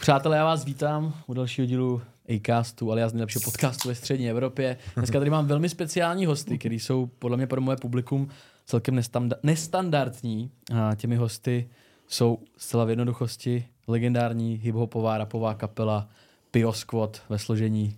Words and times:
Přátelé, 0.00 0.36
já 0.36 0.44
vás 0.44 0.64
vítám 0.64 1.14
u 1.26 1.34
dalšího 1.34 1.66
dílu 1.66 2.02
Acastu, 2.36 2.92
alias 2.92 3.12
nejlepšího 3.12 3.42
podcastu 3.44 3.88
ve 3.88 3.94
střední 3.94 4.30
Evropě. 4.30 4.76
Dneska 4.96 5.18
tady 5.18 5.30
mám 5.30 5.46
velmi 5.46 5.68
speciální 5.68 6.26
hosty, 6.26 6.58
kteří 6.58 6.78
jsou 6.78 7.06
podle 7.06 7.36
mě 7.36 7.46
pro 7.46 7.60
moje 7.60 7.76
publikum 7.76 8.28
celkem 8.66 8.96
nestanda- 8.96 9.36
nestandardní. 9.42 10.50
A 10.74 10.94
těmi 10.94 11.16
hosty 11.16 11.68
jsou 12.08 12.38
zcela 12.56 12.84
v 12.84 12.90
jednoduchosti 12.90 13.66
legendární 13.88 14.60
hiphopová 14.62 15.18
rapová 15.18 15.54
kapela 15.54 16.08
Pio 16.50 16.72
Squad 16.72 17.22
ve 17.28 17.38
složení 17.38 17.96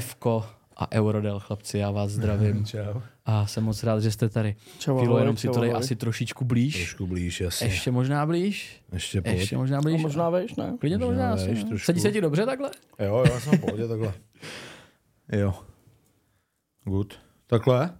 Fko 0.00 0.46
a 0.80 0.92
Eurodel. 0.92 1.40
Chlapci, 1.40 1.78
já 1.78 1.90
vás 1.90 2.10
zdravím 2.10 2.64
Čau. 2.66 3.00
a 3.26 3.46
jsem 3.46 3.64
moc 3.64 3.82
rád, 3.82 4.00
že 4.00 4.10
jste 4.10 4.28
tady. 4.28 4.56
Čau, 4.78 4.98
Filo, 5.00 5.18
jenom 5.18 5.36
si 5.36 5.46
čau, 5.46 5.54
to 5.54 5.60
dej 5.60 5.70
ahoj. 5.70 5.78
asi 5.84 5.96
trošičku 5.96 6.44
blíž. 6.44 6.76
Trošku 6.76 7.06
blíž, 7.06 7.40
jasně. 7.40 7.66
Ještě 7.66 7.90
možná 7.90 8.26
blíž. 8.26 8.82
Ještě 8.92 9.22
pojď. 9.22 9.36
Ještě 9.38 9.56
možná 9.56 9.78
A 9.78 9.80
blíž. 9.80 10.02
možná 10.02 10.30
veš, 10.30 10.56
ne? 10.56 10.76
Klidně 10.80 10.98
to 10.98 11.06
možná 11.06 11.30
možná 11.30 11.42
asi. 11.44 11.54
veš 11.54 11.64
no. 11.64 11.78
Sedí 11.78 12.00
se 12.00 12.12
ti 12.12 12.20
dobře 12.20 12.46
takhle? 12.46 12.70
Jo, 12.98 13.24
jo, 13.28 13.40
jsem 13.40 13.58
v 13.58 13.60
pohodě 13.60 13.88
takhle. 13.88 14.12
Jo. 15.32 15.54
Good. 16.84 17.14
Takhle? 17.46 17.90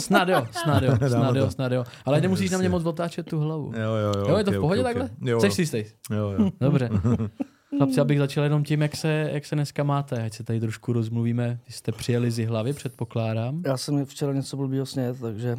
Snad 0.00 0.28
jo, 0.28 0.46
snad 0.50 0.82
jo, 0.82 0.96
snad 1.08 1.36
jo, 1.36 1.44
to. 1.44 1.50
snad 1.50 1.72
jo. 1.72 1.84
Ale 2.04 2.20
nemusíš 2.20 2.50
na 2.50 2.58
mě 2.58 2.68
moc 2.68 2.84
otáčet 2.84 3.26
tu 3.26 3.40
hlavu. 3.40 3.72
Jo, 3.76 3.94
jo, 3.94 4.12
jo. 4.20 4.28
Jo, 4.28 4.36
je 4.36 4.44
to 4.44 4.50
okay, 4.50 4.58
v 4.58 4.60
pohodě 4.60 4.80
okay, 4.80 4.94
takhle? 4.94 5.10
okay. 5.18 5.30
Jo, 5.30 5.40
Jsi 5.40 5.46
jo. 5.46 5.52
si 5.52 5.62
jistý? 5.62 5.84
Jo, 6.10 6.30
jo. 6.38 6.50
Dobře. 6.60 6.90
Chlapci, 7.76 8.00
abych 8.00 8.18
začal 8.18 8.44
jenom 8.44 8.64
tím, 8.64 8.82
jak 8.82 8.96
se, 8.96 9.30
jak 9.32 9.46
se 9.46 9.54
dneska 9.54 9.82
máte. 9.82 10.22
Ať 10.22 10.34
se 10.34 10.44
tady 10.44 10.60
trošku 10.60 10.92
rozmluvíme. 10.92 11.60
Vy 11.66 11.72
jste 11.72 11.92
přijeli 11.92 12.30
z 12.30 12.46
hlavy, 12.46 12.72
předpokládám. 12.72 13.62
Já 13.66 13.76
jsem 13.76 14.04
včera 14.04 14.32
něco 14.32 14.56
blbýho 14.56 14.86
snět, 14.86 15.20
takže 15.20 15.58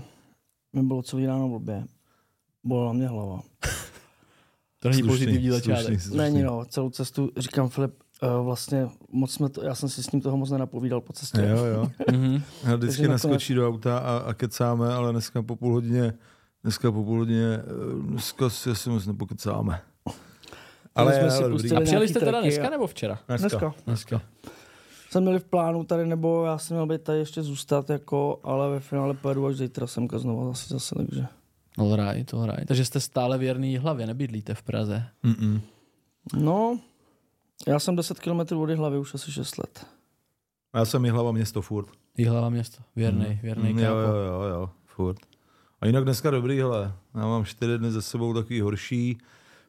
mi 0.73 0.83
bylo 0.83 1.03
celý 1.03 1.25
ráno 1.25 1.49
blbě. 1.49 1.83
Bolela 2.63 2.93
mě 2.93 3.07
hlava. 3.07 3.41
To 4.79 4.89
není 4.89 5.03
pozitivní 5.03 5.49
začátek. 5.49 5.99
Není 6.13 6.43
no, 6.43 6.65
celou 6.65 6.89
cestu 6.89 7.31
říkám 7.37 7.70
Filip, 7.70 7.93
uh, 8.23 8.45
vlastně 8.45 8.87
moc 9.11 9.31
jsme 9.31 9.49
to, 9.49 9.63
já 9.63 9.75
jsem 9.75 9.89
si 9.89 10.03
s 10.03 10.11
ním 10.11 10.21
toho 10.21 10.37
moc 10.37 10.51
nenapovídal 10.51 11.01
po 11.01 11.13
cestě. 11.13 11.41
Jo, 11.41 11.65
jo. 11.65 11.91
Mhm. 12.12 12.41
Já 12.63 12.75
vždycky 12.75 12.97
Takže 12.97 13.07
naskočí 13.07 13.53
do 13.53 13.68
auta 13.68 13.97
a, 13.97 14.18
a 14.18 14.34
kecáme, 14.34 14.93
ale 14.93 15.12
dneska 15.12 15.41
po 15.41 15.55
půl 15.55 15.73
hodině, 15.73 16.13
dneska 16.63 16.91
po 16.91 17.03
půl 17.03 17.18
hodině, 17.18 17.47
eh, 17.57 17.63
dneska 18.01 18.49
si 18.49 18.70
asi 18.70 18.90
moc 18.90 19.05
nepokecáme. 19.05 19.81
Ale, 20.96 21.20
jsme 21.20 21.32
si 21.32 21.38
ale 21.43 21.49
pustili. 21.49 21.76
A 21.76 21.82
přijeli 21.82 22.07
jste 22.07 22.20
teda 22.20 22.41
dneska 22.41 22.68
a- 22.68 22.70
nebo 22.70 22.88
včera? 22.88 23.20
Dneska. 23.27 23.74
Dneska. 23.85 24.21
Jsem 25.10 25.24
měli 25.24 25.40
v 25.40 25.43
plánu 25.43 25.84
tady, 25.84 26.05
nebo 26.05 26.46
já 26.46 26.57
jsem 26.57 26.77
měl 26.77 26.87
být 26.87 27.02
tady 27.02 27.20
ještě 27.20 27.43
zůstat, 27.43 27.90
jako, 27.90 28.40
ale 28.43 28.70
ve 28.70 28.79
finále 28.79 29.13
pojedu 29.13 29.46
až 29.46 29.55
zítra 29.55 29.87
semka 29.87 30.20
znova 30.20 30.46
zase, 30.46 30.74
zase 30.74 30.96
takže. 30.96 31.26
All 31.77 31.96
right, 31.96 32.34
all 32.34 32.46
right. 32.46 32.68
Takže 32.68 32.85
jste 32.85 32.99
stále 32.99 33.37
věrný 33.37 33.77
hlavě, 33.77 34.07
nebydlíte 34.07 34.54
v 34.54 34.63
Praze. 34.63 35.04
Mm-mm. 35.24 35.62
No, 36.34 36.79
já 37.68 37.80
jsem 37.80 37.96
10 37.96 38.20
km 38.20 38.40
od 38.57 38.70
hlavy 38.70 38.98
už 38.98 39.13
asi 39.13 39.32
6 39.32 39.57
let. 39.57 39.85
Já 40.76 40.85
jsem 40.85 41.04
hlava 41.04 41.32
město 41.32 41.62
furt. 41.62 41.87
Hlava 42.27 42.49
město. 42.49 42.84
Věrný, 42.96 43.40
věrný 43.43 43.74
Mm, 43.74 43.80
jo, 43.80 43.96
jo, 43.96 44.15
jo, 44.15 44.41
jo, 44.41 44.70
furt. 44.85 45.18
A 45.82 45.85
jinak 45.85 46.04
dneska 46.04 46.32
dobrý, 46.32 46.59
hele. 46.59 46.93
Já 47.15 47.21
mám 47.21 47.46
čtyři 47.46 47.77
dny 47.77 47.91
za 47.91 48.02
sebou 48.02 48.34
takový 48.34 48.62
horší 48.62 49.18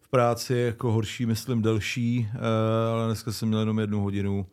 v 0.06 0.08
práci, 0.10 0.54
jako 0.54 0.92
horší, 0.92 1.26
myslím, 1.26 1.62
delší, 1.62 2.28
eh, 2.34 2.38
ale 2.92 3.06
dneska 3.06 3.32
jsem 3.32 3.48
měl 3.48 3.60
jenom 3.60 3.78
jednu 3.78 4.00
hodinu, 4.02 4.46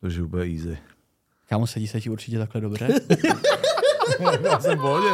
takže 0.00 0.22
úplně 0.22 0.44
easy. 0.56 0.78
Kámo, 1.48 1.66
sedí 1.66 1.86
se 1.88 2.00
ti 2.00 2.10
určitě 2.10 2.38
takhle 2.38 2.60
dobře? 2.60 2.88
Já 4.44 4.60
jsem 4.60 4.78
v 4.78 4.80
pohodě. 4.82 5.08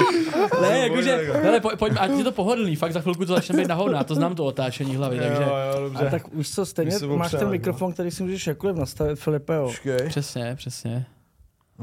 ne, 0.60 0.78
jakože, 0.78 1.16
hele, 1.42 1.60
po, 1.60 1.70
pojďme, 1.76 1.98
ať 1.98 2.10
je 2.10 2.24
to 2.24 2.32
pohodlný, 2.32 2.76
fakt 2.76 2.92
za 2.92 3.00
chvilku 3.00 3.24
to 3.26 3.34
začne 3.34 3.56
být 3.56 3.68
nahoda, 3.68 4.04
to 4.04 4.14
znám 4.14 4.34
to 4.34 4.44
otáčení 4.44 4.96
hlavy, 4.96 5.18
takže 5.18 5.42
Jo, 5.42 5.48
jo, 5.74 5.80
dobře. 5.84 6.06
A 6.06 6.10
tak 6.10 6.34
už 6.34 6.50
co, 6.50 6.66
stejně 6.66 6.90
máš 6.92 7.30
ten 7.30 7.36
opřel, 7.38 7.50
mikrofon, 7.50 7.92
který 7.92 8.10
si 8.10 8.22
můžeš 8.22 8.46
jakkoliv 8.46 8.76
nastavit, 8.76 9.18
Filipe, 9.18 9.54
jo. 9.54 9.66
Počkej. 9.66 10.08
přesně, 10.08 10.54
přesně. 10.56 11.06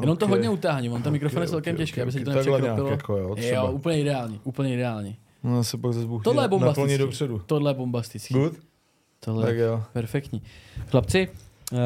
Jenom 0.02 0.18
to 0.18 0.26
Ok. 0.26 0.32
hodně 0.32 0.50
utáhní, 0.50 0.90
on 0.90 1.02
ten 1.02 1.14
mikrofon 1.14 1.42
je 1.42 1.48
Ok, 1.48 1.52
celkem 1.52 1.76
ok, 1.76 1.78
těžký, 1.78 2.00
ok, 2.00 2.04
aby 2.04 2.12
se 2.12 2.20
ti 2.20 2.26
to 2.26 2.32
nepřekropilo. 2.32 2.90
jako 2.90 3.18
jo, 3.18 3.36
třeba. 3.36 3.62
jo, 3.62 3.72
úplně 3.72 4.02
ideální, 4.02 4.42
úplně 4.44 4.74
ideální. 4.74 5.18
No, 5.44 5.64
se 5.64 5.78
pak 5.78 5.94
zase 5.94 6.08
Tohle 6.24 6.44
je 6.44 6.48
bombastický. 6.48 6.98
dopředu. 6.98 7.42
Tohle 7.46 7.72
je 7.72 7.76
bombastický. 7.76 8.34
Good? 8.34 8.54
Tohle 9.20 9.46
Tak 9.46 9.56
je 9.56 9.64
jo. 9.64 9.84
perfektní. 9.94 10.42
Chlapci, 10.88 11.30
uh, 11.72 11.78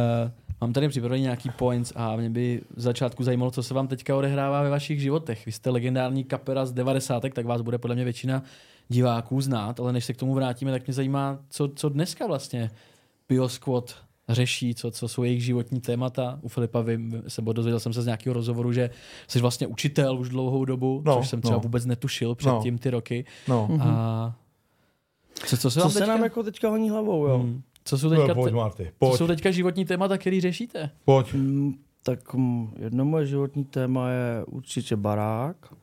mám 0.61 0.73
tady 0.73 0.89
připravený 0.89 1.21
nějaký 1.21 1.49
points 1.49 1.93
a 1.95 2.15
mě 2.15 2.29
by 2.29 2.61
v 2.75 2.81
začátku 2.81 3.23
zajímalo, 3.23 3.51
co 3.51 3.63
se 3.63 3.73
vám 3.73 3.87
teďka 3.87 4.15
odehrává 4.15 4.61
ve 4.61 4.69
vašich 4.69 5.01
životech. 5.01 5.45
Vy 5.45 5.51
jste 5.51 5.69
legendární 5.69 6.23
kapera 6.23 6.65
z 6.65 6.71
90. 6.71 7.23
tak 7.33 7.45
vás 7.45 7.61
bude 7.61 7.77
podle 7.77 7.95
mě 7.95 8.03
většina 8.03 8.43
diváků 8.89 9.41
znát, 9.41 9.79
ale 9.79 9.93
než 9.93 10.05
se 10.05 10.13
k 10.13 10.17
tomu 10.17 10.33
vrátíme, 10.33 10.71
tak 10.71 10.87
mě 10.87 10.93
zajímá, 10.93 11.39
co, 11.49 11.67
co 11.75 11.89
dneska 11.89 12.27
vlastně 12.27 12.71
Bio 13.29 13.49
Squad 13.49 13.95
řeší, 14.29 14.75
co, 14.75 14.91
co 14.91 15.07
jsou 15.07 15.23
jejich 15.23 15.43
životní 15.43 15.81
témata. 15.81 16.39
U 16.41 16.47
Filipa 16.47 16.81
vím, 16.81 17.23
se 17.27 17.41
dozvěděl 17.41 17.79
jsem 17.79 17.93
se 17.93 18.01
z 18.01 18.05
nějakého 18.05 18.33
rozhovoru, 18.33 18.73
že 18.73 18.89
jsi 19.27 19.39
vlastně 19.39 19.67
učitel 19.67 20.17
už 20.19 20.29
dlouhou 20.29 20.65
dobu, 20.65 21.01
No, 21.05 21.17
což 21.17 21.29
jsem 21.29 21.41
třeba 21.41 21.55
no. 21.55 21.61
vůbec 21.61 21.85
netušil 21.85 22.35
předtím 22.35 22.77
ty 22.77 22.89
roky. 22.89 23.25
No. 23.47 23.69
A 23.81 24.35
co, 25.33 25.57
co 25.57 25.71
se 25.71 25.79
Co 25.79 25.79
vám 25.79 25.91
se 25.91 25.99
teďka... 25.99 26.13
nám 26.13 26.23
jako 26.23 26.43
teďka 26.43 26.69
honí 26.69 26.89
hlavou, 26.89 27.27
jo? 27.27 27.37
Hmm. 27.37 27.61
Co 27.85 27.97
jsou 27.97 28.09
No, 28.09 28.15
teďka, 28.17 28.35
pojď, 28.35 28.51
te... 28.51 28.55
Marty, 28.55 28.85
co 28.85 28.91
pojď, 28.99 29.17
jsou 29.17 29.27
teďka 29.27 29.51
životní 29.51 29.85
témata, 29.85 30.17
který 30.17 30.41
řešíte? 30.41 30.89
pojď. 31.05 31.33
Mm, 31.33 31.73
tak 32.03 32.33
mm, 32.33 32.73
jedno 32.79 33.05
moje 33.05 33.25
životní 33.25 33.63
téma 33.63 34.09
je 34.09 34.45
určitě 34.45 34.95
barák. 34.95 35.73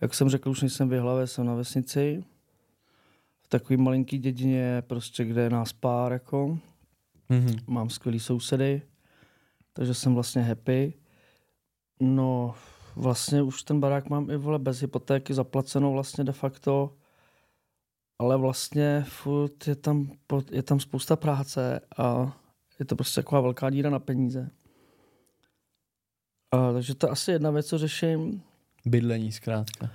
Jak 0.00 0.14
jsem 0.14 0.28
řekl, 0.28 0.50
už 0.50 0.60
nejsem 0.60 0.88
v 0.88 1.00
hlavě, 1.00 1.26
jsem 1.26 1.46
na 1.46 1.54
vesnici. 1.54 2.24
V 3.42 3.48
takový 3.48 3.76
malinký 3.76 4.18
dědině, 4.18 4.82
prostě, 4.86 5.24
kde 5.24 5.42
je 5.42 5.50
nás 5.50 5.72
pár, 5.72 6.12
jako. 6.12 6.58
Mm-hmm. 7.30 7.62
Mám 7.66 7.90
skvělý 7.90 8.20
sousedy, 8.20 8.82
takže 9.72 9.94
jsem 9.94 10.14
vlastně 10.14 10.42
happy. 10.42 10.94
No, 12.00 12.54
vlastně 12.96 13.42
už 13.42 13.62
ten 13.62 13.80
barák 13.80 14.08
mám 14.08 14.30
i 14.30 14.36
vole 14.36 14.58
bez 14.58 14.80
hypotéky 14.80 15.34
zaplaceno 15.34 15.92
vlastně 15.92 16.24
de 16.24 16.32
facto. 16.32 16.96
Ale 18.18 18.36
vlastně 18.36 19.04
furt 19.08 19.68
je 19.68 19.76
tam, 19.76 20.12
je 20.50 20.62
tam 20.62 20.80
spousta 20.80 21.16
práce 21.16 21.80
a 21.98 22.36
je 22.78 22.84
to 22.84 22.96
prostě 22.96 23.22
taková 23.22 23.40
velká 23.40 23.70
díra 23.70 23.90
na 23.90 23.98
peníze. 23.98 24.50
A, 26.52 26.72
takže 26.72 26.94
to 26.94 27.06
je 27.06 27.10
asi 27.10 27.30
jedna 27.30 27.50
věc, 27.50 27.66
co 27.66 27.78
řeším. 27.78 28.42
Bydlení 28.84 29.32
zkrátka. 29.32 29.90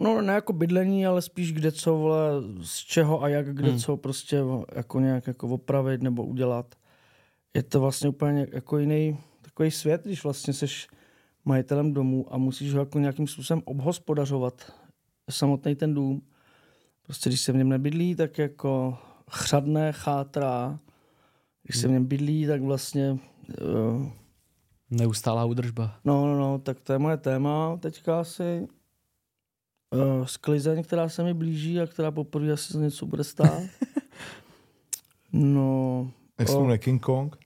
No 0.00 0.22
ne 0.22 0.32
jako 0.32 0.52
bydlení, 0.52 1.06
ale 1.06 1.22
spíš 1.22 1.52
kde 1.52 1.72
co, 1.72 1.96
vole, 1.96 2.30
z 2.62 2.76
čeho 2.76 3.22
a 3.22 3.28
jak, 3.28 3.54
kde 3.54 3.68
Hmm. 3.68 3.78
co 3.78 3.96
prostě 3.96 4.40
jako 4.74 5.00
nějak 5.00 5.26
jako 5.26 5.48
opravit 5.48 6.02
nebo 6.02 6.24
udělat. 6.24 6.74
Je 7.54 7.62
to 7.62 7.80
vlastně 7.80 8.08
úplně 8.08 8.46
jako 8.52 8.78
jiný 8.78 9.18
takový 9.42 9.70
svět, 9.70 10.02
když 10.04 10.24
vlastně 10.24 10.52
seš 10.52 10.88
majitelem 11.44 11.92
domu 11.94 12.26
a 12.30 12.38
musíš 12.38 12.74
ho 12.74 12.80
jako 12.80 12.98
nějakým 12.98 13.26
způsobem 13.26 13.62
obhospodařovat 13.64 14.72
samotný 15.30 15.74
ten 15.74 15.94
dům. 15.94 16.22
Prostě 17.02 17.30
když 17.30 17.40
se 17.40 17.52
v 17.52 17.56
něm 17.56 17.68
nebydlí, 17.68 18.14
tak 18.14 18.38
jako 18.38 18.98
chřadne, 19.30 19.92
chátrá. 19.92 20.78
Když 21.62 21.76
se 21.76 21.88
v 21.88 21.90
něm 21.90 22.04
bydlí, 22.04 22.46
tak 22.46 22.62
vlastně 22.62 23.18
uh, 23.62 24.06
Neustálá 24.90 25.44
údržba. 25.44 25.94
No, 26.04 26.26
no, 26.26 26.38
no, 26.38 26.58
tak 26.58 26.80
to 26.80 26.92
je 26.92 26.98
moje 26.98 27.16
téma 27.16 27.76
teďka 27.76 28.20
asi. 28.20 28.68
Uh, 29.90 30.24
sklizeň, 30.26 30.82
která 30.82 31.08
se 31.08 31.22
mi 31.22 31.34
blíží 31.34 31.80
a 31.80 31.86
která 31.86 32.10
poprvé 32.10 32.52
asi 32.52 32.72
za 32.72 32.80
něco 32.80 33.06
bude 33.06 33.24
stát. 33.24 33.62
no, 35.32 36.10
Jak 36.38 36.48
se 36.48 36.54
jmenuje 36.58 36.78
King 36.78 37.02
Kong? 37.02 37.36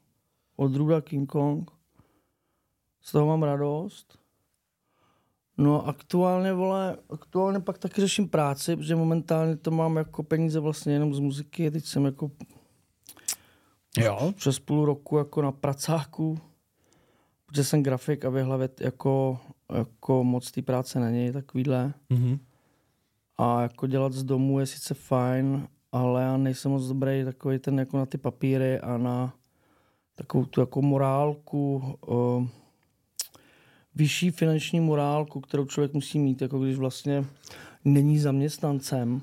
odrůda 0.57 1.01
King 1.01 1.31
Kong. 1.31 1.71
Z 3.03 3.13
toho 3.13 3.27
mám 3.27 3.43
radost. 3.43 4.19
No 5.59 5.87
aktuálně, 5.89 6.53
vole, 6.53 6.97
aktuálně 7.11 7.61
pak 7.61 7.79
taky 7.79 8.01
řeším 8.01 8.29
práci, 8.29 8.77
protože 8.77 8.97
momentálně 8.97 9.57
to 9.57 9.71
mám 9.71 9.97
jako 9.97 10.23
peníze 10.23 10.61
vlastně 10.61 10.93
jenom 10.93 11.15
z 11.15 11.19
muziky. 11.19 11.71
Teď 11.71 11.85
jsem 11.85 12.05
jako 12.05 12.31
Jo. 13.99 14.33
přes 14.37 14.59
půl 14.59 14.85
roku 14.85 15.19
jako 15.19 15.43
na 15.43 15.53
pracáku, 15.53 16.39
protože 17.47 17.65
jsem 17.65 17.83
grafik 17.83 18.25
a 18.25 18.31
v 18.31 18.43
hlavě 18.43 18.69
jako, 18.81 19.39
jako 19.75 20.25
moc 20.25 20.51
té 20.51 20.63
práce 20.63 21.01
není 21.01 21.33
takovýhle. 21.33 21.95
Mm-hmm. 22.11 22.39
A 23.39 23.63
jako 23.63 23.87
dělat 23.87 24.13
z 24.13 24.23
domu 24.23 24.61
je 24.61 24.67
sice 24.67 24.95
fajn, 24.95 25.69
ale 25.93 26.23
já 26.23 26.37
nejsem 26.37 26.71
moc 26.71 26.89
dobrý 26.89 27.25
takový 27.25 27.59
ten 27.59 27.79
jako 27.79 27.97
na 27.97 28.07
ty 28.07 28.19
papíry 28.19 28.81
a 28.81 28.97
na 28.97 29.35
takovou 30.15 30.45
tu 30.45 30.61
jako 30.61 30.83
morálku, 30.83 31.97
o, 32.07 32.47
vyšší 33.95 34.31
finanční 34.31 34.81
morálku, 34.81 35.41
kterou 35.41 35.65
člověk 35.65 35.95
musí 35.95 36.19
mít, 36.19 36.43
jako 36.43 36.59
když 36.59 36.77
vlastně 36.77 37.25
není 37.85 38.19
zaměstnancem, 38.19 39.23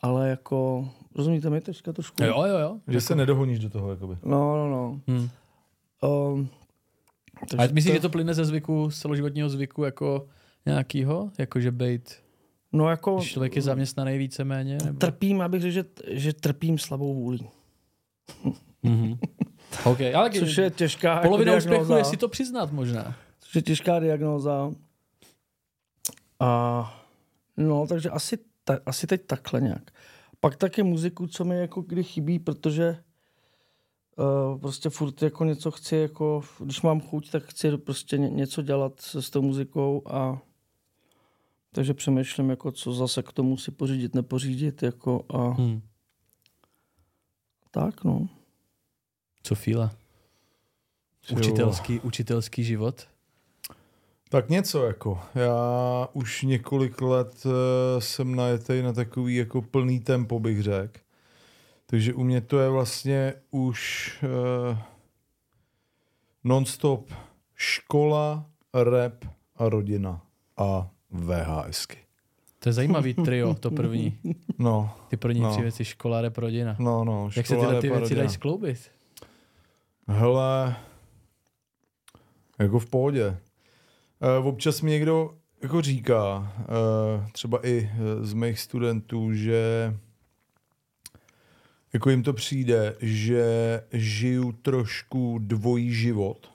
ale 0.00 0.28
jako, 0.28 0.88
rozumíte 1.14 1.50
mi 1.50 1.60
teďka 1.60 1.92
trošku? 1.92 2.24
Jo, 2.24 2.44
jo, 2.46 2.58
jo. 2.58 2.78
Že 2.88 3.00
se 3.00 3.14
nedohoníš 3.14 3.58
do 3.58 3.70
toho, 3.70 3.90
jakoby. 3.90 4.16
No, 4.24 4.56
no, 4.56 4.68
no. 4.68 5.00
Hmm. 5.06 5.28
Um, 6.02 6.48
A 7.58 7.62
myslíš, 7.72 7.94
že 7.94 8.00
to 8.00 8.10
plyne 8.10 8.34
ze 8.34 8.44
zvyku, 8.44 8.90
z 8.90 9.00
celoživotního 9.00 9.48
zvyku 9.48 9.84
jako 9.84 10.28
nějakýho? 10.66 11.30
Jakože 11.38 11.70
být, 11.70 12.14
No 12.72 12.88
jako 12.88 13.16
když 13.16 13.32
člověk 13.32 13.56
je 13.56 13.62
zaměstnaný 13.62 14.18
víceméně? 14.18 14.78
Nebo? 14.84 14.98
trpím, 14.98 15.40
abych 15.40 15.62
řekl, 15.62 15.72
že, 15.72 15.84
že 16.06 16.32
trpím 16.32 16.78
slabou 16.78 17.14
vůlí. 17.14 17.48
Mm-hmm. 18.84 19.18
OK, 19.84 20.00
ale 20.14 20.30
Což 20.30 20.56
je 20.56 20.70
těžká 20.70 21.20
polovina 21.20 21.52
jako 21.52 21.58
úspěchu 21.58 21.84
diagnóza. 21.84 21.98
je 21.98 22.04
si 22.04 22.16
to 22.16 22.28
přiznat 22.28 22.72
možná. 22.72 23.16
Což 23.40 23.54
je 23.54 23.62
těžká 23.62 23.98
diagnóza. 23.98 24.72
A 26.40 27.04
no, 27.56 27.86
takže 27.86 28.10
asi, 28.10 28.38
ta, 28.64 28.78
asi 28.86 29.06
teď 29.06 29.26
takhle 29.26 29.60
nějak. 29.60 29.90
Pak 30.40 30.56
taky 30.56 30.82
muziku, 30.82 31.26
co 31.26 31.44
mi 31.44 31.58
jako 31.58 31.80
kdy 31.82 32.04
chybí, 32.04 32.38
protože 32.38 32.96
uh, 34.18 34.60
prostě 34.60 34.90
furt 34.90 35.22
jako 35.22 35.44
něco 35.44 35.70
chci, 35.70 35.96
jako, 35.96 36.42
když 36.60 36.82
mám 36.82 37.00
chuť, 37.00 37.30
tak 37.30 37.44
chci 37.44 37.78
prostě 37.78 38.18
ně, 38.18 38.30
něco 38.30 38.62
dělat 38.62 39.00
s, 39.00 39.14
s 39.14 39.30
tou 39.30 39.42
muzikou 39.42 40.02
a 40.06 40.42
takže 41.72 41.94
přemýšlím, 41.94 42.50
jako 42.50 42.72
co 42.72 42.92
zase 42.92 43.22
k 43.22 43.32
tomu 43.32 43.56
si 43.56 43.70
pořídit, 43.70 44.14
nepořídit, 44.14 44.82
jako 44.82 45.24
a 45.28 45.48
Hmm. 45.48 45.82
tak, 47.70 48.04
no. 48.04 48.28
Co 49.42 49.54
Fíla? 49.54 49.90
Učitelský, 51.32 52.00
učitelský 52.00 52.64
život? 52.64 53.08
Tak 54.28 54.48
něco 54.48 54.86
jako. 54.86 55.20
Já 55.34 56.08
už 56.12 56.42
několik 56.42 57.02
let 57.02 57.46
uh, 57.46 57.52
jsem 57.98 58.34
najetej 58.34 58.82
na 58.82 58.92
takový 58.92 59.36
jako 59.36 59.62
plný 59.62 60.00
tempo, 60.00 60.40
bych 60.40 60.62
řekl. 60.62 61.00
Takže 61.90 62.14
u 62.14 62.24
mě 62.24 62.40
to 62.40 62.58
je 62.58 62.68
vlastně 62.68 63.34
už 63.50 64.12
uh, 64.70 64.78
non-stop 66.44 67.10
škola, 67.54 68.46
rap 68.74 69.24
a 69.56 69.68
rodina 69.68 70.22
a 70.56 70.90
VHSky. 71.10 71.98
To 72.58 72.68
je 72.68 72.72
zajímavý 72.72 73.14
trio, 73.14 73.54
to 73.54 73.70
první. 73.70 74.18
No, 74.58 74.90
Ty 75.08 75.16
první 75.16 75.40
No. 75.40 75.50
tři 75.52 75.62
věci, 75.62 75.84
škola, 75.84 76.20
rep, 76.20 76.38
rodina. 76.38 76.76
no, 76.78 77.04
no. 77.04 77.30
Jak 77.36 77.46
se 77.46 77.54
škola, 77.54 77.68
tyhle 77.68 77.80
ty 77.80 77.88
rap 77.88 77.98
věci 77.98 78.14
dají 78.14 78.28
skloubit? 78.28 78.90
Hele, 80.08 80.76
jako 82.58 82.78
v 82.78 82.86
pohodě. 82.86 83.38
Uh, 84.40 84.46
občas 84.46 84.80
mi 84.80 84.90
někdo 84.90 85.34
jako 85.62 85.82
říká, 85.82 86.52
uh, 87.18 87.26
třeba 87.32 87.66
i 87.66 87.90
z 88.20 88.32
mých 88.32 88.60
studentů, 88.60 89.32
že 89.34 89.94
jako 91.92 92.10
jim 92.10 92.22
to 92.22 92.32
přijde, 92.32 92.96
že 93.00 93.44
žiju 93.92 94.52
trošku 94.52 95.38
dvojí 95.38 95.92
život. 95.92 96.50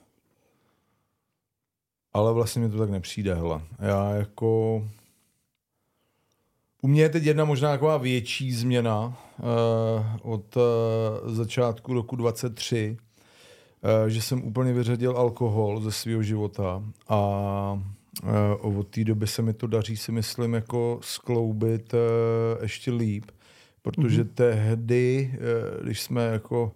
Ale 2.12 2.32
vlastně 2.32 2.62
mi 2.62 2.70
to 2.70 2.78
tak 2.78 2.90
nepřijde, 2.90 3.34
hele. 3.34 3.60
Já 3.78 4.10
jako... 4.10 4.82
U 6.82 6.86
mě 6.86 7.02
je 7.02 7.08
teď 7.08 7.24
jedna 7.24 7.44
možná 7.44 7.70
taková 7.70 7.96
větší 7.96 8.52
změna 8.52 9.18
uh, 9.38 10.32
od 10.32 10.56
uh, 10.56 10.62
začátku 11.34 11.94
roku 11.94 12.16
23, 12.16 12.96
uh, 12.96 14.08
že 14.08 14.22
jsem 14.22 14.44
úplně 14.44 14.72
vyřadil 14.72 15.16
alkohol 15.16 15.80
ze 15.80 15.92
svého 15.92 16.22
života 16.22 16.82
a 17.08 17.18
uh, 18.62 18.78
od 18.78 18.88
té 18.88 19.04
doby 19.04 19.26
se 19.26 19.42
mi 19.42 19.52
to 19.52 19.66
daří 19.66 19.96
si 19.96 20.12
myslím 20.12 20.54
jako 20.54 20.98
skloubit 21.02 21.94
uh, 21.94 22.62
ještě 22.62 22.92
líp, 22.92 23.24
protože 23.84 24.24
mm-hmm. 24.24 24.34
tehdy, 24.34 25.30
uh, 25.32 25.84
když 25.84 26.00
jsme 26.00 26.24
jako 26.24 26.72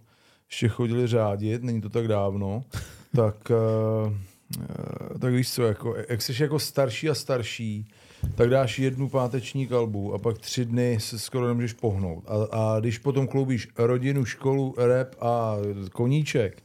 ještě 0.51 0.69
chodili 0.69 1.07
řádit, 1.07 1.63
není 1.63 1.81
to 1.81 1.89
tak 1.89 2.09
dávno, 2.09 2.65
tak, 3.17 3.51
uh, 3.51 4.13
uh, 4.13 5.19
tak 5.19 5.33
víš 5.33 5.53
co, 5.53 5.63
jako, 5.63 5.97
jak 6.09 6.23
jsi 6.23 6.43
jako 6.43 6.59
starší 6.59 7.11
a 7.11 7.15
starší, 7.15 7.89
tak 8.35 8.51
dáš 8.51 8.79
jednu 8.79 9.09
páteční 9.09 9.67
kalbu 9.67 10.15
a 10.15 10.19
pak 10.19 10.39
tři 10.39 10.65
dny 10.65 10.97
se 11.01 11.19
skoro 11.19 11.47
nemůžeš 11.49 11.73
pohnout. 11.73 12.25
A, 12.27 12.47
a 12.53 12.81
když 12.81 12.99
potom 12.99 13.29
kloubíš 13.29 13.69
rodinu, 13.79 14.25
školu, 14.25 14.75
rep 14.79 15.17
a 15.21 15.57
koníček, 15.93 16.63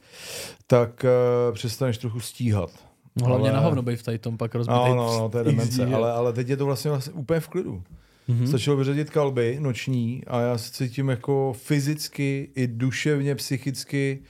tak 0.66 1.04
uh, 1.04 1.54
přestaneš 1.54 1.98
trochu 1.98 2.20
stíhat. 2.20 2.70
No, 3.16 3.26
hlavně 3.26 3.50
Ale- 3.50 3.60
na 3.60 3.64
hovno 3.64 3.82
být 3.82 3.96
v 3.96 4.02
tady 4.02 4.18
tom 4.18 4.36
pak 4.36 4.54
rozbitej. 4.54 4.88
No, 4.88 4.94
no, 4.94 5.18
no, 5.18 5.28
to 5.28 5.38
je 5.38 5.44
demence, 5.50 5.86
ale, 5.86 6.12
ale 6.12 6.32
teď 6.32 6.48
je 6.48 6.56
to 6.56 6.66
vlastně, 6.66 6.90
vlastně 6.90 7.12
úplně 7.12 7.40
v 7.40 7.48
klidu. 7.48 7.82
Mhm. 8.28 8.46
Stačilo 8.46 8.76
vyřadit 8.76 9.10
kalby 9.10 9.56
noční 9.60 10.22
a 10.26 10.40
já 10.40 10.58
se 10.58 10.72
cítím 10.72 11.08
jako 11.08 11.52
fyzicky 11.56 12.50
i 12.54 12.66
duševně, 12.66 13.34
psychicky 13.34 14.22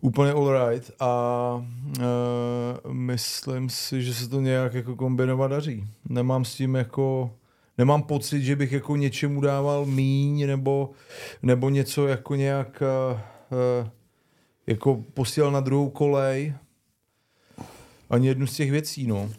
úplně 0.00 0.32
all 0.32 0.68
right 0.68 0.90
a 1.00 1.54
uh, 1.98 2.92
myslím 2.92 3.68
si, 3.68 4.02
že 4.02 4.14
se 4.14 4.28
to 4.28 4.40
nějak 4.40 4.74
jako 4.74 4.96
kombinovat 4.96 5.50
daří. 5.50 5.84
Nemám 6.08 6.44
s 6.44 6.54
tím 6.54 6.74
jako 6.74 7.30
nemám 7.78 8.02
pocit, 8.02 8.42
že 8.42 8.56
bych 8.56 8.72
jako 8.72 8.96
něčemu 8.96 9.40
dával 9.40 9.86
míň 9.86 10.46
nebo, 10.46 10.90
nebo 11.42 11.70
něco 11.70 12.06
jako 12.06 12.34
nějak 12.34 12.82
uh, 12.82 13.88
jako 14.66 15.04
posílal 15.14 15.50
na 15.50 15.60
druhou 15.60 15.90
kolej. 15.90 16.54
Ani 18.10 18.28
jednu 18.28 18.46
z 18.46 18.54
těch 18.54 18.70
věcí, 18.70 19.06
no. 19.06 19.30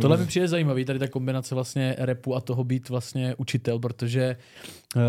Tohle 0.00 0.16
mi 0.16 0.26
přijde 0.26 0.48
zajímavý, 0.48 0.84
tady 0.84 0.98
ta 0.98 1.08
kombinace 1.08 1.54
vlastně 1.54 1.96
repu 1.98 2.34
a 2.36 2.40
toho 2.40 2.64
být 2.64 2.88
vlastně 2.88 3.34
učitel, 3.38 3.78
protože 3.78 4.36
uh, 4.96 5.02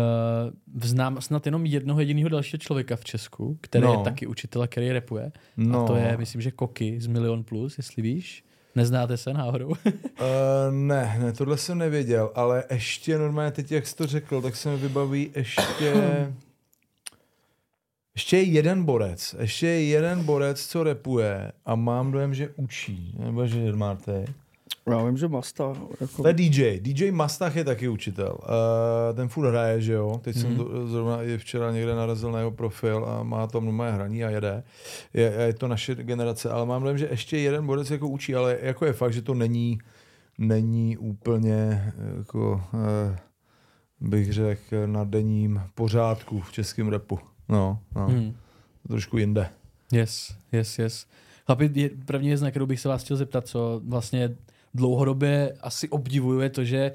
znám 0.82 1.20
snad 1.20 1.46
jenom 1.46 1.66
jednoho 1.66 2.00
jediného 2.00 2.28
dalšího 2.28 2.58
člověka 2.58 2.96
v 2.96 3.04
Česku, 3.04 3.58
který 3.60 3.84
No. 3.84 3.92
je 3.92 3.98
taky 4.04 4.26
učitel 4.26 4.62
a 4.62 4.66
který 4.66 4.92
repuje. 4.92 5.32
No. 5.56 5.84
A 5.84 5.86
to 5.86 5.96
je, 5.96 6.16
myslím, 6.16 6.40
že 6.40 6.50
Koky 6.50 7.00
z 7.00 7.06
Milion 7.06 7.44
Plus, 7.44 7.78
jestli 7.78 8.02
víš. 8.02 8.44
Neznáte 8.74 9.16
se 9.16 9.32
náhodou? 9.32 9.68
Uh, 9.68 9.74
ne, 10.70 11.16
ne, 11.20 11.32
tohle 11.32 11.56
jsem 11.58 11.78
nevěděl, 11.78 12.30
ale 12.34 12.64
ještě 12.70 13.18
normálně 13.18 13.50
teď, 13.50 13.72
jak 13.72 13.86
jsi 13.86 13.96
to 13.96 14.06
řekl, 14.06 14.42
tak 14.42 14.56
se 14.56 14.70
mi 14.70 14.76
vybaví 14.76 15.30
ještě... 15.36 15.94
Ještě 18.16 18.36
je 18.36 18.42
jeden 18.42 18.84
borec, 18.84 19.34
ještě 19.40 19.66
je 19.66 19.84
jeden 19.84 20.24
borec, 20.24 20.66
co 20.66 20.82
repuje 20.82 21.52
a 21.66 21.74
mám 21.74 22.12
dojem, 22.12 22.34
že 22.34 22.50
učí, 22.56 23.14
nebo 23.18 23.46
že 23.46 23.72
máte. 23.72 24.24
Já 24.90 25.04
vím, 25.04 25.16
že 25.16 25.28
Masta. 25.28 25.72
Jako, 26.00 26.22
To 26.22 26.28
je 26.28 26.34
DJ. 26.34 26.80
DJ 26.80 27.10
Mastach 27.10 27.56
je 27.56 27.64
taky 27.64 27.88
učitel. 27.88 28.38
Uh, 28.42 29.16
ten 29.16 29.28
furt 29.28 29.48
hraje, 29.48 29.80
že 29.80 29.92
jo. 29.92 30.20
Teď 30.24 30.36
jsem 30.36 30.48
Mhm. 30.50 30.56
to, 30.58 30.86
zrovna 30.88 31.22
i 31.22 31.38
včera 31.38 31.70
někde 31.72 31.94
narazil 31.94 32.32
na 32.32 32.38
jeho 32.38 32.50
profil 32.50 33.04
a 33.08 33.22
má 33.22 33.46
tam 33.46 33.64
normálně 33.64 33.92
hraní 33.92 34.24
a 34.24 34.30
jede. 34.30 34.62
Je, 35.14 35.32
je 35.46 35.54
to 35.54 35.68
naše 35.68 35.94
generace, 35.94 36.50
ale 36.50 36.66
mám 36.66 36.82
dojem, 36.82 36.98
že 36.98 37.08
ještě 37.10 37.38
jeden 37.38 37.66
borec 37.66 37.90
jako 37.90 38.08
učí, 38.08 38.34
ale 38.34 38.58
jako 38.62 38.84
je 38.86 38.92
fakt, 38.92 39.12
že 39.12 39.22
to 39.22 39.34
není, 39.34 39.78
není 40.38 40.96
úplně 40.96 41.92
jako, 42.18 42.62
uh, 42.72 43.16
bych 44.08 44.32
řekl, 44.32 44.86
na 44.86 45.04
denním 45.04 45.62
pořádku 45.74 46.40
v 46.40 46.52
českém 46.52 46.88
repu. 46.88 47.18
No, 47.48 47.78
no. 47.94 48.06
Hmm. 48.08 48.34
trošku 48.88 49.18
jinde. 49.18 49.48
Yes, 49.92 50.34
yes, 50.52 50.78
yes. 50.78 51.06
Chlapi, 51.46 51.70
je 51.74 51.90
první 52.06 52.28
věc, 52.28 52.40
na 52.40 52.50
kterou 52.50 52.66
bych 52.66 52.80
se 52.80 52.88
vás 52.88 53.04
chtěl 53.04 53.16
zeptat, 53.16 53.46
co 53.46 53.80
vlastně 53.84 54.36
dlouhodobě 54.76 55.56
asi 55.60 55.88
obdivuju, 55.88 56.40
je 56.40 56.50
to, 56.50 56.64
že 56.64 56.92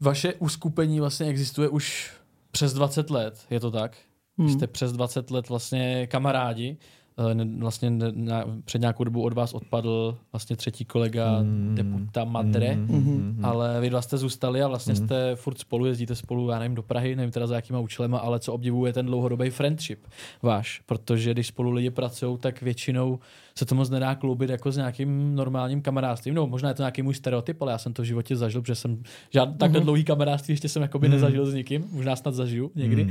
vaše 0.00 0.34
uskupení 0.34 1.00
vlastně 1.00 1.26
existuje 1.26 1.68
už 1.68 2.12
přes 2.50 2.72
20 2.72 3.10
let, 3.10 3.46
je 3.50 3.60
to 3.60 3.70
tak? 3.70 3.96
Hmm. 4.38 4.48
Jste 4.48 4.66
přes 4.66 4.92
20 4.92 5.30
let 5.30 5.48
vlastně 5.48 6.06
kamarádi. 6.06 6.76
Eh, 7.18 7.44
Vlastně 7.58 7.90
na, 8.14 8.44
před 8.64 8.80
nějakou 8.80 9.04
dobu 9.04 9.22
od 9.22 9.32
vás 9.32 9.54
odpadl 9.54 10.18
vlastně 10.32 10.56
třetí 10.56 10.84
kolega 10.84 11.42
Mm. 11.42 11.74
Deputa 11.74 12.24
Madre, 12.24 12.76
Mm, 12.76 12.82
mm, 12.82 13.34
mm. 13.38 13.44
ale 13.44 13.80
vy 13.80 13.90
dva 13.90 14.02
jste 14.02 14.16
zůstali 14.18 14.62
a 14.62 14.68
vlastně 14.68 14.94
Mhm. 14.94 15.04
jste 15.06 15.36
furt 15.36 15.58
spolu, 15.58 15.86
jezdíte 15.86 16.14
spolu, 16.14 16.50
já 16.50 16.58
nevím, 16.58 16.74
do 16.74 16.82
Prahy, 16.82 17.16
nevím 17.16 17.30
teda 17.30 17.46
za 17.46 17.54
jakýma 17.54 17.78
účelema, 17.80 18.18
ale 18.18 18.40
co 18.40 18.52
obdivuje 18.52 18.92
ten 18.92 19.06
dlouhodobý 19.06 19.50
friendship 19.50 19.98
váš, 20.42 20.80
protože 20.86 21.30
když 21.32 21.46
spolu 21.46 21.70
lidi 21.70 21.90
pracují, 21.90 22.38
tak 22.38 22.62
většinou 22.62 23.18
se 23.54 23.64
to 23.66 23.74
moc 23.74 23.90
nedá 23.90 24.14
kloubit 24.14 24.50
jako 24.50 24.72
s 24.72 24.76
nějakým 24.76 25.34
normálním 25.34 25.82
kamarádstvím. 25.82 26.34
No, 26.34 26.46
možná 26.46 26.68
je 26.68 26.74
to 26.74 26.82
nějaký 26.82 27.02
můj 27.02 27.14
stereotyp, 27.14 27.62
ale 27.62 27.72
já 27.72 27.78
jsem 27.78 27.92
to 27.92 28.02
v 28.02 28.04
životě 28.04 28.36
zažil, 28.36 28.60
protože 28.62 28.74
jsem 28.74 29.02
žád, 29.30 29.48
takhle 29.58 29.78
Mhm. 29.80 29.84
dlouhý 29.84 30.04
kamarádství 30.04 30.52
ještě 30.52 30.68
jsem 30.68 30.82
jakoby 30.82 31.08
Mhm. 31.08 31.14
nezažil 31.16 31.46
s 31.46 31.54
nikým, 31.54 31.84
možná 31.92 32.16
snad 32.16 32.34
zažiju 32.34 32.70
někdy, 32.74 33.04
Mm. 33.04 33.10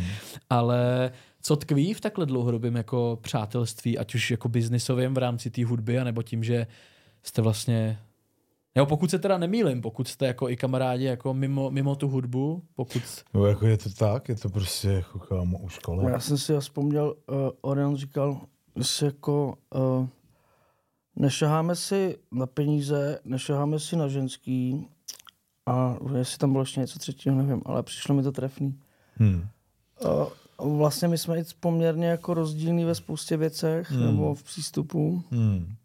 ale 0.49 1.11
co 1.45 1.55
tkví 1.55 1.93
v 1.93 2.01
takhle 2.01 2.25
dlouhodobém 2.25 2.75
jako 2.75 3.19
přátelství, 3.21 3.97
ať 3.97 4.15
už 4.15 4.31
jako 4.31 4.49
biznisovém 4.49 5.13
v 5.13 5.17
rámci 5.17 5.49
té 5.49 5.65
hudby, 5.65 5.99
anebo 5.99 6.23
tím, 6.23 6.43
že 6.43 6.67
jste 7.23 7.41
vlastně 7.41 7.99
Jo, 8.75 8.85
pokud 8.85 9.11
se 9.11 9.19
teda 9.19 9.37
nemýlim, 9.37 9.81
pokud 9.81 10.07
jste 10.07 10.27
jako 10.27 10.49
i 10.49 10.57
kamarádi 10.57 11.03
jako 11.03 11.33
mimo, 11.33 11.71
mimo 11.71 11.95
tu 11.95 12.07
hudbu, 12.07 12.63
pokud... 12.75 13.01
No, 13.33 13.45
jako 13.45 13.67
je 13.67 13.77
to 13.77 13.89
tak, 13.89 14.29
je 14.29 14.35
to 14.35 14.49
prostě 14.49 14.87
jako 14.87 15.19
kámo 15.19 15.57
u 15.57 15.69
školy. 15.69 16.11
Já 16.11 16.19
jsem 16.19 16.37
si 16.37 16.59
vzpomněl, 16.59 17.15
uh, 17.27 17.35
Orion 17.61 17.95
říkal, 17.95 18.41
že 18.75 19.05
jako 19.05 19.57
uh, 19.75 20.07
nešaháme 21.15 21.75
si 21.75 22.17
na 22.31 22.45
peníze, 22.45 23.19
nešaháme 23.25 23.79
si 23.79 23.95
na 23.95 24.07
ženský 24.07 24.87
a 25.65 25.97
jestli 26.17 26.37
tam 26.37 26.51
bylo 26.51 26.61
ještě 26.61 26.79
něco 26.79 26.99
třetího, 26.99 27.35
nevím, 27.35 27.61
ale 27.65 27.83
přišlo 27.83 28.15
mi 28.15 28.23
to 28.23 28.31
trefný. 28.31 28.79
Hmm. 29.15 29.47
Uh, 30.05 30.27
vlastně 30.63 31.07
my 31.07 31.17
jsme 31.17 31.39
i 31.39 31.43
poměrně 31.59 32.07
jako 32.07 32.33
rozdílní 32.33 32.85
ve 32.85 32.95
spoustě 32.95 33.37
věcech 33.37 33.91
Hmm. 33.91 34.05
nebo 34.05 34.35
v 34.35 34.43
přístupu. 34.43 35.23
Hmm. 35.31 35.75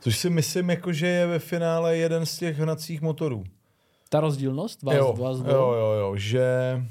Což 0.00 0.18
si 0.18 0.30
myslím, 0.30 0.70
jako, 0.70 0.92
že 0.92 1.06
je 1.06 1.26
ve 1.26 1.38
finále 1.38 1.96
jeden 1.96 2.26
z 2.26 2.38
těch 2.38 2.58
hnacích 2.58 3.02
motorů. 3.02 3.44
Ta 4.08 4.20
rozdílnost 4.20 4.82
vás, 4.82 4.96
jo, 4.96 5.12
vás 5.12 5.36
jo, 5.38 5.44
jo, 5.72 5.92
jo, 6.00 6.16
že 6.16 6.82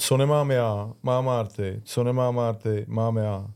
Co 0.00 0.16
nemám 0.16 0.50
já, 0.50 0.92
má 1.02 1.20
Marty. 1.20 1.80
Co 1.84 2.04
nemá 2.04 2.30
Marty, 2.30 2.84
mám 2.88 3.16
já. 3.16 3.50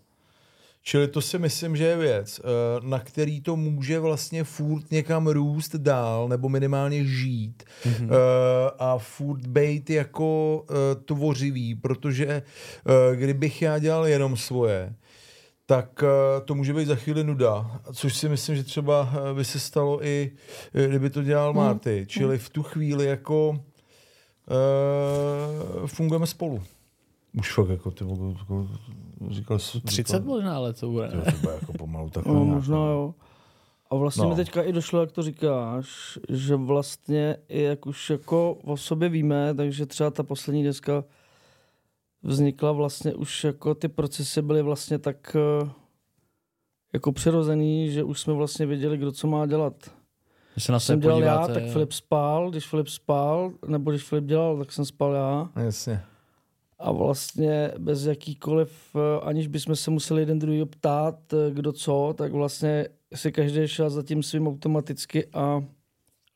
Čili 0.83 1.09
to 1.09 1.21
si 1.21 1.39
myslím, 1.39 1.77
že 1.77 1.85
je 1.85 1.97
věc, 1.97 2.41
eh, 2.41 2.43
na 2.87 2.99
který 2.99 3.41
to 3.41 3.57
může 3.57 4.01
vlastně 4.01 4.45
furt 4.45 4.91
někam 4.91 5.27
růst 5.27 5.77
dál, 5.77 6.29
nebo 6.29 6.49
minimálně 6.49 7.05
žít 7.05 7.63
mm-hmm. 7.85 8.09
a 8.79 8.99
furt 8.99 9.47
být 9.47 9.91
jako 9.91 10.65
eh, 10.71 10.95
tvořivý, 10.95 11.75
protože 11.75 12.43
kdybych 13.15 13.63
já 13.63 13.79
dělal 13.79 14.07
jenom 14.07 14.37
svoje, 14.37 14.95
tak 15.67 16.05
to 16.45 16.55
může 16.55 16.75
být 16.75 16.87
za 16.87 16.95
chvíli 16.95 17.25
nuda, 17.25 17.81
což 17.93 18.17
si 18.17 18.29
myslím, 18.29 18.57
že 18.57 18.65
třeba 18.65 19.13
by 19.35 19.45
se 19.45 19.61
stalo 19.61 20.05
i, 20.07 20.31
kdyby 20.73 21.11
to 21.11 21.23
dělal 21.23 21.53
mhm. 21.53 21.63
Marty. 21.63 22.05
Čili 22.09 22.39
v 22.39 22.51
tu 22.51 22.63
chvíli 22.63 23.07
jako 23.07 23.61
uh, 24.51 25.87
fungujeme 25.87 26.27
spolu. 26.27 26.63
Už 27.39 27.53
fakt 27.53 27.69
jako 27.69 27.91
ty 27.91 28.05
jako, 28.39 28.69
říkal 29.29 29.59
jsi... 29.59 29.81
30 29.81 30.25
možná, 30.25 30.57
ale 30.57 30.73
to 30.73 30.89
bude. 30.89 31.09
To 31.09 31.39
bude 31.41 31.55
jako 31.55 31.73
pomalu 31.73 32.11
tak. 32.12 32.27
No, 32.27 32.45
možná 32.45 32.77
jo. 32.77 33.15
A 33.91 33.97
vlastně 33.97 34.25
no. 34.25 34.31
mi 34.31 34.37
teďka 34.37 34.62
i 34.62 34.73
došlo, 34.73 35.00
jak 35.00 35.12
to 35.12 35.23
říkáš, 35.23 36.19
že 36.29 36.57
vlastně 36.57 37.37
jak 37.49 37.87
už 37.87 38.11
jako 38.11 38.55
o 38.55 38.77
sobě 38.77 39.09
víme, 39.09 39.55
takže 39.55 39.87
třeba 39.87 40.11
ta 40.11 40.23
poslední 40.23 40.65
deska 40.65 41.05
vznikla 42.23 42.73
vlastně 42.73 43.15
už 43.15 43.45
jako 43.45 43.75
ty 43.75 43.89
procesy 43.89 44.43
byly 44.43 44.62
vlastně 44.62 44.99
tak 44.99 45.37
eh, 45.37 45.71
jako 46.93 47.12
přirozený, 47.12 47.91
že 47.91 48.05
už 48.05 48.21
jsme 48.21 48.35
vlastně 48.35 48.67
věděli, 48.67 48.97
kdo 48.97 49.12
co 49.12 49.27
má 49.27 49.47
dělat. 49.47 49.75
Když 50.55 50.65
se 50.65 50.73
na 50.73 50.81
jsem 50.81 51.00
dělal 51.00 51.17
podíváte, 51.17 51.53
já, 51.53 51.61
tak 51.61 51.73
Filip 51.73 51.93
spal, 51.93 52.50
když 52.50 52.67
Filip 52.67 52.89
spal, 52.89 53.53
nebo 53.67 53.91
když 53.91 54.03
Filip 54.03 54.25
dělal, 54.25 54.59
tak 54.59 54.73
jsem 54.73 54.85
spal 54.85 55.12
já. 55.12 55.50
Jasně. 55.57 56.03
A 56.81 56.93
vlastně 56.93 57.73
bez 57.79 58.05
jakýkoliv, 58.05 58.97
eh, 58.97 59.21
aniž 59.21 59.47
bychom 59.47 59.77
se 59.77 59.91
museli 59.91 60.23
jeden 60.23 60.39
druhý 60.39 60.65
ptát, 60.65 61.33
eh, 61.33 61.51
kdo 61.51 61.73
co, 61.73 62.15
tak 62.19 62.33
vlastně 62.33 62.87
si 63.15 63.33
každý 63.33 63.69
šel 63.69 63.91
za 63.91 64.03
tím 64.03 64.23
svým 64.23 64.49
automaticky 64.49 65.27
a 65.27 65.65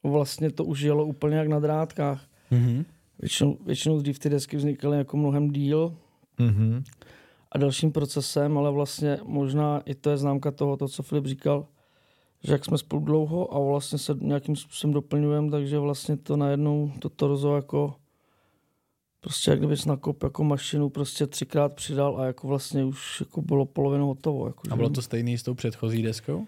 vlastně 0.03 0.51
to 0.51 0.65
už 0.65 0.81
jelo 0.81 1.05
úplně 1.05 1.37
jak 1.37 1.49
na 1.49 1.61
drátkách. 1.61 2.27
Mm-hmm. 2.53 2.85
Většinou, 3.19 3.59
většinou 3.67 4.01
dřív 4.01 4.19
ty 4.19 4.31
desky 4.31 4.57
vznikaly 4.57 4.99
jako 4.99 5.17
mnohem 5.17 5.51
díl 5.51 5.97
mm-hmm. 6.39 6.83
a 7.53 7.59
dalším 7.59 7.93
procesem, 7.93 8.59
ale 8.59 8.71
vlastně 8.71 9.19
možná 9.25 9.81
i 9.81 9.95
to 9.95 10.11
je 10.11 10.17
známka 10.17 10.51
toho, 10.51 10.77
to, 10.77 10.89
co 10.89 11.03
Filip 11.03 11.27
říkal, 11.27 11.67
že 12.45 12.53
jak 12.53 12.65
jsme 12.65 12.79
spolu 12.79 13.05
dlouho 13.05 13.55
a 13.55 13.59
vlastně 13.59 13.99
se 13.99 14.15
nějakým 14.21 14.57
způsobem 14.57 14.95
doplňujeme, 14.95 15.51
takže 15.51 15.79
vlastně 15.79 16.17
to 16.17 16.37
najednou 16.37 16.93
to 16.99 17.09
torzo 17.09 17.57
jako 17.57 17.95
prostě 19.25 19.51
jak 19.51 19.59
kdybys 19.59 19.85
nakop 19.85 20.23
jako 20.23 20.45
mašinu 20.45 20.89
prostě 20.89 21.27
třikrát 21.27 21.73
přidal 21.73 22.21
a 22.21 22.25
jako 22.25 22.49
vlastně 22.49 22.85
už 22.85 23.21
jako 23.21 23.43
bylo 23.43 23.67
polovinu 23.67 24.07
hotovo. 24.07 24.47
Jako, 24.47 24.61
a 24.71 24.77
bylo 24.77 24.91
to 24.91 25.03
stejný 25.03 25.39
s 25.39 25.43
tou 25.43 25.55
předchozí 25.55 26.03
deskou? 26.03 26.47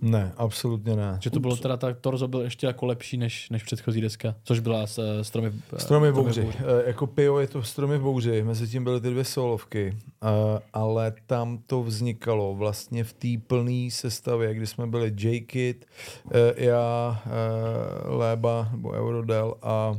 Ne, 0.00 0.32
absolutně 0.36 0.96
ne. 0.96 1.18
Že 1.20 1.30
to 1.30 1.40
bylo 1.40 1.56
teda, 1.56 1.76
ta 1.76 1.94
Torzo 1.94 2.28
byl 2.28 2.40
ještě 2.40 2.66
jako 2.66 2.86
lepší 2.86 3.16
než, 3.16 3.50
než 3.50 3.62
předchozí 3.62 4.00
deska, 4.00 4.34
což 4.44 4.60
byla 4.60 4.86
s, 4.86 4.98
uh, 4.98 5.04
stromy, 5.22 5.48
uh, 5.48 5.78
stromy 5.78 6.10
v 6.10 6.14
bouři. 6.14 6.42
bouři. 6.42 6.58
Uh, 6.58 6.64
jako 6.86 7.06
Pio 7.06 7.38
je 7.38 7.46
to 7.46 7.62
stromy 7.62 7.98
v 7.98 8.02
bouři, 8.02 8.42
mezi 8.42 8.68
tím 8.68 8.84
byly 8.84 9.00
ty 9.00 9.10
dvě 9.10 9.24
solovky, 9.24 9.96
uh, 10.22 10.28
ale 10.72 11.12
tam 11.26 11.58
to 11.66 11.82
vznikalo 11.82 12.54
vlastně 12.54 13.04
v 13.04 13.12
té 13.12 13.28
plné 13.46 13.90
sestavě, 13.90 14.54
kdy 14.54 14.66
jsme 14.66 14.86
byli 14.86 15.12
J-Kid, 15.16 15.86
uh, 16.24 16.32
já, 16.56 17.22
uh, 17.26 18.18
Léba 18.18 18.68
nebo 18.72 18.90
Eurodel 18.90 19.54
a 19.62 19.98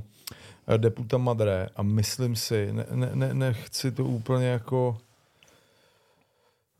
uh, 0.69 0.77
Deputa 0.77 1.17
Madre 1.17 1.69
a 1.75 1.83
myslím 1.83 2.35
si, 2.35 2.73
ne, 2.73 2.85
ne, 2.91 3.11
ne, 3.13 3.33
nechci 3.33 3.91
to 3.91 4.05
úplně 4.05 4.47
jako 4.47 4.97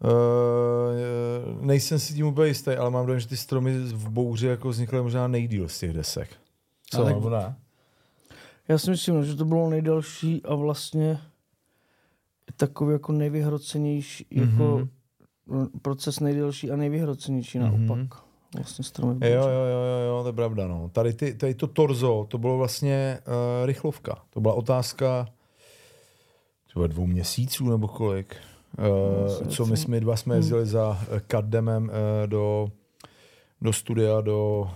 Uh, 0.03 1.65
nejsem 1.65 1.99
si 1.99 2.13
tím 2.13 2.27
úplně 2.27 2.47
jistý, 2.47 2.71
ale 2.71 2.89
mám 2.89 3.05
dojem, 3.05 3.19
že 3.19 3.27
ty 3.27 3.37
stromy 3.37 3.79
v 3.79 4.09
bouři 4.09 4.47
jako 4.47 4.69
vznikly 4.69 5.01
možná 5.01 5.27
nejdíl 5.27 5.69
z 5.69 5.79
těch 5.79 5.93
desek. 5.93 6.29
Co, 6.89 7.01
ale... 7.01 7.13
nebo 7.13 7.29
ne? 7.29 7.55
Já 8.67 8.77
si 8.77 8.89
myslím, 8.89 9.25
že 9.25 9.35
to 9.35 9.45
bylo 9.45 9.69
nejdelší 9.69 10.43
a 10.43 10.55
vlastně 10.55 11.19
takový 12.55 12.93
jako 12.93 13.11
nejvyhrocenější, 13.11 14.25
mm-hmm. 14.31 14.51
jako 14.51 14.87
proces 15.81 16.19
nejdelší 16.19 16.71
a 16.71 16.75
nejvyhrocenější 16.75 17.59
mm-hmm. 17.59 18.09
Vlastně 18.55 18.85
stromy 18.85 19.31
jo, 19.31 19.41
jo, 19.41 19.49
jo, 19.49 19.83
jo, 19.83 20.07
jo, 20.07 20.23
to 20.23 20.29
je 20.29 20.33
pravda. 20.33 20.67
No. 20.67 20.89
Tady, 20.89 21.13
ty, 21.13 21.33
tady 21.33 21.53
to 21.53 21.67
torzo, 21.67 22.25
to 22.29 22.37
bylo 22.37 22.57
vlastně 22.57 23.19
uh, 23.27 23.65
rychlovka. 23.65 24.21
To 24.29 24.41
byla 24.41 24.53
otázka 24.53 25.27
třeba 26.67 26.87
dvou 26.87 27.05
měsíců 27.05 27.69
nebo 27.69 27.87
kolik. 27.87 28.35
Uh, 29.41 29.47
co 29.47 29.65
my 29.65 29.77
jsme 29.77 29.99
dva 29.99 30.15
jsme 30.15 30.35
jezdili 30.35 30.61
hmm. 30.61 30.71
za 30.71 30.99
eh, 31.11 31.19
Kaddemem 31.27 31.83
uh, 31.83 31.89
do, 32.25 32.71
do 33.61 33.73
studia 33.73 34.21
do 34.21 34.71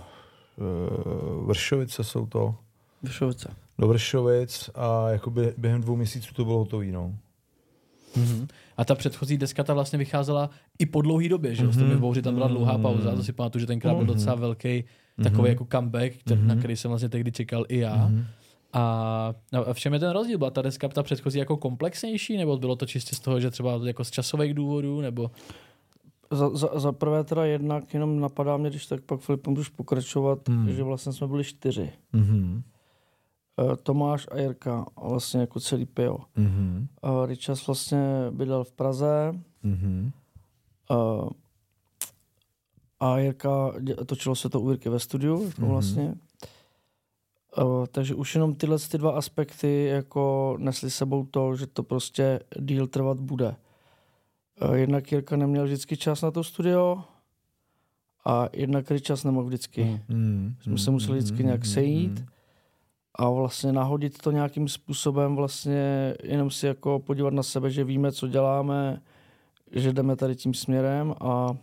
uh, 0.56 1.46
Vršovice 1.46 2.04
jsou 2.04 2.26
to. 2.26 2.54
Vršovice. 3.02 3.54
Do 3.78 3.88
Vršovic 3.88 4.70
a 4.74 5.10
jakoby 5.10 5.54
během 5.58 5.80
dvou 5.80 5.96
měsíců 5.96 6.34
to 6.34 6.44
bylo 6.44 6.58
hotový, 6.58 6.92
no. 6.92 7.14
Mm-hmm. 8.16 8.46
A 8.76 8.84
ta 8.84 8.94
předchozí 8.94 9.38
deska 9.38 9.64
ta 9.64 9.74
vlastně 9.74 9.98
vycházela 9.98 10.50
i 10.78 10.86
po 10.86 11.02
dlouhé 11.02 11.28
době, 11.28 11.54
že? 11.54 11.66
Mm-hmm. 11.66 11.94
V 11.94 12.00
bouři 12.00 12.22
tam 12.22 12.34
byla 12.34 12.48
dlouhá 12.48 12.78
pauza, 12.78 13.10
mm-hmm. 13.10 13.16
to 13.16 13.22
si 13.22 13.32
pamatuju, 13.32 13.60
že 13.60 13.66
tenkrát 13.66 13.94
byl 13.94 14.06
docela 14.06 14.34
velký 14.34 14.84
takový 15.22 15.42
mm-hmm. 15.42 15.48
jako 15.48 15.66
comeback, 15.72 16.16
který, 16.16 16.40
mm-hmm. 16.40 16.46
na 16.46 16.56
který 16.56 16.76
jsem 16.76 16.88
vlastně 16.88 17.08
tehdy 17.08 17.32
čekal 17.32 17.64
i 17.68 17.78
já. 17.78 18.08
Mm-hmm. 18.08 18.24
A, 18.72 19.34
a 19.66 19.72
v 19.72 19.78
čem 19.78 19.92
je 19.92 19.98
ten 19.98 20.10
rozdíl? 20.10 20.38
Byla 20.38 20.50
ta 20.50 20.62
deska 20.62 20.88
ta 20.88 21.02
předchozí 21.02 21.38
jako 21.38 21.56
komplexnější, 21.56 22.36
nebo 22.36 22.56
bylo 22.56 22.76
to 22.76 22.86
čistě 22.86 23.16
z 23.16 23.20
toho, 23.20 23.40
že 23.40 23.50
třeba 23.50 23.80
jako 23.84 24.04
z 24.04 24.10
časových 24.10 24.54
důvodů, 24.54 25.00
nebo... 25.00 25.30
Za, 26.30 26.56
za, 26.56 26.68
za 26.74 26.92
prvé 26.92 27.24
teda 27.24 27.44
jednak 27.44 27.94
jenom 27.94 28.20
napadá 28.20 28.56
mě, 28.56 28.70
když 28.70 28.86
tak 28.86 29.00
pak 29.00 29.20
Filip 29.20 29.46
můžeš 29.46 29.68
pokračovat, 29.68 30.48
mm. 30.48 30.72
že 30.72 30.82
vlastně 30.82 31.12
jsme 31.12 31.26
byli 31.26 31.44
čtyři. 31.44 31.92
Mm-hmm. 32.14 32.62
Tomáš 33.82 34.26
a 34.30 34.38
Jirka, 34.38 34.86
vlastně 35.02 35.40
jako 35.40 35.60
celý 35.60 35.86
pio. 35.86 36.16
Mm-hmm. 36.36 36.86
Uh, 37.02 37.26
Richas 37.26 37.66
vlastně 37.66 38.26
bydlel 38.30 38.64
v 38.64 38.72
Praze 38.72 39.34
mm-hmm. 39.64 40.12
uh, 40.90 41.28
a 43.00 43.18
Jirka 43.18 43.72
točilo 44.06 44.34
se 44.34 44.48
to 44.48 44.60
u 44.60 44.70
Jirky 44.70 44.88
ve 44.88 44.98
studiu, 44.98 45.38
mm-hmm. 45.38 45.66
vlastně. 45.66 46.14
Uh, 47.58 47.86
takže 47.86 48.14
už 48.14 48.34
jenom 48.34 48.54
tyhle 48.54 48.78
ty 48.78 48.98
dva 48.98 49.12
aspekty 49.12 49.84
jako 49.84 50.56
nesli 50.58 50.90
sebou 50.90 51.26
to, 51.26 51.56
že 51.56 51.66
to 51.66 51.82
prostě 51.82 52.40
díl 52.60 52.86
trvat 52.86 53.20
bude. 53.20 53.56
Uh, 54.68 54.74
jednak 54.74 55.12
Jirka 55.12 55.36
neměl 55.36 55.64
vždycky 55.64 55.96
čas 55.96 56.22
na 56.22 56.30
to 56.30 56.44
studio 56.44 57.02
a 58.24 58.48
jednak 58.52 58.86
čas 59.00 59.24
nemohl 59.24 59.46
vždycky. 59.46 60.00
Mm. 60.08 60.16
Mm. 60.16 60.56
Jsme 60.60 60.78
se 60.78 60.90
museli 60.90 61.18
vždycky 61.18 61.44
nějak 61.44 61.66
sejít 61.66 62.20
mm. 62.20 62.26
A 63.14 63.30
vlastně 63.30 63.72
nahodit 63.72 64.18
to 64.18 64.30
nějakým 64.30 64.68
způsobem 64.68 65.36
vlastně 65.36 66.14
jenom 66.22 66.50
si 66.50 66.66
jako 66.66 66.98
podívat 66.98 67.34
na 67.34 67.42
sebe, 67.42 67.70
že 67.70 67.84
víme, 67.84 68.12
co 68.12 68.28
děláme, 68.28 69.02
že 69.72 69.92
jdeme 69.92 70.16
tady 70.16 70.36
tím 70.36 70.54
směrem 70.54 71.14
a 71.20 71.56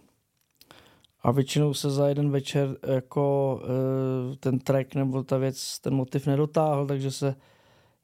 a 1.23 1.31
většinou 1.31 1.73
se 1.73 1.89
za 1.89 2.07
jeden 2.07 2.31
večer 2.31 2.77
jako 2.87 3.55
uh, 3.63 4.35
ten 4.35 4.59
track 4.59 4.95
nebo 4.95 5.23
ta 5.23 5.37
věc, 5.37 5.79
ten 5.79 5.93
motiv 5.93 6.27
nedotáhl, 6.27 6.85
takže 6.85 7.11
se 7.11 7.35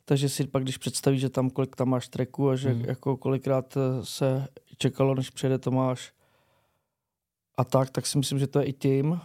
takže 0.10 0.30
si 0.30 0.48
pak, 0.48 0.64
když 0.64 0.78
představíš, 0.78 1.22
že 1.22 1.30
tam 1.30 1.50
kolik 1.50 1.76
tam 1.76 1.90
máš 1.90 2.08
tracků 2.08 2.50
a 2.50 2.56
že 2.56 2.70
hmm. 2.70 2.86
jako 2.86 3.18
kolikrát 3.18 3.78
eh, 3.78 4.06
se 4.06 4.48
čekalo, 4.78 5.16
než 5.16 5.30
přijede 5.30 5.58
Tomáš 5.58 6.14
a 7.58 7.64
tak, 7.64 7.90
tak 7.90 8.06
si 8.06 8.18
myslím, 8.18 8.40
že 8.40 8.48
to 8.48 8.60
je 8.60 8.66
i 8.66 8.74
tím. 8.74 9.20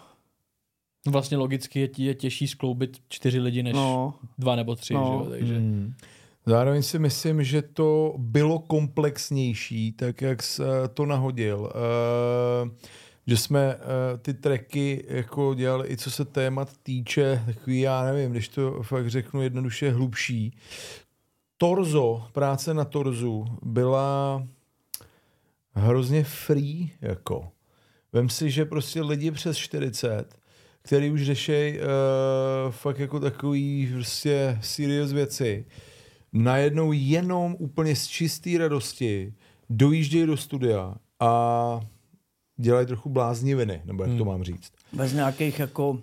Vlastně 1.06 1.36
logicky 1.36 1.80
je, 1.80 1.88
je 1.98 2.14
těžší 2.14 2.48
skloubit 2.48 3.02
čtyři 3.08 3.40
lidi 3.40 3.62
než 3.62 3.74
no. 3.74 4.14
dva 4.38 4.56
nebo 4.56 4.76
tři, 4.76 4.94
no. 4.94 5.00
že 5.00 5.24
jo? 5.24 5.30
Takže... 5.30 5.54
Hmm. 5.54 5.94
Zároveň 6.46 6.82
si 6.82 6.98
myslím, 6.98 7.44
že 7.44 7.62
to 7.62 8.14
bylo 8.18 8.58
komplexnější, 8.58 9.92
tak 9.92 10.20
jak 10.22 10.42
jsi 10.42 10.62
to 10.94 11.06
nahodil. 11.06 11.60
Uh, 11.60 12.70
že 13.26 13.36
jsme 13.36 13.74
uh, 13.74 13.82
ty 14.22 14.34
tracky 14.34 15.04
jako 15.08 15.54
dělali 15.54 15.90
i 15.90 15.96
co 15.96 16.10
se 16.10 16.24
témat 16.24 16.68
týče, 16.82 17.42
takový 17.46 17.80
já 17.80 18.04
nevím, 18.04 18.30
když 18.30 18.48
to 18.48 18.82
fakt 18.82 19.10
řeknu 19.10 19.42
jednoduše 19.42 19.90
hlubší. 19.90 20.56
Torzo, 21.58 22.26
práce 22.32 22.74
na 22.74 22.84
Torzu 22.84 23.44
byla 23.62 24.42
hrozně 25.74 26.24
free, 26.24 26.90
jako. 27.00 27.48
Vem 28.12 28.28
si, 28.28 28.50
že 28.50 28.64
prostě 28.64 29.02
lidi 29.02 29.30
přes 29.30 29.56
40, 29.56 30.34
který 30.82 31.10
už 31.10 31.22
řešejí 31.22 31.78
uh, 31.78 31.84
fakt 32.70 32.98
jako 32.98 33.20
takový 33.20 33.90
prostě 33.92 34.58
serious 34.62 35.12
věci, 35.12 35.66
najednou 36.32 36.92
jenom 36.92 37.56
úplně 37.58 37.96
z 37.96 38.06
čisté 38.06 38.58
radosti 38.58 39.34
dojíždějí 39.70 40.26
do 40.26 40.36
studia 40.36 40.94
a 41.20 41.80
dělají 42.56 42.86
trochu 42.86 43.08
blázniviny, 43.08 43.82
nebo 43.84 44.02
jak 44.02 44.10
hmm. 44.10 44.18
to 44.18 44.24
mám 44.24 44.42
říct. 44.42 44.72
Bez 44.92 45.12
nějakých 45.12 45.58
jako 45.58 45.90
uh, 45.90 46.00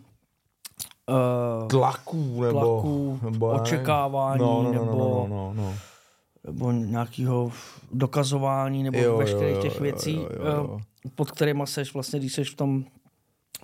tlaků 1.68 2.42
nebo, 2.42 2.52
tlaků, 2.52 3.20
nebo 3.24 3.52
očekávání, 3.52 4.42
no, 4.42 4.64
no, 4.64 4.74
no, 4.74 4.86
nebo, 4.86 4.98
no, 4.98 5.28
no, 5.30 5.54
no. 5.56 5.76
nebo 6.44 6.72
nějakého 6.72 7.52
dokazování, 7.92 8.84
nebo 8.84 9.00
Jo, 9.00 9.18
veškerých 9.18 9.56
jo, 9.56 9.62
těch 9.62 9.76
jo, 9.76 9.82
věcí, 9.82 10.16
jo, 10.16 10.30
jo, 10.34 10.46
jo. 10.46 10.80
eh, 11.06 11.10
pod 11.16 11.32
kterýma 11.32 11.66
seš 11.66 11.94
vlastně, 11.94 12.20
když 12.20 12.34
seš 12.34 12.50
v 12.50 12.56
tom, 12.56 12.86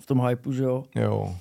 v 0.00 0.06
tom 0.06 0.26
hypeu, 0.26 0.52
že 0.52 0.62
jo, 0.62 0.84
jo. 0.96 1.34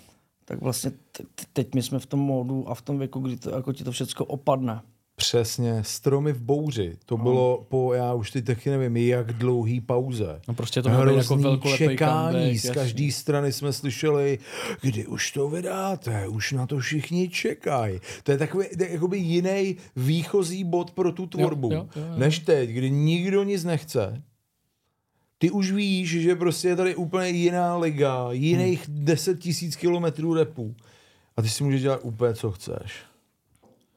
tak 0.45 0.61
vlastně 0.61 0.91
te- 1.11 1.23
te- 1.35 1.45
teď 1.53 1.75
my 1.75 1.81
jsme 1.83 1.99
v 1.99 2.05
tom 2.05 2.19
módu 2.19 2.69
a 2.69 2.75
v 2.75 2.81
tom 2.81 2.99
věku, 2.99 3.19
kdy 3.19 3.37
to, 3.37 3.49
jako 3.49 3.73
ti 3.73 3.83
to 3.83 3.91
všechno 3.91 4.25
opadne. 4.25 4.81
Přesně, 5.17 5.83
stromy 5.83 6.31
v 6.33 6.41
bouři. 6.41 6.97
To 7.05 7.17
bylo 7.17 7.65
po, 7.69 7.93
já 7.93 8.13
už 8.13 8.31
teď 8.31 8.45
taky 8.45 8.69
nevím, 8.69 8.97
jak 8.97 9.33
dlouhý 9.33 9.81
pauze. 9.81 10.41
No 10.47 10.53
prostě 10.53 10.81
to 10.81 10.89
být 10.89 11.15
jako 11.17 11.35
velkolepý 11.37 11.77
čekání. 11.77 12.37
comeback, 12.37 12.59
Z 12.59 12.69
každé 12.71 13.11
strany 13.11 13.53
jsme 13.53 13.73
slyšeli, 13.73 14.39
kdy 14.81 15.07
už 15.07 15.31
to 15.31 15.49
vydáte, 15.49 16.27
už 16.27 16.51
na 16.51 16.67
to 16.67 16.79
všichni 16.79 17.29
čekají. 17.29 17.99
To 18.23 18.31
je 18.31 18.37
takový 18.37 18.65
to 18.77 18.83
je 18.83 18.91
jakoby 18.91 19.17
jiný 19.17 19.75
výchozí 19.95 20.63
bod 20.63 20.91
pro 20.91 21.11
tu 21.11 21.27
tvorbu, 21.27 21.69
jo, 21.73 21.87
jo, 21.95 22.01
jo. 22.09 22.17
než 22.17 22.39
teď, 22.39 22.69
kdy 22.69 22.91
nikdo 22.91 23.43
nic 23.43 23.63
nechce. 23.63 24.21
Ty 25.45 25.51
už 25.51 25.71
víš, 25.71 26.09
že 26.09 26.35
prostě 26.35 26.67
je 26.67 26.75
tady 26.75 26.95
úplně 26.95 27.29
jiná 27.29 27.77
liga, 27.77 28.27
jiných 28.31 28.87
Hmm. 28.87 29.05
10 29.05 29.39
tisíc 29.39 29.75
kilometrů 29.75 30.33
repů. 30.33 30.75
A 31.37 31.41
ty 31.41 31.49
si 31.49 31.63
můžeš 31.63 31.81
dělat 31.81 31.99
úplně, 32.03 32.33
co 32.33 32.51
chceš. 32.51 32.93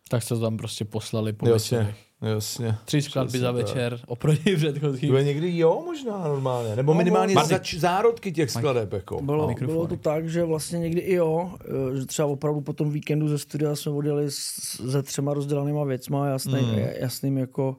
Tak 0.08 0.22
se 0.22 0.28
to 0.28 0.40
tam 0.40 0.56
prostě 0.56 0.84
poslali 0.84 1.32
po 1.32 1.48
Jasně, 1.48 1.78
večerech. 1.78 1.96
jasně. 2.22 2.74
Tři 2.84 3.02
skladby 3.02 3.38
za 3.38 3.46
tak. 3.52 3.54
večer, 3.56 4.00
oproti 4.06 4.56
předchozím. 4.56 5.10
To 5.10 5.18
někdy 5.18 5.58
jo 5.58 5.82
možná 5.84 6.18
normálně, 6.28 6.76
nebo 6.76 6.92
No, 6.94 6.98
minimálně 6.98 7.34
Martin. 7.34 7.50
zač, 7.56 7.74
zárodky 7.74 8.32
těch 8.32 8.50
skladeb. 8.50 8.92
Jako. 8.92 9.22
Bylo, 9.22 9.48
mikrofony. 9.48 9.72
bylo 9.74 9.86
to 9.86 9.96
tak, 9.96 10.28
že 10.28 10.44
vlastně 10.44 10.78
někdy 10.78 11.00
i 11.00 11.14
jo, 11.14 11.50
eh, 11.92 11.96
že 11.96 12.06
třeba 12.06 12.28
opravdu 12.28 12.60
po 12.60 12.72
tom 12.72 12.90
víkendu 12.90 13.28
ze 13.28 13.38
studia 13.38 13.76
jsme 13.76 13.92
odjeli 13.92 14.30
se 14.30 15.02
třema 15.02 15.34
rozdělanýma 15.34 15.84
věcma, 15.84 16.26
jasný, 16.28 16.62
Mm. 16.62 16.70
mm. 16.72 16.78
jasným 17.00 17.38
jako 17.38 17.76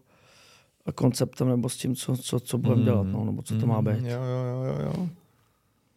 konceptem 0.95 1.49
nebo 1.49 1.69
s 1.69 1.77
tím, 1.77 1.95
co, 1.95 2.17
co, 2.17 2.39
co 2.39 2.57
budeme 2.57 2.79
Mm. 2.81 2.85
dělat, 2.85 3.03
no, 3.07 3.25
nebo 3.25 3.41
co 3.41 3.55
to 3.59 3.67
má 3.67 3.81
být. 3.81 3.99
Jo, 4.03 4.21
jo, 4.23 4.63
jo, 4.63 4.63
jo, 4.63 4.85
jo. 4.97 5.07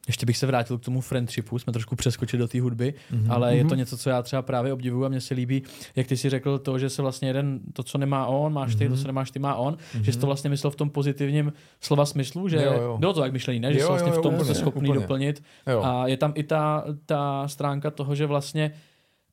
Ještě 0.06 0.26
bych 0.26 0.37
se 0.37 0.46
vrátil 0.46 0.78
k 0.78 0.84
tomu 0.84 1.00
friendshipu, 1.00 1.58
jsme 1.58 1.72
trošku 1.72 1.96
přeskočili 1.96 2.40
do 2.40 2.49
té 2.49 2.61
hudby, 2.61 2.94
Mhm. 3.11 3.25
mm-hmm. 3.25 3.32
ale 3.32 3.56
je 3.56 3.64
to 3.64 3.75
něco, 3.75 3.96
co 3.96 4.11
já 4.11 4.22
třeba 4.22 4.42
právě 4.42 4.72
obdivuju 4.72 5.04
a 5.04 5.08
mně 5.08 5.20
se 5.20 5.34
líbí, 5.34 5.62
jak 5.96 6.06
ty 6.06 6.16
si 6.16 6.30
řekl 6.30 6.58
to, 6.58 6.78
že 6.78 6.90
se 6.90 7.02
vlastně 7.02 7.28
jeden, 7.28 7.61
to, 7.72 7.82
co 7.82 7.99
nemá 7.99 8.26
on, 8.26 8.52
máš 8.52 8.75
ty, 8.75 8.84
Mhm. 8.84 8.94
to, 8.94 9.00
co 9.00 9.06
nemáš 9.06 9.30
ty, 9.30 9.38
má 9.38 9.54
on, 9.54 9.76
že 10.02 10.12
jsi 10.12 10.18
to 10.18 10.26
vlastně 10.26 10.50
myslel 10.50 10.70
v 10.70 10.76
tom 10.76 10.90
pozitivním 10.90 11.52
slova 11.80 12.06
smyslu, 12.06 12.49
že 12.49 12.56
Jo, 12.56 12.72
jo. 12.82 12.96
bylo 12.99 13.12
to 13.12 13.20
tak 13.20 13.32
myšlení, 13.32 13.61
ne? 13.61 13.72
že 13.72 13.78
Jo, 13.78 13.84
jsi 13.87 13.88
vlastně 13.88 14.08
jo, 14.11 14.14
jo, 14.14 14.20
v 14.20 14.22
tom 14.22 14.34
úplně, 14.34 14.54
jsi 14.54 14.61
schopný 14.61 14.88
úplně. 14.88 15.00
doplnit 15.00 15.42
jo. 15.66 15.82
a 15.84 16.06
je 16.06 16.16
tam 16.16 16.32
i 16.37 16.42
ta, 16.42 16.84
ta 17.06 17.49
stránka 17.49 17.90
toho, 17.90 18.14
že 18.14 18.26
vlastně 18.26 18.72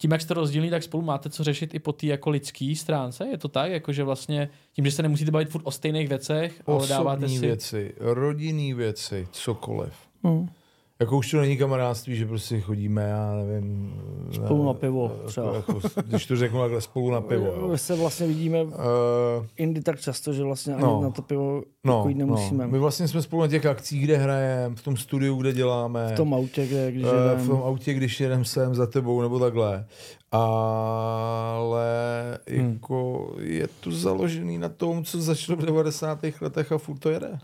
tím, 0.02 0.12
jak 0.12 0.22
jste 0.22 0.34
rozdílní, 0.34 0.70
tak 0.70 0.84
spolu 0.84 1.04
máte 1.04 1.30
co 1.30 1.44
řešit 1.44 1.74
i 1.74 1.80
po 1.80 1.94
té 1.94 2.06
jako 2.06 2.30
lidský 2.30 2.76
stránce. 2.76 3.28
Je 3.28 3.38
to 3.38 3.48
tak, 3.48 3.72
jako 3.72 3.94
že 3.94 4.04
vlastně 4.04 4.50
tím, 4.74 4.86
že 4.86 4.92
se 4.92 5.02
nemusíte 5.02 5.32
bavit 5.32 5.50
furt 5.50 5.62
o 5.66 5.72
stejných 5.72 6.08
věcech, 6.08 6.62
ale 6.68 6.88
dáváte 6.88 7.18
Osobní 7.26 7.40
si... 7.40 7.46
věci, 7.46 7.94
rodinný 7.98 8.74
věci, 8.74 9.28
cokoliv. 9.32 9.94
Mm. 10.24 10.50
Jako 11.02 11.18
už 11.18 11.32
to 11.32 11.38
není 11.38 11.58
kamarádství, 11.58 12.16
že 12.16 12.26
prostě 12.26 12.62
chodíme, 12.62 13.04
já 13.10 13.36
nevím... 13.36 13.94
Spolu 14.32 14.66
na 14.66 14.74
pivo 14.74 15.04
Jako, 15.18 15.28
třeba. 15.28 15.56
jako, 15.56 15.80
když 16.06 16.26
to 16.26 16.36
řeknu 16.36 16.60
takhle, 16.62 16.82
spolu 16.82 17.12
na 17.12 17.22
pivo. 17.22 17.46
Jo. 17.46 17.68
My 17.72 17.78
se 17.78 17.96
vlastně 17.96 18.28
vidíme 18.28 18.64
Uh, 18.64 18.74
Indy 19.58 19.82
tak 19.82 20.00
často, 20.02 20.34
že 20.34 20.44
vlastně 20.44 20.74
ani 20.74 20.84
No. 20.84 21.02
na 21.02 21.10
to 21.10 21.22
pivo 21.22 21.64
no, 21.84 21.98
jako 21.98 22.10
jít 22.10 22.16
nemusíme. 22.18 22.64
no. 22.66 22.72
My 22.72 22.80
vlastně 22.80 23.08
jsme 23.08 23.22
spolu 23.22 23.42
na 23.42 23.48
těch 23.48 23.66
akcích, 23.66 24.04
kde 24.04 24.18
hrajeme, 24.18 24.76
v 24.76 24.84
tom 24.84 24.98
studiu, 24.98 25.36
kde 25.36 25.54
děláme. 25.54 26.08
V 26.14 26.18
tom 26.18 26.34
autě, 26.34 26.68
kde, 26.68 26.92
když 26.92 27.04
jedem, 27.04 27.38
v 27.38 27.48
tom 27.48 27.62
autě, 27.62 27.94
když 27.94 28.20
jedem 28.20 28.46
sem 28.46 28.76
za 28.76 28.88
tebou 28.88 29.22
nebo 29.22 29.40
takhle. 29.40 29.86
Ale 30.32 31.86
Hmm. 32.50 32.74
jako 32.74 33.30
je 33.40 33.68
to 33.80 33.92
založený 33.92 34.58
na 34.58 34.70
tom, 34.70 35.04
co 35.04 35.22
začalo 35.22 35.58
v 35.58 35.66
90. 35.66 36.42
letech 36.42 36.72
a 36.72 36.78
furt 36.78 36.98
to 37.00 37.10
jede. 37.10 37.40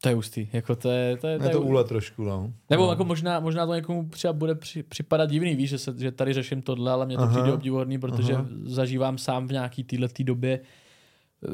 To 0.00 0.08
je 0.08 0.14
hustý. 0.14 0.48
Jako 0.52 0.76
to 0.76 0.90
je, 0.90 1.16
to 1.16 1.26
je, 1.26 1.38
Je 1.42 1.48
to 1.50 1.60
úle 1.60 1.84
trošku, 1.84 2.24
no. 2.24 2.52
Nebo 2.70 2.84
no. 2.84 2.90
jako 2.90 3.04
možná, 3.04 3.40
možná 3.40 3.66
to 3.66 3.74
někomu 3.74 4.08
třeba 4.08 4.32
bude 4.32 4.54
při, 4.54 4.82
připadat 4.82 5.30
divný, 5.30 5.56
víš, 5.56 5.70
že, 5.70 5.78
se, 5.78 5.94
že 5.98 6.12
tady 6.12 6.32
řeším 6.32 6.62
tohle, 6.62 6.92
ale 6.92 7.06
mně 7.06 7.16
to 7.16 7.22
Aha. 7.22 7.32
přijde 7.32 7.52
obdivuhodný, 7.52 7.98
protože 7.98 8.34
Aha. 8.34 8.46
zažívám 8.64 9.18
sám 9.18 9.48
v 9.48 9.52
nějaký 9.52 9.84
této 9.84 10.22
době, 10.22 10.60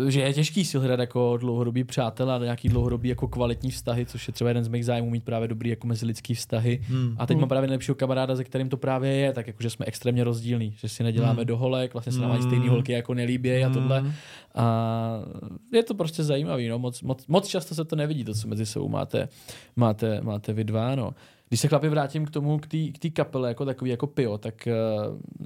že 0.09 0.21
je 0.21 0.33
těžký 0.33 0.65
si 0.65 0.79
hledat 0.79 1.01
jako 1.01 1.37
dlouhodobý 1.37 1.85
přátel 1.85 2.31
a 2.31 2.39
nějaký 2.39 2.69
dlouhodobý 2.69 3.09
jako 3.09 3.29
kvalitní 3.29 3.71
vztahy, 3.71 4.07
což 4.07 4.29
je 4.29 4.35
třeba 4.35 4.51
jeden 4.51 4.65
z 4.65 4.69
mých 4.69 4.85
zájmů 4.85 5.11
mít 5.11 5.25
právě 5.25 5.49
dobrý 5.49 5.71
jako 5.71 5.87
mezilidský 5.87 6.35
vztahy. 6.35 6.81
Hmm. 6.89 7.17
A 7.19 7.27
teď 7.27 7.39
mám 7.39 7.49
právě 7.49 7.67
nejlepšího 7.69 7.95
kamaráda, 7.95 8.37
ze 8.37 8.45
kterým 8.45 8.69
to 8.69 8.77
právě 8.77 9.13
je, 9.13 9.33
tak 9.33 9.47
jako, 9.47 9.63
že 9.63 9.71
jsme 9.71 9.87
extrémně 9.87 10.25
rozdílní, 10.25 10.75
že 10.77 10.89
si 10.89 11.03
neděláme 11.03 11.37
Hmm. 11.37 11.47
do 11.47 11.57
holek, 11.57 11.93
vlastně 11.93 12.13
se 12.13 12.21
nám 12.21 12.31
ani 12.31 12.41
Hmm. 12.41 12.51
stejný 12.51 12.69
holky 12.69 12.93
jako 12.93 13.15
nelíbí 13.15 13.65
a 13.65 13.71
tohle. 13.71 14.01
Hmm. 14.01 14.13
A 14.55 15.19
je 15.73 15.83
to 15.83 15.95
prostě 15.95 16.23
zajímavý, 16.25 16.69
no. 16.69 16.79
moc, 16.79 17.03
moc, 17.03 17.27
moc 17.27 17.49
často 17.49 17.75
se 17.75 17.85
to 17.85 17.97
nevidí, 17.97 18.25
to, 18.25 18.35
co 18.35 18.49
mezi 18.49 18.67
sebou 18.67 18.89
máte, 18.89 19.29
máte, 19.77 20.21
máte 20.21 20.53
vy 20.53 20.65
dva. 20.65 20.95
No. 20.95 21.15
Když 21.49 21.61
se 21.61 21.69
chlapi 21.69 21.89
vrátím 21.89 22.25
k 22.27 22.31
tomu, 22.31 22.59
k 22.59 22.67
té 22.67 22.79
k 22.95 22.99
tý 22.99 23.11
kapele, 23.11 23.49
jako 23.49 23.65
takový 23.65 23.91
jako 23.91 24.07
pio, 24.07 24.39
tak 24.39 24.67
eh, 24.67 24.73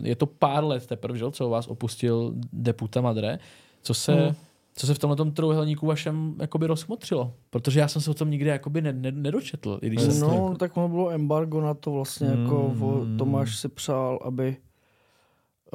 je 0.03 0.17
to 0.17 0.27
pár 0.27 0.65
let 0.65 0.87
teprve, 0.87 1.19
že 1.19 1.25
co 1.31 1.49
vás 1.49 1.69
opustil 1.69 2.35
Deputa 2.53 3.01
Madre. 3.01 3.39
Co 3.87 3.95
se, 3.95 4.13
Hmm. 4.15 4.35
co 4.75 4.87
se 4.87 4.95
v 4.95 4.99
tomhle 4.99 5.31
trojuhelníku 5.31 5.87
vašem 5.87 6.35
jakoby 6.41 6.67
rozchmotřilo? 6.67 7.33
Protože 7.51 7.81
já 7.81 7.89
jsem 7.89 8.03
se 8.03 8.11
o 8.11 8.15
tom 8.15 8.31
nikdy 8.31 8.51
jakoby 8.51 8.83
ne, 8.83 8.93
ne, 8.93 9.13
nedočetl. 9.13 9.79
I 9.83 9.87
když 9.87 10.03
jsem 10.03 10.21
No, 10.21 10.55
tak 10.59 10.77
ono 10.77 10.89
bylo 10.89 11.11
embargo 11.11 11.61
na 11.61 11.75
to 11.75 11.91
vlastně, 11.91 12.27
jako 12.27 12.71
Mm. 12.75 12.83
o, 12.83 13.07
Tomáš 13.19 13.57
si 13.57 13.69
přál, 13.69 14.19
aby 14.25 14.57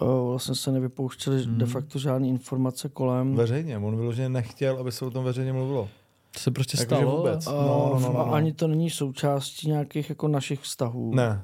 uh, 0.02 0.30
vlastně 0.30 0.56
se 0.56 0.72
nevypouštěly 0.72 1.46
Mm. 1.48 1.58
de 1.58 1.66
facto 1.66 2.00
žádné 2.00 2.28
informace 2.28 2.90
kolem. 2.90 3.36
Veřejně, 3.36 3.78
on 3.78 3.96
vyloženě 3.98 4.30
nechtěl, 4.30 4.78
aby 4.80 4.92
se 4.92 5.06
o 5.06 5.12
tom 5.12 5.24
veřejně 5.24 5.54
mluvilo. 5.54 5.90
to 6.34 6.40
se 6.40 6.52
prostě 6.52 6.78
Jakože 6.80 7.02
stalo. 7.02 7.18
vůbec. 7.18 7.46
No, 7.46 7.52
no, 7.54 8.00
no, 8.02 8.14
no, 8.14 8.20
a 8.20 8.26
no. 8.26 8.34
ani 8.34 8.54
to 8.54 8.68
není 8.68 8.90
součástí 8.90 9.68
nějakých 9.68 10.10
jako 10.10 10.28
našich 10.28 10.60
vztahů. 10.60 11.16
Ne, 11.16 11.42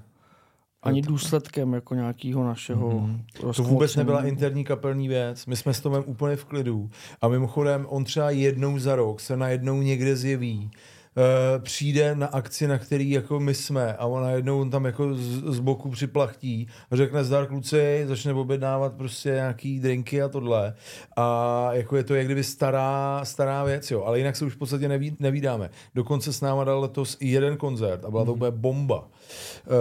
Ani 0.83 1.01
důsledkem 1.01 1.73
jako 1.73 1.95
nějakého 1.95 2.43
našeho 2.43 2.89
Mhm. 2.99 3.21
to 3.55 3.63
vůbec 3.63 3.95
nebyla 3.95 4.25
interní 4.25 4.63
kapelní 4.63 5.07
věc. 5.07 5.45
My 5.45 5.55
jsme 5.55 5.73
s 5.73 5.79
Tomem 5.81 6.03
úplně 6.05 6.35
v 6.35 6.45
klidu. 6.45 6.89
A 7.21 7.27
mimochodem, 7.27 7.85
on 7.89 8.03
třeba 8.03 8.29
jednou 8.29 8.79
za 8.79 8.95
rok 8.95 9.19
se 9.19 9.37
najednou 9.37 9.81
někde 9.81 10.15
zjeví. 10.15 10.71
Uh, 11.17 11.63
přijde 11.63 12.15
na 12.15 12.27
akci, 12.27 12.67
na 12.67 12.77
který 12.77 13.09
jako 13.09 13.39
my 13.39 13.53
jsme 13.53 13.93
a 13.93 14.05
on 14.05 14.23
najednou 14.23 14.61
on 14.61 14.69
tam 14.69 14.85
jako 14.85 15.15
z, 15.15 15.43
z 15.55 15.59
boku 15.59 15.89
připlachtí 15.89 16.67
a 16.91 16.95
řekne 16.95 17.23
zdar 17.23 17.47
kluci, 17.47 18.03
začne 18.07 18.33
objednávat 18.33 18.93
prostě 18.93 19.29
nějaký 19.29 19.79
drinky 19.79 20.21
a 20.21 20.29
tohle 20.29 20.73
a 21.15 21.69
jako 21.73 21.97
je 21.97 22.03
to 22.03 22.15
jak 22.15 22.25
kdyby 22.25 22.43
stará, 22.43 23.21
stará 23.23 23.63
věc, 23.63 23.91
jo, 23.91 24.03
ale 24.03 24.17
jinak 24.17 24.35
se 24.35 24.45
už 24.45 24.53
v 24.53 24.57
podstatě 24.57 24.87
neví, 24.87 25.17
nevídáme. 25.19 25.69
Dokonce 25.95 26.33
s 26.33 26.41
náma 26.41 26.63
dal 26.63 26.79
letos 26.79 27.17
i 27.19 27.27
jeden 27.27 27.57
koncert 27.57 28.05
a 28.05 28.11
byla 28.11 28.25
to 28.25 28.33
úplně 28.33 28.51
bomba. 28.51 28.99
Uh, 28.99 29.73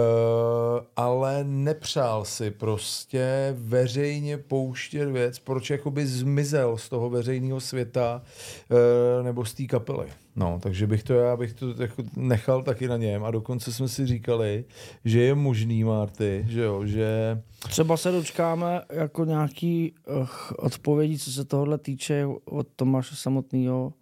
ale 0.95 1.43
nepřál 1.43 2.25
si 2.25 2.51
prostě 2.51 3.55
veřejně 3.57 4.37
pouštět 4.37 5.05
věc, 5.05 5.39
proč 5.39 5.69
jakoby 5.69 6.07
zmizel 6.07 6.77
z 6.77 6.89
toho 6.89 7.09
veřejného 7.09 7.59
světa 7.59 8.21
uh, 8.69 9.25
nebo 9.25 9.45
z 9.45 9.53
té 9.53 9.65
kapely. 9.65 10.07
No, 10.37 10.59
takže 10.63 10.87
bych 10.87 11.03
to 11.03 11.13
já 11.13 11.37
bych 11.37 11.53
to 11.53 11.81
jako 11.81 12.03
nechal 12.15 12.63
taky 12.63 12.87
na 12.87 12.97
něm 12.97 13.23
a 13.23 13.31
dokonce 13.31 13.73
jsme 13.73 13.87
si 13.87 14.05
říkali, 14.05 14.65
že 15.05 15.21
je 15.21 15.35
možný, 15.35 15.83
Marty, 15.83 16.45
že 16.49 16.61
jo, 16.61 16.85
že 16.85 17.41
Třeba 17.69 17.97
se 17.97 18.11
dočkáme 18.11 18.81
jako 18.91 19.25
nějaký 19.25 19.93
uh, 20.07 20.27
odpovědí, 20.57 21.19
co 21.19 21.31
se 21.31 21.45
tohohle 21.45 21.77
týče 21.77 22.25
od 22.45 22.67
Tomáše 22.75 23.15
samotného 23.15 23.93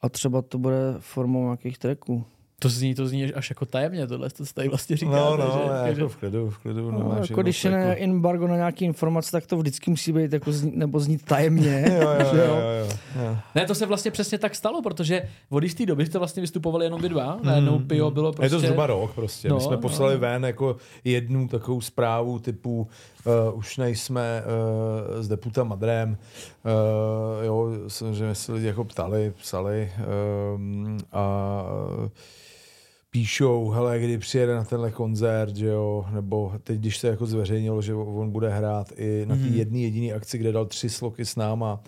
a 0.00 0.08
třeba 0.08 0.42
to 0.42 0.58
bude 0.58 0.94
formou 0.98 1.44
nějakých 1.44 1.78
tracků. 1.78 2.24
To 2.62 2.68
zní, 2.68 2.94
to 2.94 3.06
zní 3.06 3.32
až 3.34 3.50
jako 3.50 3.66
tajemně, 3.66 4.06
tohle 4.06 4.30
to 4.30 4.44
tady 4.54 4.68
vlastně 4.68 4.96
říkáte. 4.96 5.16
no, 5.16 5.36
no, 5.36 5.44
že, 5.52 5.68
já 5.68 5.84
že, 5.94 6.00
jako 6.00 6.08
v 6.08 6.16
klidu, 6.16 6.50
v 6.50 6.58
klidu. 6.58 6.90
No, 6.90 6.98
nemáš 6.98 7.30
jako 7.30 7.42
když 7.42 7.64
je 7.64 7.70
jako- 7.70 8.02
embargo 8.02 8.46
na 8.46 8.56
nějaký 8.56 8.84
informace, 8.84 9.30
tak 9.32 9.46
to 9.46 9.56
vždycky 9.56 9.90
musí 9.90 10.12
být 10.12 10.32
jako 10.32 10.52
znít, 10.52 10.76
nebo 10.76 11.00
znít 11.00 11.24
tajemně. 11.24 11.84
Jo, 12.02 12.10
jo, 12.10 12.26
že 12.32 12.38
jo, 12.38 12.44
jo, 12.44 12.88
jo. 13.24 13.36
Ne, 13.54 13.66
to 13.66 13.74
se 13.74 13.86
vlastně 13.86 14.10
přesně 14.10 14.38
tak 14.38 14.54
stalo, 14.54 14.82
protože 14.82 15.22
od 15.50 15.62
jisté 15.62 15.86
doby 15.86 16.06
jste 16.06 16.18
vlastně 16.18 16.40
vystupovali 16.40 16.86
jenom 16.86 17.02
vy 17.02 17.08
dva. 17.08 17.38
Najednou 17.42 17.78
Pio 17.78 18.10
bylo 18.10 18.32
Prostě... 18.32 18.46
Je 18.46 18.50
prostě... 18.50 18.66
to 18.66 18.66
zhruba 18.66 18.86
rok 18.86 19.14
prostě. 19.14 19.48
No, 19.48 19.54
No, 19.54 19.58
My 19.58 19.64
jsme 19.64 19.76
no. 19.76 19.80
poslali 19.82 20.16
ven 20.16 20.44
jako 20.44 20.76
jednu 21.04 21.48
takovou 21.48 21.80
zprávu 21.80 22.38
typu 22.38 22.88
uh, 23.50 23.58
už 23.58 23.76
nejsme 23.76 24.42
uh, 25.16 25.22
s 25.22 25.28
deputa 25.28 25.64
Madrem. 25.64 26.16
Uh, 26.64 27.44
jo, 27.44 27.68
samozřejmě 27.88 28.34
se 28.34 28.52
lidi 28.52 28.66
jako 28.66 28.84
ptali, 28.84 29.32
psali 29.40 29.92
um, 30.56 30.98
a 31.12 31.62
píšou, 33.16 33.68
hele, 33.70 33.98
kdy 33.98 34.18
přijede 34.18 34.54
na 34.54 34.64
tenhle 34.64 34.90
koncert, 34.90 35.56
že 35.56 35.66
jo, 35.66 36.04
nebo 36.10 36.52
teď, 36.64 36.78
když 36.80 36.98
se 36.98 37.08
jako 37.08 37.26
zveřejnilo, 37.26 37.82
že 37.82 37.94
on 37.94 38.30
bude 38.30 38.48
hrát 38.48 38.92
i 38.96 39.24
na 39.26 39.34
té 39.36 39.40
Mhm. 39.42 39.54
jedné 39.54 39.78
jediné 39.78 40.14
akci, 40.14 40.38
kde 40.38 40.52
dal 40.52 40.66
tři 40.66 40.90
sloky 40.90 41.24
s 41.24 41.36
náma, 41.36 41.80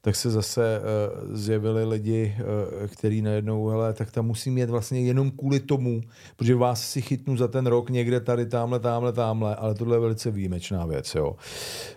tak 0.00 0.16
se 0.16 0.30
zase 0.30 0.80
uh, 0.80 1.36
zjevili 1.36 1.84
lidi, 1.84 2.34
uh, 2.38 2.86
který 2.86 3.22
najednou, 3.22 3.66
hele, 3.68 3.92
tak 3.92 4.10
tam 4.10 4.26
musím 4.26 4.58
jet 4.58 4.70
vlastně 4.70 5.00
jenom 5.00 5.30
kvůli 5.30 5.60
tomu, 5.60 6.00
protože 6.36 6.54
vás 6.54 6.90
si 6.90 7.02
chytnu 7.02 7.36
za 7.36 7.48
ten 7.48 7.66
rok 7.66 7.90
někde 7.90 8.20
tady, 8.20 8.46
tamhle, 8.46 8.80
tamhle, 8.80 9.12
tamhle, 9.12 9.56
ale 9.56 9.74
tohle 9.74 9.96
je 9.96 10.00
velice 10.00 10.30
výjimečná 10.30 10.86
věc, 10.86 11.14
jo. 11.14 11.36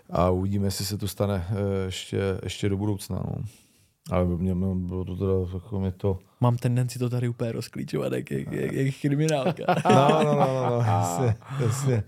A 0.09 0.29
uvidíme, 0.29 0.67
jestli 0.67 0.85
se 0.85 0.97
to 0.97 1.07
stane 1.07 1.47
uh, 1.51 1.57
ještě, 1.85 2.19
ještě 2.43 2.69
do 2.69 2.77
budoucna, 2.77 3.15
no. 3.27 3.43
Ale 4.11 4.25
mě, 4.25 4.55
mě 4.55 4.75
bylo 4.87 5.05
to 5.05 5.15
teda, 5.15 5.31
jako 5.53 5.79
mě 5.79 5.91
to, 5.91 6.19
Mám 6.41 6.57
tendenci 6.57 6.99
to 6.99 7.09
tady 7.09 7.27
úplně 7.29 7.51
rozklíčovat, 7.51 8.13
jak, 8.13 8.31
jak, 8.31 8.51
jak, 8.51 8.71
jak 8.73 8.95
kriminálka. 9.01 9.63
No, 9.89 10.23
no, 10.23 10.23
no, 10.23 10.35
no, 10.35 10.69
no 10.69 10.77
jasně, 10.87 11.35
jasně. 11.65 12.03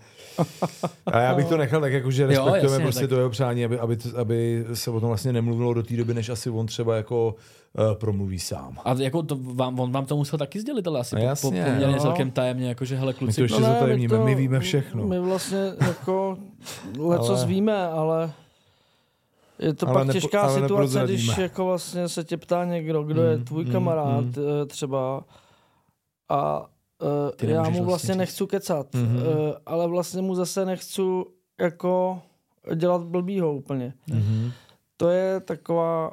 A 1.05 1.19
já 1.19 1.35
bych 1.35 1.45
to 1.45 1.57
nechal 1.57 1.81
tak, 1.81 1.93
jako, 1.93 2.11
že 2.11 2.23
Jo, 2.23 2.29
respektujeme 2.29 2.63
jasně, 2.71 2.83
prostě 2.83 3.01
tak- 3.01 3.09
to 3.09 3.17
jeho 3.17 3.29
přání, 3.29 3.65
aby, 3.65 3.79
aby, 3.79 3.97
aby 4.21 4.65
se 4.73 4.91
o 4.91 4.99
tom 4.99 5.07
vlastně 5.07 5.33
nemluvilo 5.33 5.73
do 5.73 5.83
té 5.83 5.97
doby, 5.97 6.13
než 6.13 6.29
asi 6.29 6.49
on 6.49 6.65
třeba 6.65 6.95
jako 6.95 7.35
uh, 7.79 7.93
promluví 7.93 8.39
sám. 8.39 8.77
A 8.85 8.93
jako 8.93 9.23
to 9.23 9.37
vám, 9.41 9.79
on 9.79 9.91
vám 9.91 10.05
to 10.05 10.17
musel 10.17 10.39
taky 10.39 10.59
sdělit, 10.59 10.87
ale 10.87 10.99
asi 10.99 11.15
No 11.15 11.21
po, 11.21 11.25
po, 11.25 11.27
jasně, 11.29 11.63
poměrně 11.63 11.95
no. 11.95 12.01
celkem 12.01 12.31
tajemně, 12.31 12.69
jakože 12.69 12.95
hele 12.97 13.13
My 13.13 13.17
kluci, 13.19 13.35
to 13.35 13.41
ještě 13.43 13.61
No 13.61 13.67
ne, 13.67 13.73
zatajemníme, 13.73 14.17
my, 14.17 14.23
my, 14.25 14.35
víme 14.35 14.59
všechno. 14.59 15.07
My 15.07 15.19
vlastně 15.19 15.59
jako 15.87 16.37
leco 16.99 17.35
Ale- 17.35 17.45
víme, 17.45 17.87
ale 17.87 18.31
je 19.59 19.73
to 19.73 19.87
Ale 19.87 19.93
pak 19.93 20.07
nepo- 20.07 20.13
těžká 20.13 20.41
ale 20.41 20.61
situace, 20.61 21.03
když 21.03 21.37
jako 21.37 21.65
vlastně 21.65 22.09
se 22.09 22.23
tě 22.23 22.37
ptá 22.37 22.65
někdo, 22.65 23.03
kdo 23.03 23.23
je 23.23 23.37
Mm, 23.37 23.43
tvůj 23.45 23.65
mm, 23.65 23.71
kamarád 23.71 24.25
mm. 24.25 24.33
eh, 24.61 24.65
třeba 24.65 25.23
a 26.29 26.61
uh, 27.41 27.49
já 27.49 27.57
mu 27.63 27.63
vlastně 27.69 27.81
vlastně 27.83 28.13
říct. 28.13 28.17
nechci 28.17 28.47
kecat, 28.47 28.93
Mhm. 28.93 29.15
uh, 29.15 29.23
ale 29.65 29.87
vlastně 29.87 30.21
mu 30.21 30.35
zase 30.35 30.65
nechci 30.65 31.01
jako 31.61 32.21
dělat 32.75 33.01
blbýho 33.03 33.53
úplně. 33.53 33.93
Mhm. 34.07 34.51
To 34.97 35.09
je 35.09 35.39
taková, 35.39 36.11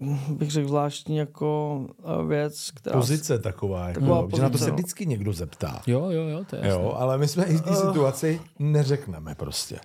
uh, 0.00 0.36
bych 0.36 0.50
řekl, 0.50 0.68
zvláštní 0.68 1.16
jako 1.16 1.80
věc, 2.28 2.70
která... 2.70 2.96
Pozice 2.96 3.38
taková, 3.38 3.88
jako, 3.88 4.00
Taková 4.00 4.28
že 4.36 4.42
na 4.42 4.48
to 4.48 4.52
pozice, 4.52 4.64
se 4.64 4.70
no. 4.70 4.76
vždycky 4.76 5.06
někdo 5.06 5.32
zeptá. 5.32 5.82
Jo, 5.86 6.10
jo, 6.10 6.22
jo, 6.28 6.44
to 6.50 6.56
je 6.56 6.62
jasné. 6.66 6.82
Jo, 6.84 6.92
ale 6.96 7.18
my 7.18 7.28
jsme 7.28 7.44
i 7.44 7.56
v 7.56 7.60
té 7.60 7.74
situaci 7.76 8.40
neřekneme 8.58 9.34
prostě. 9.34 9.80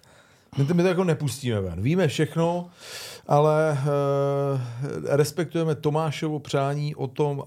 My 0.58 0.66
to, 0.66 0.74
my 0.74 0.84
to 0.84 0.88
jako 0.88 1.04
nepustíme 1.04 1.62
ven. 1.62 1.82
Víme 1.82 2.08
všechno, 2.08 2.70
ale 3.28 3.78
uh, 3.82 4.60
respektujeme 5.06 5.76
Tomášovo 5.76 6.40
přání 6.40 6.96
o 6.96 7.08
tom, 7.08 7.38
uh, 7.38 7.46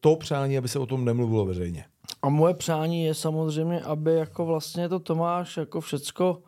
to 0.00 0.16
přání, 0.16 0.58
aby 0.58 0.68
se 0.68 0.78
o 0.78 0.86
tom 0.86 1.04
nemluvilo 1.04 1.46
veřejně. 1.46 1.84
A 2.22 2.28
moje 2.28 2.54
přání 2.54 3.04
je 3.04 3.14
samozřejmě, 3.14 3.80
aby 3.80 4.14
jako 4.14 4.46
vlastně 4.46 4.88
to 4.88 4.98
Tomáš 5.00 5.56
jako 5.56 5.80
všecko 5.80 6.38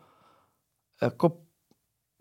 jako 1.01 1.31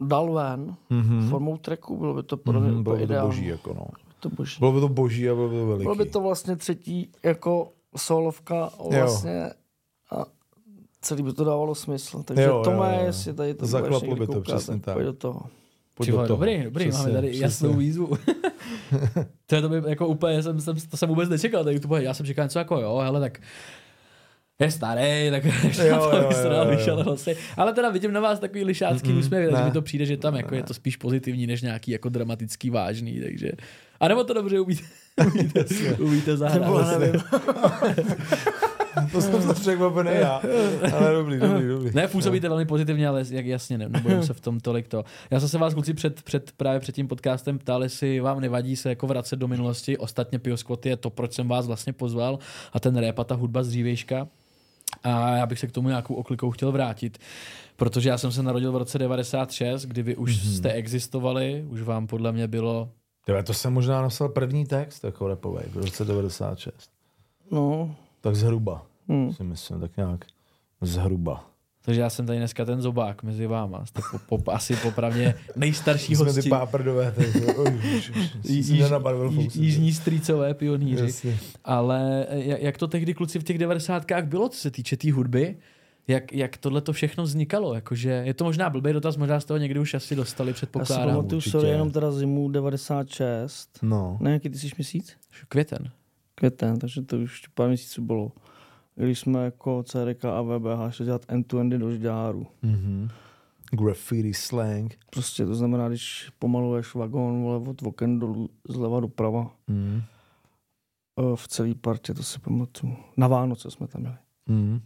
dal 0.01 0.33
ven 0.33 0.77
Mm-hmm. 0.91 1.31
formou 1.31 1.57
tracku, 1.57 1.97
bylo 1.97 2.15
by 2.15 2.23
to 2.23 2.37
pro 2.37 2.61
mě 2.61 2.71
Mm-hmm, 2.71 2.75
mm, 2.75 2.83
bylo 2.83 2.97
by 2.97 3.07
to 3.07 3.21
boží, 3.21 3.47
jako 3.47 3.75
no. 3.75 3.87
To 4.21 4.29
boží. 4.29 4.59
Bylo 4.59 4.73
by 4.73 4.81
to 4.81 4.89
boží 4.89 5.31
a 5.31 5.35
bylo 5.35 5.49
by 5.49 5.55
to 5.57 5.67
veliký. 5.67 5.83
Bylo 5.83 5.95
by 5.95 6.07
to 6.07 6.21
vlastně 6.21 6.57
třetí 6.57 7.13
jako 7.23 7.73
solovka 7.97 8.71
vlastně 8.91 9.45
a 9.45 9.51
celý 11.07 11.23
by 11.23 11.33
to 11.33 11.45
dávalo 11.45 11.75
smysl. 11.75 12.23
Takže 12.23 12.43
Jo, 12.43 12.49
jo, 12.49 12.57
jo, 12.57 12.65
Tome, 12.65 12.97
jo. 13.01 13.07
jestli 13.07 13.35
tady 13.35 13.55
to 13.55 13.67
Zaklaplo 13.67 14.01
budeš 14.01 14.09
někdy 14.09 14.21
by 14.21 14.27
to, 14.27 14.33
koukat, 14.33 14.57
přesně 14.57 14.81
tak. 14.81 14.95
Pojď 14.95 15.07
do 15.07 15.13
toho. 15.13 15.43
Pojď 15.95 16.07
Ty 16.07 16.11
do 16.11 16.17
toho. 16.17 16.29
dobrý, 16.29 16.63
dobrý, 16.65 16.89
Přesně, 16.89 16.99
máme 17.03 17.13
tady 17.13 17.29
přesně. 17.29 17.45
jasnou 17.45 17.73
výzvu. 17.73 18.07
to 19.47 19.55
je 19.55 19.63
to 19.63 19.69
by 19.69 19.83
jako 19.87 20.07
úplně, 20.07 20.43
jsem, 20.43 20.61
jsem, 20.61 20.77
to 20.91 20.97
jsem 20.97 21.09
vůbec 21.09 21.29
nečekal, 21.29 21.65
tak 21.65 21.81
to 21.81 21.89
bude, 21.89 22.03
já 22.03 22.15
jsem 22.15 22.27
čekal 22.27 22.45
něco 22.45 22.59
jako 22.59 22.81
jo, 22.81 22.97
hele, 22.97 23.21
tak 23.21 23.41
je 24.59 24.71
starý, 24.71 25.31
tak 25.31 25.45
Jo, 25.45 25.53
jo, 25.79 26.11
jo, 26.13 26.31
jo, 26.33 26.51
jo, 26.51 26.53
jo. 26.53 26.77
vyšel 26.77 27.05
vlastně. 27.05 27.35
Ale 27.57 27.73
teda 27.73 27.91
vidím 27.91 28.13
na 28.13 28.21
vás 28.21 28.39
takový 28.39 28.65
lišácký 28.65 29.13
mm 29.13 29.19
úsměv, 29.19 29.43
takže 29.45 29.61
ne. 29.63 29.65
mi 29.65 29.73
to 29.73 29.83
přijde, 29.83 30.07
že 30.07 30.17
tam 30.17 30.35
jako 30.37 30.55
je 30.55 30.63
to 30.63 30.75
spíš 30.75 30.97
pozitivní, 30.97 31.47
než 31.47 31.63
nějaký 31.63 31.91
jako 31.91 32.09
dramatický 32.09 32.71
vážný, 32.71 33.21
takže... 33.21 33.53
A 34.01 34.09
nebo 34.09 34.25
to 34.25 34.35
dobře 34.35 34.61
umíte, 34.61 34.83
umíte, 35.27 35.65
umíte 35.99 36.37
zahrát. 36.37 36.61
Nebo 36.61 36.83
nevím. 36.83 37.23
To 39.13 39.23
jsem 39.23 39.43
to 39.47 39.55
překvapený 39.55 40.11
já. 40.15 40.43
Ale 40.93 41.13
dobrý, 41.13 41.39
dobrý, 41.39 41.69
dobrý. 41.69 41.91
Ne, 41.95 42.09
působíte 42.09 42.49
velmi 42.49 42.65
pozitivně, 42.65 43.09
ale 43.09 43.25
jak 43.31 43.47
jasně 43.47 43.79
ne, 43.79 43.89
nebojím 43.89 44.23
se 44.23 44.35
v 44.35 44.41
tom 44.41 44.61
tolik 44.61 44.89
to. 44.89 45.05
Já 45.31 45.41
jsem 45.41 45.49
se 45.49 45.59
vás 45.59 45.75
kluci 45.75 45.95
před, 45.95 46.23
před, 46.23 46.53
právě 46.57 46.81
před 46.81 46.95
tím 46.95 47.09
podcastem 47.09 47.59
ptal, 47.59 47.83
jestli 47.83 48.21
vám 48.21 48.41
nevadí 48.41 48.77
se 48.77 48.89
jako 48.89 49.07
vracet 49.07 49.37
do 49.37 49.49
minulosti. 49.49 49.99
Ostatně 49.99 50.39
Pioskvot 50.39 50.87
je 50.87 50.97
to, 50.97 51.11
proč 51.11 51.33
jsem 51.33 51.49
vás 51.49 51.67
vlastně 51.67 51.93
pozval 51.93 52.39
a 52.73 52.81
ten 52.81 52.97
rap 52.97 53.19
a 53.19 53.25
ta 53.25 53.35
hudba 53.35 53.63
z 53.63 53.69
dřívejška. 53.69 54.29
A 55.03 55.37
já 55.37 55.47
bych 55.47 55.59
se 55.59 55.67
k 55.67 55.73
tomu 55.73 55.89
nějakou 55.89 56.15
oklikou 56.15 56.51
chtěl 56.51 56.73
vrátit, 56.73 57.19
protože 57.77 58.09
já 58.09 58.19
jsem 58.19 58.33
se 58.33 58.43
narodil 58.43 58.73
v 58.73 58.77
roce 58.77 58.99
96, 58.99 59.87
kdy 59.87 60.03
vy 60.03 60.17
už 60.17 60.33
mm-hmm. 60.33 60.57
jste 60.57 60.73
existovali, 60.73 61.65
už 61.69 61.83
vám 61.83 62.07
podle 62.07 62.33
mě 62.33 62.49
bylo 62.49 62.89
Tyhle, 63.27 63.43
to 63.43 63.55
jsem 63.55 63.73
možná 63.73 64.03
napsal 64.03 64.29
první 64.29 64.67
text 64.67 65.05
jako 65.05 65.29
repový 65.29 65.63
v 65.71 65.77
roce 65.77 66.05
96. 66.05 66.91
No, 67.51 67.97
Tak 68.21 68.35
zhruba, 68.37 68.87
hm. 69.09 69.33
si 69.33 69.45
myslím, 69.45 69.81
tak 69.81 69.97
nějak 69.97 70.25
zhruba. 70.81 71.51
takže 71.83 72.01
já 72.01 72.11
jsem 72.11 72.27
tady 72.27 72.39
dneska 72.39 72.65
ten 72.65 72.83
zobák 72.83 73.23
mezi 73.23 73.47
váma. 73.47 73.87
Jste 73.87 74.03
po, 74.29 74.39
po, 74.39 74.53
asi 74.53 74.77
popravdě 74.77 75.35
nejstarší 75.57 76.17
Jsme 76.17 76.25
ty 76.25 76.31
hosti. 76.37 76.51
páprdové. 76.51 77.15
Jižní 79.55 79.93
strýcové 79.93 80.55
pionýři. 80.55 81.05
Jasně. 81.05 81.39
Ale 81.65 82.27
eh, 82.29 82.45
jak 82.45 82.63
jak 82.63 82.79
to 82.79 82.89
tehdy 82.89 83.15
kluci 83.15 83.39
v 83.39 83.45
těch 83.45 83.59
devadesátkách 83.59 84.25
bylo, 84.25 84.49
co 84.49 84.59
se 84.59 84.71
týče 84.71 84.97
té 84.97 85.01
tý 85.01 85.11
hudby? 85.11 85.57
Jak, 86.09 86.33
jak 86.33 86.57
tohle 86.57 86.81
to 86.81 86.93
všechno 86.93 87.25
vznikalo? 87.25 87.75
Jakože, 87.75 88.11
je 88.11 88.35
to 88.35 88.45
možná 88.45 88.71
blbý 88.71 88.93
dotaz, 88.93 89.17
možná 89.17 89.41
z 89.41 89.45
toho 89.45 89.59
někdy 89.59 89.81
už 89.81 89.95
asi 89.95 90.17
dostali, 90.17 90.51
Já 90.51 90.55
si 90.55 90.57
předpokládám. 90.57 91.09
pamatuju, 91.17 91.41
sorry, 91.41 91.69
jenom 91.69 91.91
teda 91.91 92.13
zimu 92.13 92.49
96. 92.49 93.79
No. 93.83 94.19
Ne, 94.21 94.33
jaký 94.33 94.51
ty 94.51 94.59
jsi 94.59 94.69
měsíc? 94.79 95.17
Květen. 95.49 95.91
Květen, 96.35 96.79
takže 96.79 97.03
to 97.03 97.17
už 97.19 97.47
pár 97.55 97.69
měsíců 97.69 98.03
bylo. 98.03 98.33
Když 98.95 99.19
jsme 99.19 99.45
jako 99.45 99.83
CRK 99.83 100.25
a 100.25 100.43
VBH 100.43 100.91
šli 100.95 101.05
dělat 101.05 101.23
end-to-endy 101.29 101.79
do 101.79 101.91
žďáru. 101.93 102.47
Mm-hmm. 102.65 103.11
Graffiti 103.71 104.35
slang. 104.35 104.95
Prostě 105.11 105.47
to 105.47 105.55
znamená, 105.55 105.89
když 105.89 106.31
pomaluješ 106.39 106.95
vagón 106.95 107.43
vole, 107.43 107.59
od 107.71 107.83
oken 107.83 108.19
dolů, 108.19 108.51
zleva 108.69 109.01
doprava 109.01 109.51
Mm. 109.69 110.03
eh, 111.21 111.37
v 111.37 111.49
celé 111.49 111.75
partě, 111.75 112.15
to 112.15 112.23
si 112.23 112.39
pamatuju. 112.39 112.97
Na 113.17 113.29
Vánoce 113.29 113.71
jsme 113.71 113.87
tam 113.87 114.01
měli. 114.03 114.17
Mm. 114.49 114.81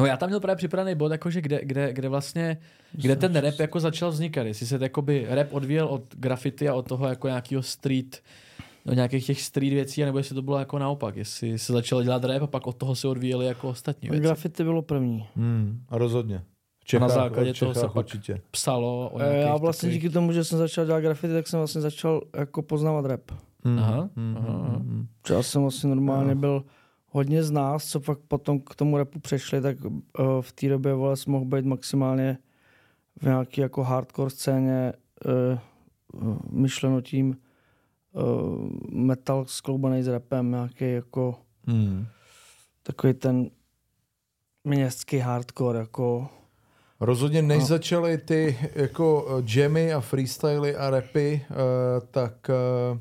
No 0.00 0.06
já 0.06 0.16
tam 0.16 0.28
měl 0.28 0.40
právě 0.40 0.56
připravený 0.56 0.94
bod, 0.94 1.12
jakože 1.12 1.40
kde, 1.40 1.60
kde, 1.64 1.92
kde 1.92 2.08
vlastně, 2.08 2.58
kde 2.92 3.16
ten 3.16 3.36
rap 3.36 3.60
jako 3.60 3.80
začal 3.80 4.10
vznikat. 4.10 4.42
Jestli 4.46 4.66
se 4.66 4.78
jakoby 4.82 5.26
rap 5.28 5.48
odvíjel 5.52 5.86
od 5.86 6.02
graffiti 6.16 6.68
a 6.68 6.74
od 6.74 6.88
toho 6.88 7.08
jako 7.08 7.26
nějakého 7.28 7.62
street, 7.62 8.22
do 8.86 8.94
nějakých 8.94 9.26
těch 9.26 9.42
street 9.42 9.72
věcí, 9.72 10.04
nebo 10.04 10.18
jestli 10.18 10.34
to 10.34 10.42
bylo 10.42 10.58
jako 10.58 10.78
naopak. 10.78 11.16
Jestli 11.16 11.58
se 11.58 11.72
začalo 11.72 12.02
dělat 12.02 12.24
rap 12.24 12.42
a 12.42 12.46
pak 12.46 12.66
od 12.66 12.76
toho 12.76 12.94
se 12.94 13.08
odvíjeli 13.08 13.46
jako 13.46 13.68
ostatní 13.68 14.08
věci. 14.08 14.22
Graffiti 14.24 14.64
bylo 14.64 14.82
první. 14.82 15.26
Mm. 15.36 15.80
A 15.88 15.98
rozhodně. 15.98 16.42
V 16.80 16.84
Čechách, 16.84 17.08
na 17.08 17.14
základě 17.14 17.54
toho 17.54 17.74
se 17.74 17.80
Čechách 17.80 17.92
pak 17.92 18.06
určitě. 18.06 18.40
Psalo 18.50 19.10
o 19.14 19.18
Eh, 19.20 19.36
Já 19.36 19.56
vlastně 19.56 19.86
takových... 19.86 20.02
díky 20.02 20.12
tomu, 20.12 20.32
že 20.32 20.44
jsem 20.44 20.58
začal 20.58 20.86
dělat 20.86 21.00
graffiti, 21.00 21.32
tak 21.32 21.46
jsem 21.48 21.58
vlastně 21.60 21.80
začal 21.80 22.22
jako 22.36 22.62
poznávat 22.62 23.04
rap. 23.06 23.20
Mm. 23.64 23.78
Aha, 23.78 24.08
Mm. 24.16 24.36
aha, 24.38 24.48
aha. 24.64 24.78
Mm. 24.78 25.06
Že 25.28 25.34
Já 25.34 25.42
jsem 25.42 25.62
vlastně 25.62 25.88
normálně 25.88 26.34
byl 26.34 26.64
hodně 27.16 27.42
z 27.42 27.50
nás, 27.50 27.84
co 27.86 28.00
pak 28.00 28.18
potom 28.18 28.60
k 28.60 28.74
tomu 28.74 28.98
rapu 28.98 29.18
přešli, 29.20 29.60
tak 29.60 29.76
uh, 29.84 29.90
v 30.40 30.52
té 30.52 30.68
době 30.68 30.94
vole, 30.94 31.14
mohl 31.26 31.44
být 31.44 31.64
maximálně 31.64 32.38
v 33.16 33.22
nějaké 33.22 33.62
jako 33.62 33.82
hardcore 33.84 34.30
scéně 34.30 34.92
uh, 36.12 36.22
uh, 36.28 36.38
myšleno 36.50 37.00
tím 37.00 37.36
uh, 38.12 38.68
metal 38.90 39.44
skloubaný 39.46 40.02
s 40.02 40.08
rapem, 40.08 40.50
nějaký 40.50 40.92
jako 40.92 41.34
Mm. 41.66 42.06
takový 42.82 43.14
ten 43.14 43.50
městský 44.64 45.18
hardcore, 45.18 45.78
jako 45.78 46.28
Rozhodně, 47.00 47.42
než 47.42 47.58
No. 47.60 47.66
začaly 47.66 48.18
ty 48.18 48.58
jako 48.74 49.26
eh, 49.28 49.42
jammy 49.60 49.92
a 49.92 50.00
freestyly 50.00 50.76
a 50.76 50.90
rapy, 50.90 51.46
uh, 51.50 51.56
tak 52.10 52.50
uh, 52.92 52.98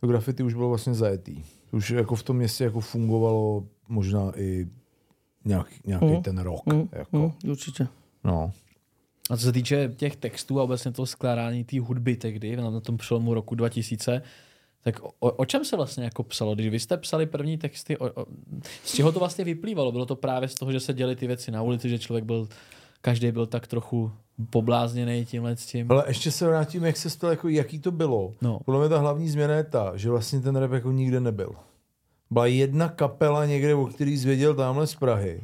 to 0.00 0.06
graffiti 0.06 0.42
už 0.42 0.54
bylo 0.54 0.68
vlastně 0.68 0.94
zajetý. 0.94 1.44
Už 1.72 1.90
jako 1.90 2.14
v 2.14 2.22
tom 2.22 2.36
městě 2.36 2.64
jako 2.64 2.80
fungovalo 2.80 3.64
možná 3.88 4.32
i 4.36 4.66
nějaký, 5.44 5.74
nějaký 5.86 6.06
Mhm. 6.06 6.22
ten 6.22 6.38
rok. 6.38 6.66
mm, 6.66 6.88
Jako. 6.92 7.18
mm, 7.18 7.50
určitě. 7.50 7.88
No. 8.24 8.52
A 9.30 9.36
co 9.36 9.42
se 9.42 9.52
týče 9.52 9.92
těch 9.96 10.16
textů 10.16 10.60
a 10.60 10.62
obecně 10.62 10.92
toho 10.92 11.06
skládání 11.06 11.64
té 11.64 11.80
hudby 11.80 12.16
tehdy, 12.16 12.56
na 12.56 12.70
na 12.70 12.80
tom 12.80 12.96
přelomu 12.96 13.34
roku 13.34 13.54
2000, 13.54 14.22
tak 14.82 15.00
o, 15.20 15.30
o 15.32 15.44
čem 15.44 15.64
se 15.64 15.76
vlastně 15.76 16.04
jako 16.04 16.22
psalo? 16.22 16.54
Když 16.54 16.68
vy 16.68 16.80
jste 16.80 16.96
psali 16.96 17.26
první 17.26 17.58
texty, 17.58 17.98
o, 17.98 18.22
o, 18.22 18.26
z 18.84 18.94
čeho 18.94 19.12
to 19.12 19.18
vlastně 19.18 19.44
vyplývalo? 19.44 19.92
Bylo 19.92 20.06
to 20.06 20.16
právě 20.16 20.48
z 20.48 20.54
toho, 20.54 20.72
že 20.72 20.80
se 20.80 20.94
děly 20.94 21.16
ty 21.16 21.26
věci 21.26 21.50
na 21.50 21.62
ulici, 21.62 21.88
že 21.88 21.98
člověk 21.98 22.24
byl, 22.24 22.48
každý 23.00 23.32
byl 23.32 23.46
tak 23.46 23.66
trochu 23.66 24.12
poblázněný 24.50 25.24
tímhle 25.24 25.56
s 25.56 25.66
tím. 25.66 25.92
Ale 25.92 26.04
ještě 26.06 26.30
se 26.30 26.46
vrátím, 26.46 26.84
jak 26.84 26.96
se 26.96 27.10
stalo, 27.10 27.30
jako 27.30 27.48
jaký 27.48 27.78
to 27.78 27.90
bylo. 27.90 28.34
No. 28.42 28.60
Podle 28.64 28.80
mě 28.80 28.88
ta 28.88 28.98
hlavní 28.98 29.28
změna 29.28 29.54
je 29.54 29.64
ta, 29.64 29.92
že 29.94 30.10
vlastně 30.10 30.40
ten 30.40 30.56
rap 30.56 30.72
jako 30.72 30.92
nikde 30.92 31.20
nebyl. 31.20 31.52
Byla 32.30 32.46
jedna 32.46 32.88
kapela 32.88 33.46
někde, 33.46 33.74
o 33.74 33.86
který 33.86 34.16
zvěděl 34.16 34.54
tamhle 34.54 34.86
z 34.86 34.94
Prahy. 34.94 35.40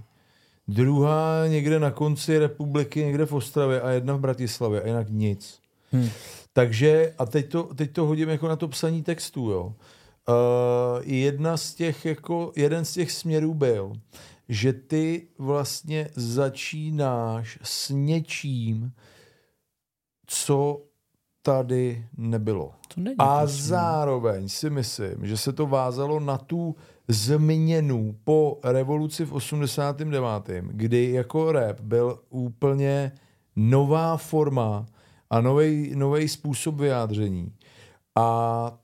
Druhá 0.68 1.46
někde 1.46 1.78
na 1.78 1.90
konci 1.90 2.38
republiky, 2.38 3.04
někde 3.04 3.26
v 3.26 3.32
Ostravě 3.32 3.80
a 3.80 3.90
jedna 3.90 4.14
v 4.14 4.20
Bratislavě 4.20 4.82
a 4.82 4.86
jinak 4.86 5.06
nic. 5.10 5.58
Hmm. 5.92 6.08
Takže, 6.52 7.14
a 7.18 7.26
teď 7.26 7.48
to, 7.48 7.62
teď 7.62 7.92
to 7.92 8.06
hodím 8.06 8.28
jako 8.28 8.48
na 8.48 8.56
to 8.56 8.68
psaní 8.68 9.02
textů, 9.02 9.50
jo. 9.50 9.74
Uh, 10.28 11.02
jedna 11.02 11.56
z 11.56 11.74
těch, 11.74 12.04
jako, 12.04 12.52
jeden 12.56 12.84
z 12.84 12.92
těch 12.92 13.12
směrů 13.12 13.54
byl, 13.54 13.92
že 14.48 14.72
ty 14.72 15.28
vlastně 15.38 16.08
začínáš 16.14 17.58
s 17.62 17.90
něčím, 17.90 18.92
co 20.26 20.82
tady 21.42 22.06
nebylo. 22.16 22.72
To 22.94 23.00
není 23.00 23.16
A 23.18 23.38
prostě. 23.38 23.62
zároveň 23.62 24.48
si 24.48 24.70
myslím, 24.70 25.26
že 25.26 25.36
se 25.36 25.52
to 25.52 25.66
vázalo 25.66 26.20
na 26.20 26.38
tu 26.38 26.76
změnu 27.08 28.16
po 28.24 28.60
revoluci 28.64 29.24
v 29.24 29.32
89., 29.32 30.62
kdy 30.62 31.10
jako 31.10 31.52
rap 31.52 31.80
byl 31.80 32.20
úplně 32.30 33.12
nová 33.56 34.16
forma 34.16 34.86
a 35.30 35.40
nový 35.94 36.28
způsob 36.28 36.74
vyjádření. 36.74 37.52
A 38.14 38.78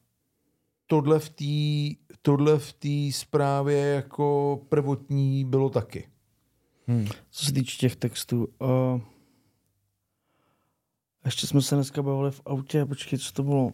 tohle 0.86 1.18
v 1.18 1.28
té 1.28 2.09
tohle 2.22 2.59
v 2.59 2.72
té 2.72 3.18
zprávě 3.18 3.78
jako 3.78 4.61
prvotní 4.68 5.44
bylo 5.44 5.70
taky. 5.70 6.09
Hmm. 6.87 7.06
Co 7.30 7.44
se 7.44 7.52
týče 7.52 7.76
těch 7.76 7.96
textů, 7.96 8.48
uh, 8.59 9.00
ještě 11.24 11.46
jsme 11.46 11.62
se 11.62 11.74
dneska 11.74 12.02
bavili 12.02 12.30
v 12.30 12.40
autě, 12.46 12.85
počkej, 12.85 13.18
co 13.18 13.33
to 13.33 13.42
bylo? 13.42 13.72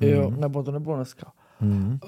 Jo, 0.00 0.30
nebo 0.30 0.62
to 0.62 0.72
nebylo 0.72 0.96
dneska. 0.96 1.32
Hmm. 1.58 1.98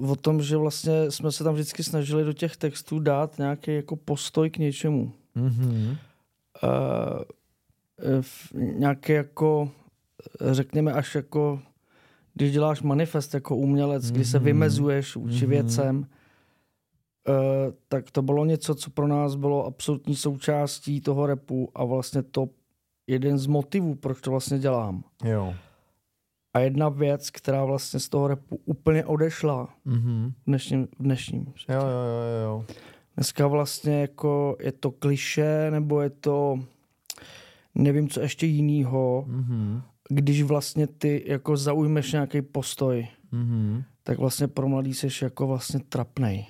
Uh, 0.00 0.10
o 0.10 0.16
tom, 0.16 0.42
že 0.42 0.56
vlastně 0.56 1.10
jsme 1.10 1.32
se 1.32 1.44
tam 1.44 1.54
vždycky 1.54 1.84
snažili 1.84 2.24
do 2.24 2.32
těch 2.32 2.56
textů 2.56 2.98
dát 2.98 3.38
nějaký 3.38 3.74
jako 3.74 3.96
postoj 3.96 4.50
k 4.50 4.58
něčemu. 4.58 5.12
Mm-hmm. 5.36 5.96
Uh, 6.62 7.22
v 8.20 8.52
nějaký 8.54 9.12
jako, 9.12 9.70
řekněme 10.50 10.92
až 10.92 11.14
jako, 11.14 11.60
když 12.40 12.52
děláš 12.52 12.82
manifest 12.82 13.34
jako 13.34 13.56
umělec, 13.56 14.04
mm-hmm. 14.04 14.14
kdy 14.14 14.24
se 14.24 14.38
vymezuješ 14.38 15.16
vůči 15.16 15.34
mm-hmm. 15.34 15.48
věcem, 15.48 15.98
uh, 15.98 16.04
tak 17.88 18.10
to 18.10 18.22
bylo 18.22 18.44
něco, 18.44 18.74
co 18.74 18.90
pro 18.90 19.06
nás 19.06 19.34
bylo 19.34 19.66
absolutní 19.66 20.16
součástí 20.16 21.00
toho 21.00 21.26
repu 21.26 21.68
a 21.74 21.84
vlastně 21.84 22.22
to 22.22 22.48
jeden 23.06 23.38
z 23.38 23.46
motivů, 23.46 23.94
proč 23.94 24.20
to 24.20 24.30
vlastně 24.30 24.58
dělám. 24.58 25.04
Jo. 25.24 25.54
A 26.54 26.58
jedna 26.58 26.88
věc, 26.88 27.30
která 27.30 27.64
vlastně 27.64 28.00
z 28.00 28.08
toho 28.08 28.28
repu 28.28 28.60
úplně 28.64 29.04
odešla 29.04 29.68
Mm-hmm. 29.86 30.30
v 30.30 30.44
dnešním, 30.46 30.86
v 30.98 31.02
dnešním 31.02 31.46
Jo, 31.68 31.80
jo, 31.80 31.80
jo, 31.80 32.42
jo. 32.44 32.64
Dneska 33.16 33.46
vlastně 33.46 34.00
jako 34.00 34.56
je 34.60 34.72
to 34.72 34.90
kliše, 34.90 35.70
nebo 35.70 36.00
je 36.00 36.10
to 36.10 36.60
nevím 37.74 38.08
co 38.08 38.20
ještě 38.20 38.46
jinýho, 38.46 39.24
Mm-hmm. 39.28 39.82
Když 40.10 40.42
vlastně 40.42 40.86
ty 40.86 41.24
jako 41.26 41.56
zaujmeš 41.56 42.12
nějaký 42.12 42.42
postoj, 42.42 43.08
Mm-hmm. 43.32 43.84
tak 44.02 44.18
vlastně 44.18 44.48
pro 44.48 44.68
mladý 44.68 44.94
seš 44.94 45.22
jako 45.22 45.46
vlastně 45.46 45.80
trapnej. 45.88 46.46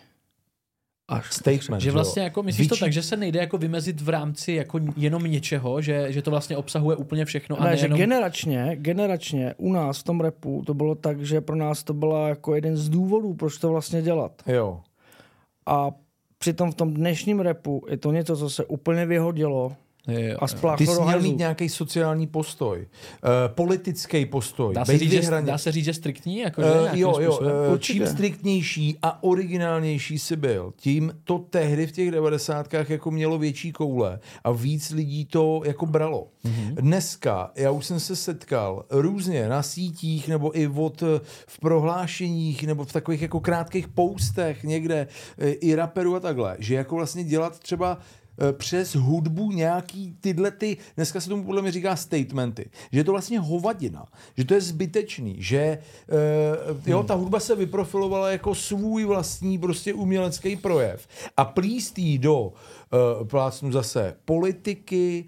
Až 1.08 1.32
Statement. 1.32 1.82
Že 1.82 1.90
vlastně 1.90 2.22
jako 2.22 2.42
myslíš 2.42 2.68
to 2.68 2.74
Vyčí- 2.74 2.80
tak, 2.80 2.92
že 2.92 3.02
se 3.02 3.16
nejde 3.16 3.40
jako 3.40 3.58
vymezit 3.58 4.00
v 4.00 4.08
rámci 4.08 4.52
jako 4.52 4.80
jenom 4.96 5.24
něčeho, 5.24 5.80
že, 5.82 6.12
že 6.12 6.22
to 6.22 6.30
vlastně 6.30 6.56
obsahuje 6.56 6.96
úplně 6.96 7.24
všechno 7.24 7.60
a 7.60 7.64
Ne, 7.64 7.76
že 7.76 7.82
nejenom... 7.82 7.98
generačně, 7.98 8.70
generačně 8.76 9.54
u 9.58 9.72
nás 9.72 10.00
v 10.00 10.02
tom 10.04 10.20
repu 10.20 10.62
to 10.66 10.74
bylo 10.74 10.94
tak, 10.94 11.20
že 11.24 11.40
pro 11.40 11.56
nás 11.56 11.82
to 11.82 11.94
byla 11.94 12.28
jako 12.28 12.54
jeden 12.54 12.76
z 12.76 12.88
důvodů, 12.88 13.34
proč 13.34 13.58
to 13.58 13.68
vlastně 13.68 14.02
dělat. 14.02 14.42
Jo. 14.46 14.80
A 15.66 15.90
přitom 16.38 16.72
v 16.72 16.74
tom 16.74 16.94
dnešním 16.94 17.40
repu 17.40 17.84
je 17.90 17.96
to 17.96 18.12
něco, 18.12 18.36
co 18.36 18.50
se 18.50 18.64
úplně 18.64 19.06
vyhodilo 19.06 19.76
A 20.38 20.46
Ty 20.46 20.52
spláchlo 20.56 20.94
jsi 20.94 21.02
měl 21.02 21.20
mít 21.20 21.38
nějaký 21.38 21.68
sociální 21.68 22.26
postoj, 22.26 22.78
uh, 22.78 23.54
politický 23.54 24.26
postoj, 24.26 24.74
Dá 24.74 24.84
se, 24.84 24.98
říct, 24.98 25.12
že, 25.12 25.30
dá 25.40 25.58
se 25.58 25.72
říct, 25.72 25.84
že 25.84 25.94
striktní? 25.94 26.38
Jako, 26.38 26.62
že 26.62 26.70
Uh, 26.70 26.80
nějakým 26.82 27.00
jo, 27.00 27.18
jo, 27.20 27.38
uh, 27.72 27.78
čím 27.78 28.06
striktnější 28.06 28.98
a 29.02 29.22
originálnější 29.22 30.18
si 30.18 30.36
byl, 30.36 30.72
tím 30.76 31.12
to 31.24 31.38
tehdy 31.38 31.86
v 31.86 31.92
těch 31.92 32.10
devadesátkách 32.10 32.90
jako 32.90 33.10
mělo 33.10 33.38
větší 33.38 33.72
koule 33.72 34.20
a 34.44 34.50
víc 34.50 34.90
lidí 34.90 35.24
to 35.24 35.62
jako 35.64 35.86
bralo. 35.86 36.28
Mm-hmm. 36.44 36.74
Dneska, 36.74 37.50
já 37.54 37.70
už 37.70 37.86
jsem 37.86 38.00
se 38.00 38.16
setkal 38.16 38.84
různě 38.90 39.48
na 39.48 39.62
sítích 39.62 40.28
nebo 40.28 40.58
i 40.58 40.68
od 40.68 41.02
eh, 41.02 41.20
v 41.46 41.60
prohlášeních 41.60 42.66
nebo 42.66 42.84
v 42.84 42.92
takových 42.92 43.22
jako 43.22 43.40
krátkých 43.40 43.88
postech 43.88 44.64
někde 44.64 45.06
eh, 45.38 45.50
i 45.50 45.74
raperů 45.74 46.16
a 46.16 46.20
takhle, 46.20 46.56
že 46.58 46.74
jako 46.74 46.96
vlastně 46.96 47.24
dělat 47.24 47.58
třeba 47.58 47.98
eh, 48.00 48.19
přes 48.52 48.94
hudbu 48.94 49.52
nějaký 49.52 50.16
tyhle 50.20 50.50
ty, 50.50 50.76
dneska 50.96 51.20
se 51.20 51.28
tomu 51.28 51.44
podle 51.44 51.62
mě 51.62 51.72
říká 51.72 51.96
statementy, 51.96 52.70
že 52.92 53.00
je 53.00 53.04
to 53.04 53.12
vlastně 53.12 53.38
hovadina, 53.38 54.06
že 54.36 54.44
to 54.44 54.54
je 54.54 54.60
zbytečný, 54.60 55.36
že 55.38 55.78
uh, 56.72 56.80
jo, 56.86 57.02
ta 57.02 57.14
hudba 57.14 57.40
se 57.40 57.56
vyprofilovala 57.56 58.30
jako 58.30 58.54
svůj 58.54 59.04
vlastní 59.04 59.58
prostě 59.58 59.94
umělecký 59.94 60.56
projev 60.56 61.08
a 61.36 61.44
plíst 61.44 61.98
jí 61.98 62.18
do 62.18 62.40
uh, 62.40 63.28
plácnu 63.28 63.72
zase 63.72 64.16
politiky, 64.24 65.24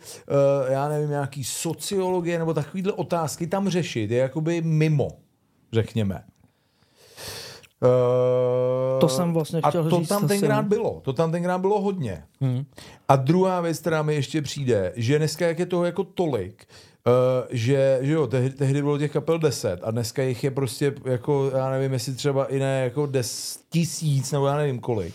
já 0.68 0.88
nevím, 0.88 1.10
nějaký 1.10 1.44
sociologie 1.44 2.38
nebo 2.38 2.54
takovýhle 2.54 2.92
otázky 2.92 3.46
tam 3.46 3.68
řešit 3.68 4.10
je 4.10 4.18
jakoby 4.18 4.62
mimo, 4.62 5.08
řekněme. 5.72 6.24
Uh, 7.82 9.00
To 9.00 9.08
jsem 9.08 9.32
vlastně 9.32 9.60
a 9.60 9.68
chtěl 9.68 9.90
to 9.90 9.98
říct 9.98 10.08
tam 10.08 10.28
tenkrát 10.28 10.64
bylo. 10.64 11.00
To 11.04 11.12
tam 11.12 11.32
tenkrát 11.32 11.58
bylo 11.58 11.80
hodně. 11.80 12.22
Hmm. 12.40 12.64
A 13.08 13.16
druhá 13.16 13.60
věc, 13.60 13.78
která 13.78 14.02
mi 14.02 14.14
ještě 14.14 14.42
přijde, 14.42 14.92
že 14.96 15.18
dneska 15.18 15.46
jak 15.46 15.58
je 15.58 15.66
toho 15.66 15.84
jako 15.84 16.04
tolik, 16.04 16.66
uh, 16.68 16.91
že, 17.50 17.98
že 18.00 18.12
jo, 18.12 18.26
tehdy, 18.26 18.50
tehdy 18.50 18.82
bylo 18.82 18.98
těch 18.98 19.12
kapel 19.12 19.38
10 19.38 19.80
a 19.82 19.90
dneska 19.90 20.22
jich 20.22 20.44
je 20.44 20.50
prostě 20.50 20.94
jako, 21.04 21.50
já 21.54 21.70
nevím, 21.70 21.92
jestli 21.92 22.14
třeba 22.14 22.44
i 22.44 22.58
ne 22.58 22.80
jako 22.84 23.06
des, 23.06 23.58
tisíc 23.70 24.32
nebo 24.32 24.46
já 24.46 24.56
nevím 24.56 24.78
kolik, 24.78 25.14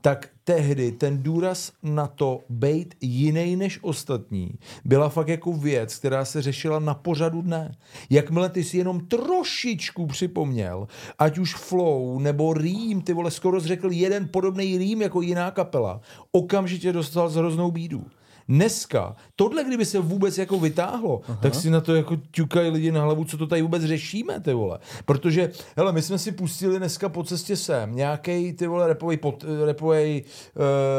tak 0.00 0.28
tehdy 0.44 0.92
ten 0.92 1.22
důraz 1.22 1.72
na 1.82 2.06
to 2.06 2.40
být 2.48 2.94
jiný 3.00 3.56
než 3.56 3.78
ostatní 3.82 4.54
byla 4.84 5.08
fakt 5.08 5.28
jako 5.28 5.52
věc, 5.52 5.96
která 5.96 6.24
se 6.24 6.42
řešila 6.42 6.78
na 6.78 6.94
pořadu 6.94 7.42
dne. 7.42 7.74
Jakmile 8.10 8.48
ty 8.48 8.64
si 8.64 8.78
jenom 8.78 9.00
trošičku 9.00 10.06
připomněl, 10.06 10.88
ať 11.18 11.38
už 11.38 11.54
flow 11.54 12.18
nebo 12.18 12.54
rým, 12.54 13.02
ty 13.02 13.12
vole, 13.12 13.30
skoro 13.30 13.60
řekl 13.60 13.92
jeden 13.92 14.28
podobný 14.28 14.78
rým 14.78 15.02
jako 15.02 15.20
jiná 15.20 15.50
kapela, 15.50 16.00
okamžitě 16.32 16.92
dostal 16.92 17.28
z 17.28 17.36
hroznou 17.36 17.70
bídu. 17.70 18.04
Dneska, 18.50 19.16
tohle 19.36 19.64
kdyby 19.64 19.84
se 19.84 19.98
vůbec 19.98 20.38
jako 20.38 20.60
vytáhlo, 20.60 21.20
Aha. 21.28 21.38
tak 21.42 21.54
si 21.54 21.70
na 21.70 21.80
to 21.80 21.94
jako 21.94 22.16
ťukají 22.30 22.70
lidi 22.70 22.92
na 22.92 23.02
hlavu, 23.02 23.24
co 23.24 23.38
to 23.38 23.46
tady 23.46 23.62
vůbec 23.62 23.82
řešíme, 23.82 24.40
ty 24.40 24.52
vole. 24.52 24.78
Protože, 25.04 25.50
hele, 25.76 25.92
my 25.92 26.02
jsme 26.02 26.18
si 26.18 26.32
pustili 26.32 26.78
dneska 26.78 27.08
po 27.08 27.24
cestě 27.24 27.56
sem 27.56 27.96
nějaký 27.96 28.52
ty 28.52 28.66
vole 28.66 28.86
repový, 28.86 29.16
pot, 29.16 29.44
uh, 29.44 29.50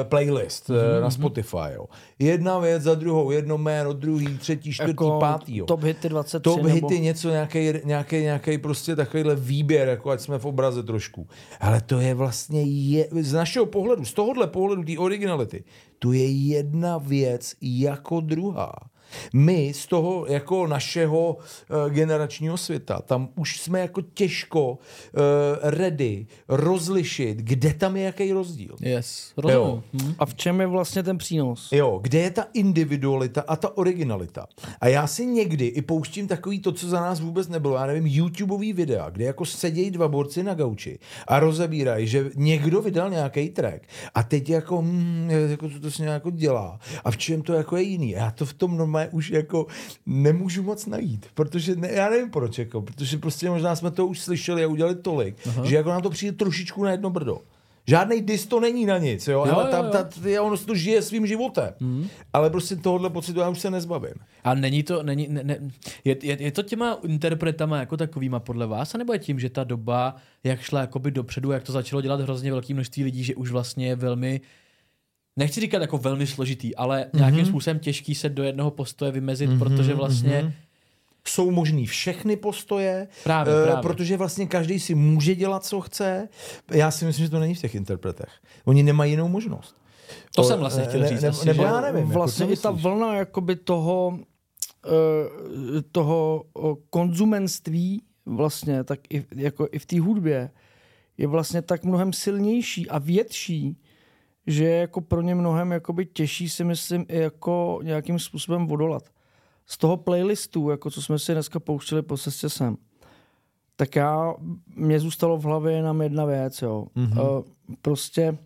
playlist 0.03 0.69
uh, 0.69 0.75
na 1.01 1.11
Spotify, 1.11 1.57
jo. 1.73 1.85
Jedna 2.19 2.59
věc 2.59 2.83
za 2.83 2.95
druhou, 2.95 3.31
jedno 3.31 3.57
jméno, 3.57 3.93
druhý, 3.93 4.37
třetí, 4.37 4.73
čtvrtý, 4.73 4.89
jako 4.89 5.19
pátý, 5.19 5.57
jo. 5.57 5.65
top 5.65 5.83
hity 5.83 6.09
23 6.09 6.43
Top 6.43 6.63
nebo... 6.63 6.87
hity, 6.87 6.99
něco, 6.99 7.29
nějaký, 7.29 7.73
nějaký, 7.83 8.15
nějaký 8.15 8.57
prostě 8.57 8.95
takovýhle 8.95 9.35
výběr, 9.35 9.87
jako 9.87 10.09
ať 10.09 10.21
jsme 10.21 10.39
v 10.39 10.45
obraze 10.45 10.83
trošku. 10.83 11.27
Ale 11.59 11.81
to 11.81 11.99
je 11.99 12.13
vlastně, 12.13 12.63
je, 12.63 13.07
z 13.21 13.33
našeho 13.33 13.65
pohledu, 13.65 14.05
z 14.05 14.13
tohohle 14.13 14.47
pohledu, 14.47 14.83
té 14.83 14.97
originality, 14.97 15.63
to 16.01 16.13
je 16.13 16.31
jedna 16.31 16.97
věc 16.97 17.55
jako 17.61 18.21
druhá. 18.21 18.73
My 19.33 19.73
z 19.73 19.85
toho 19.85 20.25
jako 20.25 20.67
našeho 20.67 21.37
uh, 21.37 21.93
generačního 21.93 22.57
světa, 22.57 23.01
tam 23.01 23.29
už 23.35 23.59
jsme 23.59 23.79
jako 23.79 24.01
těžko 24.01 24.71
uh, 24.71 24.79
ready 25.61 26.25
rozlišit, 26.47 27.37
kde 27.37 27.73
tam 27.73 27.97
je 27.97 28.03
jaký 28.03 28.31
rozdíl. 28.31 28.75
Yes, 28.79 29.33
rozumím. 29.37 29.83
Hmm. 29.93 30.15
A 30.19 30.25
v 30.25 30.35
čem 30.35 30.61
je 30.61 30.67
vlastně 30.67 31.03
ten 31.03 31.17
přínos? 31.17 31.71
Jo, 31.71 31.99
kde 32.03 32.19
je 32.19 32.31
ta 32.31 32.45
individualita 32.53 33.43
a 33.47 33.55
ta 33.55 33.77
originalita. 33.77 34.47
A 34.81 34.87
já 34.87 35.07
si 35.07 35.25
někdy 35.25 35.65
i 35.65 35.81
pouštím 35.81 36.27
takový 36.27 36.59
to, 36.59 36.71
co 36.71 36.87
za 36.87 36.99
nás 37.01 37.19
vůbec 37.19 37.47
nebylo, 37.47 37.75
já 37.75 37.85
nevím, 37.85 38.07
YouTubeový 38.07 38.73
videa, 38.73 39.09
kde 39.09 39.25
jako 39.25 39.45
sedějí 39.45 39.91
dva 39.91 40.07
borci 40.07 40.43
na 40.43 40.53
gauči 40.53 40.99
a 41.27 41.39
rozebírají, 41.39 42.07
že 42.07 42.29
někdo 42.35 42.81
vydal 42.81 43.09
nějaký 43.09 43.49
track 43.49 43.87
a 44.15 44.23
teď 44.23 44.49
jako, 44.49 44.77
hmm, 44.77 45.29
jako 45.49 45.69
co 45.69 45.79
to 45.79 45.91
se 45.91 46.03
nějak 46.03 46.21
jako 46.21 46.31
dělá 46.31 46.79
a 47.03 47.11
v 47.11 47.17
čem 47.17 47.41
to 47.41 47.53
jako 47.53 47.77
je 47.77 47.83
jiný. 47.83 48.09
Já 48.09 48.31
to 48.31 48.45
v 48.45 48.53
tom 48.53 48.77
normálně 48.77 49.00
už 49.11 49.29
jako 49.29 49.67
nemůžu 50.05 50.63
moc 50.63 50.85
najít, 50.85 51.25
protože 51.33 51.75
ne, 51.75 51.91
já 51.91 52.09
nevím 52.09 52.29
proč, 52.29 52.57
jako, 52.57 52.81
protože 52.81 53.17
prostě 53.17 53.49
možná 53.49 53.75
jsme 53.75 53.91
to 53.91 54.07
už 54.07 54.19
slyšeli 54.19 54.63
a 54.63 54.67
udělali 54.67 54.95
tolik, 54.95 55.35
Aha. 55.47 55.65
že 55.65 55.75
jako 55.75 55.89
nám 55.89 56.01
to 56.01 56.09
přijde 56.09 56.37
trošičku 56.37 56.83
na 56.83 56.91
jedno 56.91 57.09
brdo. 57.09 57.41
Žádný 57.87 58.21
dis 58.21 58.45
to 58.45 58.59
není 58.59 58.85
na 58.85 58.97
nic, 58.97 59.27
jo, 59.27 59.45
Jo, 59.45 59.53
ale 59.53 59.63
jo, 59.63 59.71
tam, 59.71 59.85
jo. 59.85 59.91
ta, 59.91 60.03
ta, 60.03 60.41
on 60.41 60.57
to 60.65 60.75
žije 60.75 61.01
svým 61.01 61.27
životem. 61.27 61.73
Mm. 61.79 62.07
Ale 62.33 62.49
prostě 62.49 62.75
tohohle 62.75 63.09
pocitu 63.09 63.39
já 63.39 63.49
už 63.49 63.59
se 63.59 63.71
nezbavím. 63.71 64.13
A 64.43 64.53
není 64.53 64.83
to, 64.83 65.03
není, 65.03 65.27
ne, 65.29 65.43
ne, 65.43 65.57
je, 66.03 66.15
je, 66.21 66.37
je, 66.43 66.51
to 66.51 66.63
těma 66.63 66.97
interpretama 67.07 67.79
jako 67.79 67.97
takovýma 67.97 68.39
podle 68.39 68.67
vás, 68.67 68.95
anebo 68.95 69.13
je 69.13 69.19
tím, 69.19 69.39
že 69.39 69.49
ta 69.49 69.63
doba, 69.63 70.15
jak 70.43 70.61
šla 70.61 70.81
jakoby 70.81 71.11
dopředu, 71.11 71.51
jak 71.51 71.63
to 71.63 71.71
začalo 71.71 72.01
dělat 72.01 72.21
hrozně 72.21 72.51
velké 72.51 72.73
množství 72.73 73.03
lidí, 73.03 73.23
že 73.23 73.35
už 73.35 73.51
vlastně 73.51 73.87
je 73.87 73.95
velmi, 73.95 74.41
nechci 75.37 75.61
říkat 75.61 75.81
jako 75.81 75.97
velmi 75.97 76.27
složitý, 76.27 76.75
ale 76.75 77.05
nějakým 77.13 77.45
způsobem 77.45 77.79
těžký 77.79 78.15
se 78.15 78.29
do 78.29 78.43
jednoho 78.43 78.71
postoje 78.71 79.11
vymezit, 79.11 79.49
protože 79.59 79.93
vlastně 79.93 80.53
Jsou 81.27 81.51
možný 81.51 81.85
všechny 81.87 82.35
postoje, 82.35 83.07
Právě, 83.23 83.53
eh, 83.53 83.63
právě. 83.63 83.81
protože 83.81 84.17
vlastně 84.17 84.47
každý 84.47 84.79
si 84.79 84.95
může 84.95 85.35
dělat, 85.35 85.65
co 85.65 85.81
chce. 85.81 86.29
Já 86.71 86.91
si 86.91 87.05
myslím, 87.05 87.25
že 87.25 87.29
to 87.31 87.39
není 87.39 87.55
v 87.55 87.59
těch 87.61 87.75
interpretech. 87.75 88.29
Oni 88.65 88.83
nemají 88.83 89.11
jinou 89.11 89.27
možnost. 89.27 89.75
To 90.35 90.43
jsem 90.43 90.59
vlastně 90.59 90.83
chtěl 90.83 90.99
ne, 90.99 91.07
říct 91.07 91.21
Ne, 91.21 91.29
asi, 91.29 91.47
nebo 91.47 91.63
že 91.63 91.67
já 91.69 91.81
nevím. 91.81 92.09
vlastně 92.09 92.43
jako, 92.43 92.53
i 92.53 92.57
ta 92.57 92.71
vlna 92.71 93.15
jakoby 93.15 93.55
toho, 93.55 94.19
eh, 94.85 95.81
toho 95.91 96.45
konzumenství 96.89 98.01
vlastně, 98.25 98.83
tak 98.83 98.99
i, 99.13 99.25
jako 99.35 99.67
i 99.71 99.79
v 99.79 99.85
té 99.85 99.99
hudbě 100.01 100.49
je 101.17 101.27
vlastně 101.27 101.61
tak 101.61 101.83
mnohem 101.83 102.13
silnější 102.13 102.89
a 102.89 102.97
větší, 102.99 103.77
že 104.47 104.63
je 104.63 104.77
jako 104.77 105.01
pro 105.01 105.21
ně 105.21 105.35
mnohem 105.35 105.71
jakoby 105.71 106.05
těžší 106.05 106.49
si 106.49 106.63
myslím 106.63 107.05
i 107.07 107.17
jako 107.17 107.79
nějakým 107.83 108.19
způsobem 108.19 108.71
odolat. 108.71 109.09
Z 109.65 109.77
toho 109.77 109.97
playlistu, 109.97 110.69
jako 110.69 110.91
co 110.91 111.01
jsme 111.01 111.19
si 111.19 111.33
dneska 111.33 111.59
pouštěli 111.59 112.01
po 112.01 112.17
cestě 112.17 112.49
sem, 112.49 112.77
tak 113.75 113.95
já, 113.95 114.33
mě 114.75 114.99
zůstalo 114.99 115.37
v 115.37 115.43
hlavě 115.43 115.73
jenom 115.73 116.01
jedna 116.01 116.25
věc, 116.25 116.61
jo. 116.61 116.87
Mm-hmm. 116.95 117.37
Uh, 117.37 117.43
prostě 117.81 118.37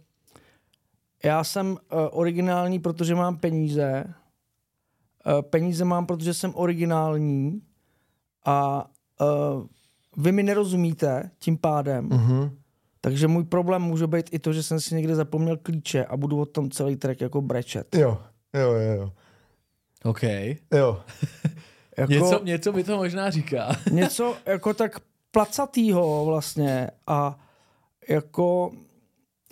já 1.23 1.43
jsem 1.43 1.71
uh, 1.71 1.77
originální, 2.11 2.79
protože 2.79 3.15
mám 3.15 3.37
peníze. 3.37 4.03
Uh, 4.07 5.41
peníze 5.41 5.85
mám, 5.85 6.05
protože 6.05 6.33
jsem 6.33 6.51
originální. 6.55 7.61
A 8.45 8.87
uh, 9.21 9.65
vy 10.17 10.31
mi 10.31 10.43
nerozumíte 10.43 11.31
tím 11.39 11.57
pádem. 11.57 12.09
Mhm. 12.09 12.57
Takže 13.05 13.27
můj 13.27 13.43
problém 13.43 13.81
může 13.81 14.07
být 14.07 14.29
i 14.31 14.39
to, 14.39 14.53
že 14.53 14.63
jsem 14.63 14.79
si 14.79 14.95
někde 14.95 15.15
zapomněl 15.15 15.57
klíče 15.57 16.05
a 16.05 16.17
budu 16.17 16.39
o 16.39 16.45
tom 16.45 16.71
celý 16.71 16.95
track 16.95 17.21
jako 17.21 17.41
brečet. 17.41 17.95
Jo, 17.95 18.17
jo, 18.53 18.71
jo, 18.71 18.93
jo. 18.93 19.11
OK. 20.03 20.23
jo. 20.73 21.01
Jako 21.97 22.13
Něco, 22.13 22.43
něco 22.43 22.71
mi 22.73 22.83
to 22.83 22.97
možná 22.97 23.29
říká. 23.29 23.75
něco 23.91 24.35
jako 24.45 24.73
tak 24.73 24.99
placatýho 25.31 26.25
vlastně 26.25 26.89
a 27.07 27.39
jako 28.09 28.71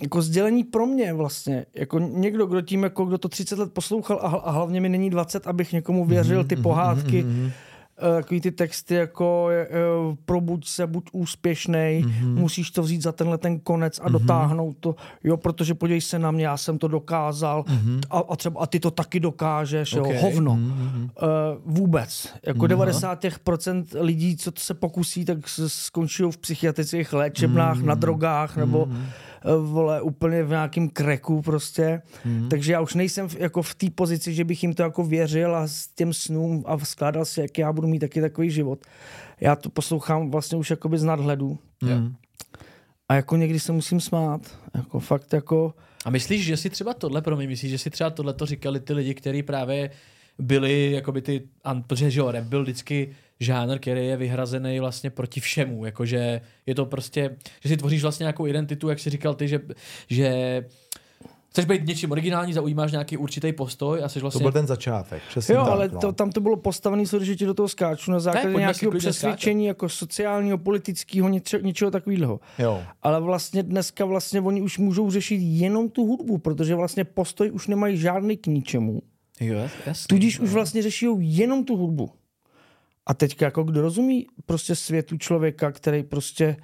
jako 0.01 0.21
sdělení 0.21 0.63
pro 0.63 0.85
mě 0.85 1.13
vlastně, 1.13 1.65
jako 1.75 1.99
někdo, 1.99 2.45
kdo 2.45 2.61
tím, 2.61 2.83
jako 2.83 3.05
kdo 3.05 3.17
to 3.17 3.29
30 3.29 3.59
let 3.59 3.73
poslouchal 3.73 4.19
a, 4.21 4.27
a 4.27 4.51
hlavně 4.51 4.81
mi 4.81 4.89
není 4.89 5.09
20, 5.09 5.47
abych 5.47 5.73
někomu 5.73 6.05
věřil 6.05 6.43
ty 6.43 6.55
pohádky, 6.55 7.25
eh, 7.47 7.51
takový 8.09 8.41
ty 8.41 8.51
texty 8.51 8.95
jako 8.95 9.47
eh, 9.51 9.67
probuď 10.25 10.67
se, 10.67 10.87
buď 10.87 11.09
úspěšnej, 11.11 12.05
musíš 12.23 12.71
to 12.71 12.83
vzít 12.83 13.01
za 13.01 13.11
tenhle 13.11 13.37
ten 13.37 13.59
konec 13.59 13.99
a 14.03 14.09
dotáhnout 14.09 14.77
to, 14.79 14.95
jo, 15.23 15.37
protože 15.37 15.73
podívej 15.73 16.01
se 16.01 16.19
na 16.19 16.31
mě, 16.31 16.45
já 16.45 16.57
jsem 16.57 16.77
to 16.77 16.87
dokázal 16.87 17.65
a, 18.09 18.19
a 18.19 18.35
třeba 18.35 18.61
a 18.61 18.65
ty 18.67 18.79
to 18.79 18.91
taky 18.91 19.19
dokážeš, 19.19 19.93
Ok. 19.93 20.07
jo, 20.07 20.21
hovno. 20.21 20.51
Uh, 20.53 20.59
vůbec. 21.65 22.33
Jako 22.47 22.65
90% 22.65 23.85
lidí, 23.99 24.37
co 24.37 24.51
to 24.51 24.61
se 24.61 24.73
pokusí, 24.73 25.25
tak 25.25 25.37
skončí 25.67 26.23
v 26.23 26.37
psychiatrických 26.37 27.13
léčebnách, 27.13 27.81
na 27.81 27.95
drogách 27.95 28.57
nebo 28.57 28.87
eh, 28.91 28.95
vole, 29.61 30.01
úplně 30.01 30.43
v 30.43 30.49
nějakým 30.49 30.89
kreku 30.89 31.41
prostě. 31.41 32.01
Takže 32.49 32.73
já 32.73 32.81
už 32.81 32.93
nejsem 32.93 33.29
v, 33.29 33.35
jako 33.39 33.61
v 33.61 33.75
té 33.75 33.89
pozici, 33.95 34.33
že 34.33 34.43
bych 34.43 34.63
jim 34.63 34.73
to 34.73 34.83
jako 34.83 35.03
věřil 35.03 35.55
a 35.55 35.67
s 35.67 35.87
těm 35.87 36.13
snům 36.13 36.63
a 36.67 36.77
skládal 36.77 37.25
si, 37.25 37.41
jak 37.41 37.57
já 37.57 37.73
budu 37.73 37.87
mít 37.87 37.99
taky 37.99 38.21
takový 38.21 38.51
život. 38.51 38.85
Já 39.41 39.55
to 39.55 39.69
poslouchám 39.69 40.31
vlastně 40.31 40.57
už 40.57 40.69
jakoby 40.69 40.97
z 40.97 41.03
nadhledu. 41.03 41.59
Mm. 41.81 42.15
A 43.09 43.15
jako 43.15 43.35
někdy 43.35 43.59
se 43.59 43.71
musím 43.71 43.99
smát. 43.99 44.41
Jako 44.73 44.99
fakt 44.99 45.33
jako... 45.33 45.73
A 46.05 46.09
myslíš, 46.09 46.45
že 46.45 46.57
si 46.57 46.69
třeba 46.69 46.93
tohle, 46.93 47.21
pro 47.21 47.35
mě 47.35 47.47
myslíš, 47.47 47.71
že 47.71 47.77
si 47.77 47.89
třeba 47.89 48.09
tohle 48.09 48.33
to 48.33 48.45
říkali 48.45 48.79
ty 48.79 48.93
lidi, 48.93 49.13
kteří 49.13 49.43
právě 49.43 49.89
byli, 50.39 50.91
jakoby 50.91 51.21
ty, 51.21 51.41
an- 51.63 51.83
protože 51.83 52.11
že 52.11 52.19
jo, 52.19 52.31
rap 52.31 52.43
byl 52.43 52.61
vždycky 52.63 53.15
žánr, 53.39 53.79
který 53.79 54.07
je 54.07 54.17
vyhrazený 54.17 54.79
vlastně 54.79 55.09
proti 55.09 55.39
všemu, 55.39 55.85
jakože 55.85 56.41
je 56.65 56.75
to 56.75 56.85
prostě, 56.85 57.35
že 57.63 57.69
si 57.69 57.77
tvoříš 57.77 58.01
vlastně 58.01 58.23
nějakou 58.23 58.47
identitu, 58.47 58.89
jak 58.89 58.99
jsi 58.99 59.09
říkal 59.09 59.33
ty, 59.33 59.47
že, 59.47 59.59
že 60.09 60.63
chceš 61.49 61.65
být 61.65 61.87
něčím 61.87 62.11
originální, 62.11 62.53
zaujímáš 62.53 62.91
nějaký 62.91 63.17
určitý 63.17 63.53
postoj 63.53 64.03
a 64.03 64.09
jsi 64.09 64.19
To 64.19 64.21
vlastně... 64.23 64.41
byl 64.41 64.51
ten 64.51 64.67
začátek. 64.67 65.21
Přesně 65.29 65.55
Jo, 65.55 65.63
tak, 65.63 65.73
ale 65.73 65.89
no. 65.93 65.99
to, 65.99 66.11
tam 66.11 66.31
to 66.31 66.41
bylo 66.41 66.57
postavené, 66.57 67.03
že 67.21 67.35
ti 67.35 67.45
do 67.45 67.53
toho 67.53 67.67
skáču, 67.67 68.11
na 68.11 68.19
základě 68.19 68.53
si 68.53 68.59
nějakého 68.59 68.91
přesvědčení 68.91 69.65
jako 69.65 69.89
sociálního, 69.89 70.57
politického, 70.57 71.29
něčeho, 71.29 71.63
něčeho 71.63 71.91
takového. 71.91 72.39
Jo. 72.59 72.81
Ale 73.03 73.21
vlastně 73.21 73.63
dneska 73.63 74.05
vlastně 74.05 74.41
oni 74.41 74.61
už 74.61 74.77
můžou 74.77 75.11
řešit 75.11 75.35
jenom 75.35 75.89
tu 75.89 76.05
hudbu, 76.05 76.37
protože 76.37 76.75
vlastně 76.75 77.03
postoj 77.03 77.51
už 77.51 77.67
nemají 77.67 77.97
žádný 77.97 78.37
k 78.37 78.47
ničemu. 78.47 79.01
Jo, 79.39 79.59
jasný. 79.85 80.05
Tudíž 80.07 80.39
už 80.39 80.49
vlastně 80.53 80.81
řeší 80.81 81.05
jenom 81.19 81.65
tu 81.65 81.77
hudbu. 81.77 82.11
A 83.05 83.13
teďka 83.13 83.45
jako 83.45 83.63
kdo 83.63 83.81
rozumí 83.81 84.25
prostě 84.45 84.75
světu 84.75 85.17
člověka, 85.17 85.71
který 85.71 86.03
prostě 86.03 86.55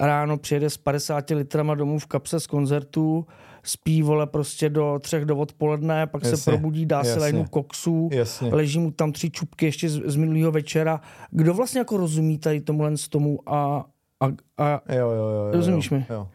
ráno 0.00 0.38
přijede 0.38 0.70
s 0.70 0.76
50 0.76 1.30
litrama 1.30 1.74
domů 1.74 1.98
v 1.98 2.06
kapse 2.06 2.40
z 2.40 2.46
koncertu, 2.46 3.26
spí 3.62 4.02
vole 4.02 4.26
prostě 4.26 4.68
do 4.68 4.98
třech 5.02 5.24
do 5.24 5.36
odpoledne, 5.36 6.06
pak 6.06 6.22
Jasně, 6.22 6.36
se 6.36 6.50
probudí, 6.50 6.86
dá 6.86 7.02
si 7.02 7.08
jasně. 7.08 7.20
lajnu 7.20 7.44
koksu, 7.44 8.08
Jasně. 8.12 8.54
leží 8.54 8.78
mu 8.78 8.90
tam 8.90 9.12
tři 9.12 9.30
čupky 9.30 9.66
ještě 9.66 9.88
z, 9.88 10.02
z 10.04 10.16
minulého 10.16 10.52
večera. 10.52 11.00
Kdo 11.30 11.54
vlastně 11.54 11.78
jako 11.78 11.96
rozumí 11.96 12.38
tady 12.38 12.60
tomuhle 12.60 12.96
z 12.96 13.08
tomu 13.08 13.38
a, 13.48 13.84
a, 14.20 14.26
a 14.58 14.70
Jo, 14.94 15.10
jo, 15.10 15.10
jo, 15.10 15.46
jo, 15.46 15.52
Rozumíš 15.52 15.90
jo, 15.90 15.96
mi? 15.96 16.06
Jo. 16.10 16.28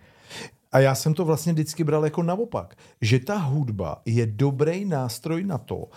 A 0.75 0.79
já 0.79 0.95
jsem 0.95 1.13
to 1.13 1.25
vlastně 1.25 1.53
vždycky 1.53 1.83
bral 1.83 2.03
jako 2.05 2.23
naopak, 2.23 2.75
že 3.01 3.19
ta 3.19 3.38
hudba 3.38 4.01
je 4.05 4.25
dobrý 4.25 4.85
nástroj 4.85 5.43
na 5.43 5.57
to, 5.57 5.75
uh, 5.75 5.88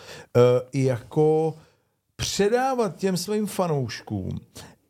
jako 0.73 1.55
předávat 2.17 2.97
těm 2.97 3.17
svým 3.17 3.47
fanouškům 3.47 4.41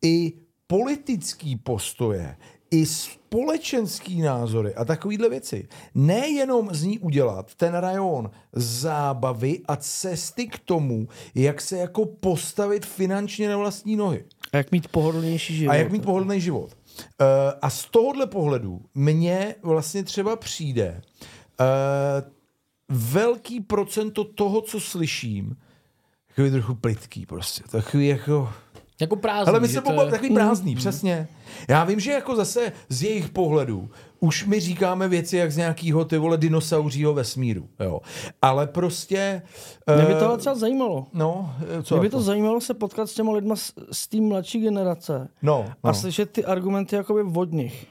i 0.02 0.32
politický 0.66 1.56
postoje, 1.56 2.36
i 2.70 2.86
společenský 2.86 4.22
názory 4.22 4.74
a 4.74 4.84
takovýhle 4.84 5.28
věci. 5.28 5.68
Nejenom 5.94 6.74
z 6.74 6.82
ní 6.82 6.98
udělat 6.98 7.54
ten 7.54 7.74
rajon 7.74 8.30
zábavy 8.52 9.60
a 9.68 9.76
cesty 9.76 10.46
k 10.46 10.58
tomu, 10.58 11.08
jak 11.34 11.60
se 11.60 11.78
jako 11.78 12.06
postavit 12.06 12.86
finančně 12.86 13.48
na 13.48 13.56
vlastní 13.56 13.96
nohy. 13.96 14.24
a 14.52 14.56
jak 14.56 14.72
mít 14.72 14.88
pohodlnější 14.88 15.56
život. 15.56 15.72
A 15.72 15.74
jak 15.74 15.92
mít 15.92 16.04
pohodlný 16.04 16.40
život. 16.40 16.76
Uh, 16.98 17.26
a 17.62 17.70
z 17.70 17.84
tohohle 17.84 18.26
pohledu 18.26 18.80
mně 18.94 19.54
vlastně 19.62 20.04
třeba 20.04 20.36
přijde 20.36 21.02
uh, 21.60 21.66
velký 22.88 23.60
procento 23.60 24.24
toho, 24.24 24.60
co 24.60 24.80
slyším, 24.80 25.56
takový 26.28 26.50
trochu 26.50 26.74
plitký 26.74 27.26
prostě. 27.26 27.62
Takový 27.70 28.06
jako... 28.06 28.52
Jako 29.00 29.16
prázdný. 29.16 29.50
Ale 29.50 29.60
my 29.60 29.68
že 29.68 29.74
se 29.74 29.80
to 29.80 30.10
takový 30.10 30.34
prázdný, 30.34 30.76
přesně. 30.76 31.28
Já 31.68 31.84
vím, 31.84 32.00
že 32.00 32.12
jako 32.12 32.36
zase 32.36 32.72
z 32.88 33.02
jejich 33.02 33.28
pohledu 33.28 33.90
už 34.20 34.46
my 34.46 34.60
říkáme 34.60 35.08
věci 35.08 35.36
jak 35.36 35.52
z 35.52 35.56
nějakého 35.56 36.04
ty 36.04 36.18
vole 36.18 36.36
dinosauřího 36.36 37.14
vesmíru, 37.14 37.68
jo. 37.80 38.00
Ale 38.42 38.66
prostě... 38.66 39.42
Mě 39.96 40.04
by 40.06 40.12
eh, 40.12 40.18
to 40.18 40.28
ale 40.28 40.38
třeba 40.38 40.54
zajímalo. 40.54 41.06
No, 41.12 41.54
eh, 41.78 41.82
co 41.82 41.94
Mě 41.94 42.00
by 42.00 42.06
jako? 42.06 42.16
to 42.16 42.22
zajímalo 42.22 42.60
se 42.60 42.74
potkat 42.74 43.06
s 43.10 43.14
těma 43.14 43.32
lidma 43.32 43.56
z, 43.56 43.72
z 43.92 44.08
té 44.08 44.20
mladší 44.20 44.60
generace 44.60 45.28
No, 45.42 45.66
a 45.82 45.88
no. 45.88 45.94
slyšet 45.94 46.30
ty 46.30 46.44
argumenty 46.44 46.96
jakoby 46.96 47.22
od 47.34 47.52
nich. 47.52 47.86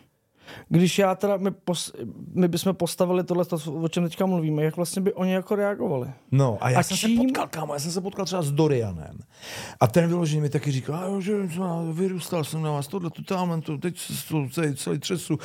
Když 0.70 1.00
já 1.00 1.16
teda, 1.16 1.38
my, 1.38 1.52
pos, 1.52 1.94
my 2.34 2.48
bychom 2.48 2.76
postavili 2.76 3.24
tohle, 3.24 3.46
o 3.82 3.88
čem 3.88 4.04
teďka 4.04 4.26
mluvíme, 4.26 4.64
jak 4.64 4.76
vlastně 4.76 5.02
by 5.02 5.14
oni 5.14 5.32
jako 5.34 5.56
reagovali. 5.56 6.08
No 6.32 6.58
a 6.62 6.70
já 6.70 6.80
A 6.80 6.84
jsem 6.84 6.98
čím- 6.98 7.18
se 7.18 7.24
potkal, 7.24 7.48
kámo, 7.48 7.74
já 7.74 7.80
jsem 7.80 7.92
se 7.92 8.02
potkal 8.02 8.26
třeba 8.26 8.42
s 8.42 8.52
Dorianem. 8.52 9.20
A 9.80 9.88
ten 9.88 10.08
vyloženě 10.08 10.42
mi 10.42 10.50
taky 10.50 10.72
říkal, 10.72 10.96
"A 10.96 11.06
jo, 11.06 11.22
že 11.22 11.34
vyrůstal 11.92 12.44
jsem 12.44 12.62
na 12.62 12.72
vás, 12.72 12.88
tohle, 12.88 13.10
tu 13.10 13.24
tamhle, 13.24 13.62
to, 13.62 13.78
teď 13.78 14.00
se 14.00 14.28
to 14.28 14.48
celý, 14.52 14.76
celý 14.76 15.00
třesu, 15.00 15.38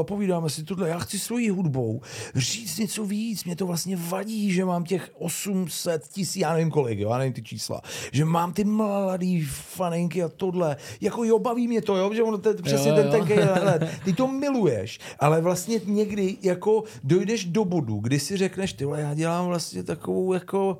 a 0.00 0.04
povídáme 0.04 0.50
si 0.50 0.64
tohle, 0.64 0.88
já 0.88 0.98
chci 0.98 1.18
svojí 1.18 1.50
hudbou 1.50 2.00
říct 2.34 2.78
něco 2.78 3.04
víc, 3.04 3.44
mě 3.44 3.56
to 3.56 3.66
vlastně 3.66 3.96
vadí, 3.96 4.52
že 4.52 4.64
mám 4.64 4.84
těch 4.84 5.10
800 5.18 6.08
tisíc, 6.08 6.36
já 6.36 6.52
nevím 6.52 6.70
kolik, 6.70 6.98
jo, 6.98 7.10
já 7.10 7.18
nevím 7.18 7.32
ty 7.32 7.42
čísla, 7.42 7.80
že 8.12 8.24
mám 8.24 8.52
ty 8.52 8.64
mladý 8.64 9.44
faninky 9.44 10.22
a 10.22 10.28
tohle, 10.28 10.76
jako 11.00 11.24
jo, 11.24 11.38
baví 11.38 11.68
mě 11.68 11.82
to, 11.82 11.96
jo, 11.96 12.14
že 12.14 12.22
ono 12.22 12.38
to 12.38 12.48
je 12.48 12.54
přesně 12.54 12.90
Jo, 12.90 12.96
ten 12.96 13.06
jo. 13.06 13.12
tenkej 13.12 13.38
let. 13.38 13.90
Ty 14.04 14.12
to 14.12 14.26
miluješ, 14.42 14.98
ale 15.20 15.40
vlastně 15.40 15.80
někdy 15.86 16.36
jako 16.42 16.84
dojdeš 17.04 17.44
do 17.44 17.64
bodu, 17.64 17.96
kdy 17.98 18.18
si 18.20 18.36
řekneš, 18.36 18.72
ty 18.72 18.84
vole, 18.84 19.00
já 19.00 19.14
dělám 19.14 19.46
vlastně 19.46 19.82
takovou 19.82 20.32
jako 20.32 20.78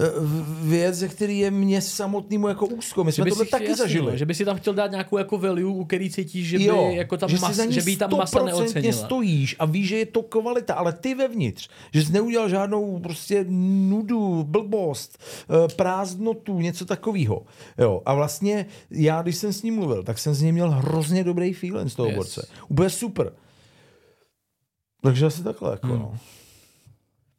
eh, 0.00 0.04
věc, 0.62 0.94
ze 0.94 1.08
který 1.08 1.38
je 1.38 1.50
mě 1.50 1.80
samotnému 1.82 2.48
jako 2.48 2.66
úzko. 2.66 3.04
My 3.04 3.12
jsme 3.12 3.30
si- 3.30 3.46
taky 3.46 3.64
jasně, 3.64 3.76
zažili. 3.76 4.18
Že 4.18 4.26
by 4.26 4.34
si 4.34 4.44
tam 4.44 4.56
chtěl 4.56 4.74
dát 4.74 4.90
nějakou 4.90 5.18
jako 5.18 5.38
value, 5.38 5.64
u 5.64 5.84
který 5.84 6.10
cítíš, 6.10 6.48
že 6.48 6.58
by, 6.58 6.64
Jo, 6.64 6.90
jako 6.94 7.16
ta 7.16 7.26
že, 7.28 7.36
mas, 7.40 7.60
že 7.68 7.82
by 7.82 7.90
jí 7.90 7.96
ta 7.96 8.06
masa 8.06 8.38
100% 8.38 8.44
neocenila. 8.44 8.92
stojíš 9.06 9.56
a 9.58 9.64
víš, 9.64 9.88
že 9.88 9.96
je 9.98 10.06
to 10.06 10.22
kvalita, 10.22 10.74
ale 10.74 10.92
ty 10.92 11.14
vevnitř, 11.14 11.68
že 11.94 12.04
jsi 12.04 12.12
neudělal 12.12 12.48
žádnou 12.48 12.98
prostě 12.98 13.44
nudu, 13.48 14.44
blbost, 14.48 15.18
eh, 15.18 15.68
prázdnotu, 15.76 16.60
něco 16.60 16.84
takového. 16.84 17.42
Jo, 17.78 18.02
a 18.06 18.14
vlastně 18.14 18.66
já, 18.90 19.22
když 19.22 19.36
jsem 19.36 19.52
s 19.52 19.62
ním 19.62 19.74
mluvil, 19.74 20.02
tak 20.02 20.18
jsem 20.18 20.34
z 20.34 20.42
něj 20.42 20.52
měl 20.52 20.70
hrozně 20.70 21.24
dobrý 21.24 21.52
feeling 21.52 21.90
z 21.90 21.94
toho 21.94 22.08
Yes. 22.08 22.16
borce. 22.16 22.46
Úplně 22.68 22.90
super. 22.90 23.32
Takže 25.02 25.26
asi 25.26 25.44
takhle, 25.44 25.70
jako, 25.70 25.86
Hmm. 25.86 25.98
no. 25.98 26.18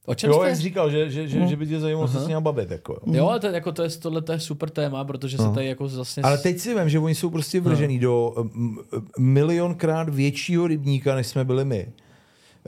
O 0.05 0.15
čem 0.15 0.29
Jo, 0.29 0.37
jste? 0.37 0.47
jak 0.47 0.55
jsi 0.55 0.61
říkal, 0.61 0.91
že, 0.91 1.09
že, 1.09 1.27
že, 1.27 1.47
že 1.47 1.55
by 1.55 1.67
tě 1.67 1.79
zajímalo 1.79 2.07
se 2.07 2.19
s 2.19 2.27
ním 2.27 2.41
bavit, 2.41 2.71
jako, 2.71 2.93
jo. 2.93 3.13
Jo, 3.13 3.27
ale 3.27 3.39
to, 3.39 3.47
jako 3.47 3.71
to 3.71 3.83
je, 3.83 3.89
tohle 3.89 4.21
to 4.21 4.31
je 4.31 4.39
super 4.39 4.69
téma, 4.69 5.03
protože 5.03 5.37
se 5.37 5.49
tady 5.53 5.65
jako 5.67 5.87
zase... 5.87 6.21
Ale 6.21 6.37
teď 6.37 6.59
si 6.59 6.79
vím, 6.79 6.89
že 6.89 6.99
oni 6.99 7.15
jsou 7.15 7.29
prostě 7.29 7.61
vržený 7.61 7.99
do 7.99 8.33
mm, 8.53 8.77
milionkrát 9.19 10.09
většího 10.09 10.67
rybníka, 10.67 11.15
než 11.15 11.27
jsme 11.27 11.45
byli 11.45 11.65
my. 11.65 11.93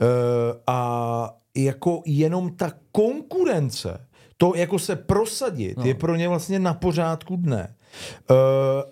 Uh, 0.00 0.06
a 0.66 1.36
jako 1.56 2.02
jenom 2.06 2.50
ta 2.56 2.72
konkurence, 2.92 4.06
to 4.36 4.52
jako 4.56 4.78
se 4.78 4.96
prosadit, 4.96 5.76
no. 5.76 5.84
je 5.84 5.94
pro 5.94 6.16
ně 6.16 6.28
vlastně 6.28 6.58
na 6.58 6.74
pořádku 6.74 7.36
dne. 7.36 7.74
Uh, 8.30 8.36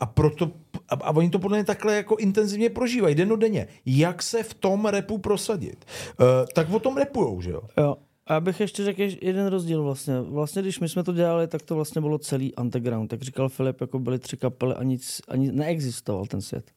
a 0.00 0.06
proto 0.06 0.50
a, 0.90 0.94
a 0.94 1.16
oni 1.16 1.30
to 1.30 1.38
podle 1.38 1.58
mě 1.58 1.64
takhle 1.64 1.96
jako 1.96 2.16
intenzivně 2.16 2.70
prožívají, 2.70 3.14
dennodenně. 3.14 3.68
Jak 3.86 4.22
se 4.22 4.42
v 4.42 4.54
tom 4.54 4.86
repu 4.86 5.18
prosadit? 5.18 5.84
Uh, 6.20 6.26
tak 6.54 6.70
o 6.70 6.78
tom 6.78 6.96
repujou, 6.96 7.40
že 7.40 7.50
jo? 7.50 7.62
Jo. 7.78 7.96
A 8.26 8.32
já 8.32 8.40
bych 8.40 8.60
ještě 8.60 8.84
řekl 8.84 9.02
jeden 9.22 9.46
rozdíl 9.46 9.82
vlastně. 9.82 10.20
Vlastně, 10.20 10.62
když 10.62 10.80
my 10.80 10.88
jsme 10.88 11.04
to 11.04 11.12
dělali, 11.12 11.46
tak 11.46 11.62
to 11.62 11.74
vlastně 11.74 12.00
bylo 12.00 12.18
celý 12.18 12.54
underground. 12.54 13.12
Jak 13.12 13.22
říkal 13.22 13.48
Filip, 13.48 13.80
jako 13.80 13.98
byly 13.98 14.18
tři 14.18 14.36
kapely 14.36 14.74
a 14.74 14.82
nic, 14.82 15.20
ani 15.28 15.52
neexistoval 15.52 16.26
ten 16.26 16.40
svět. 16.40 16.70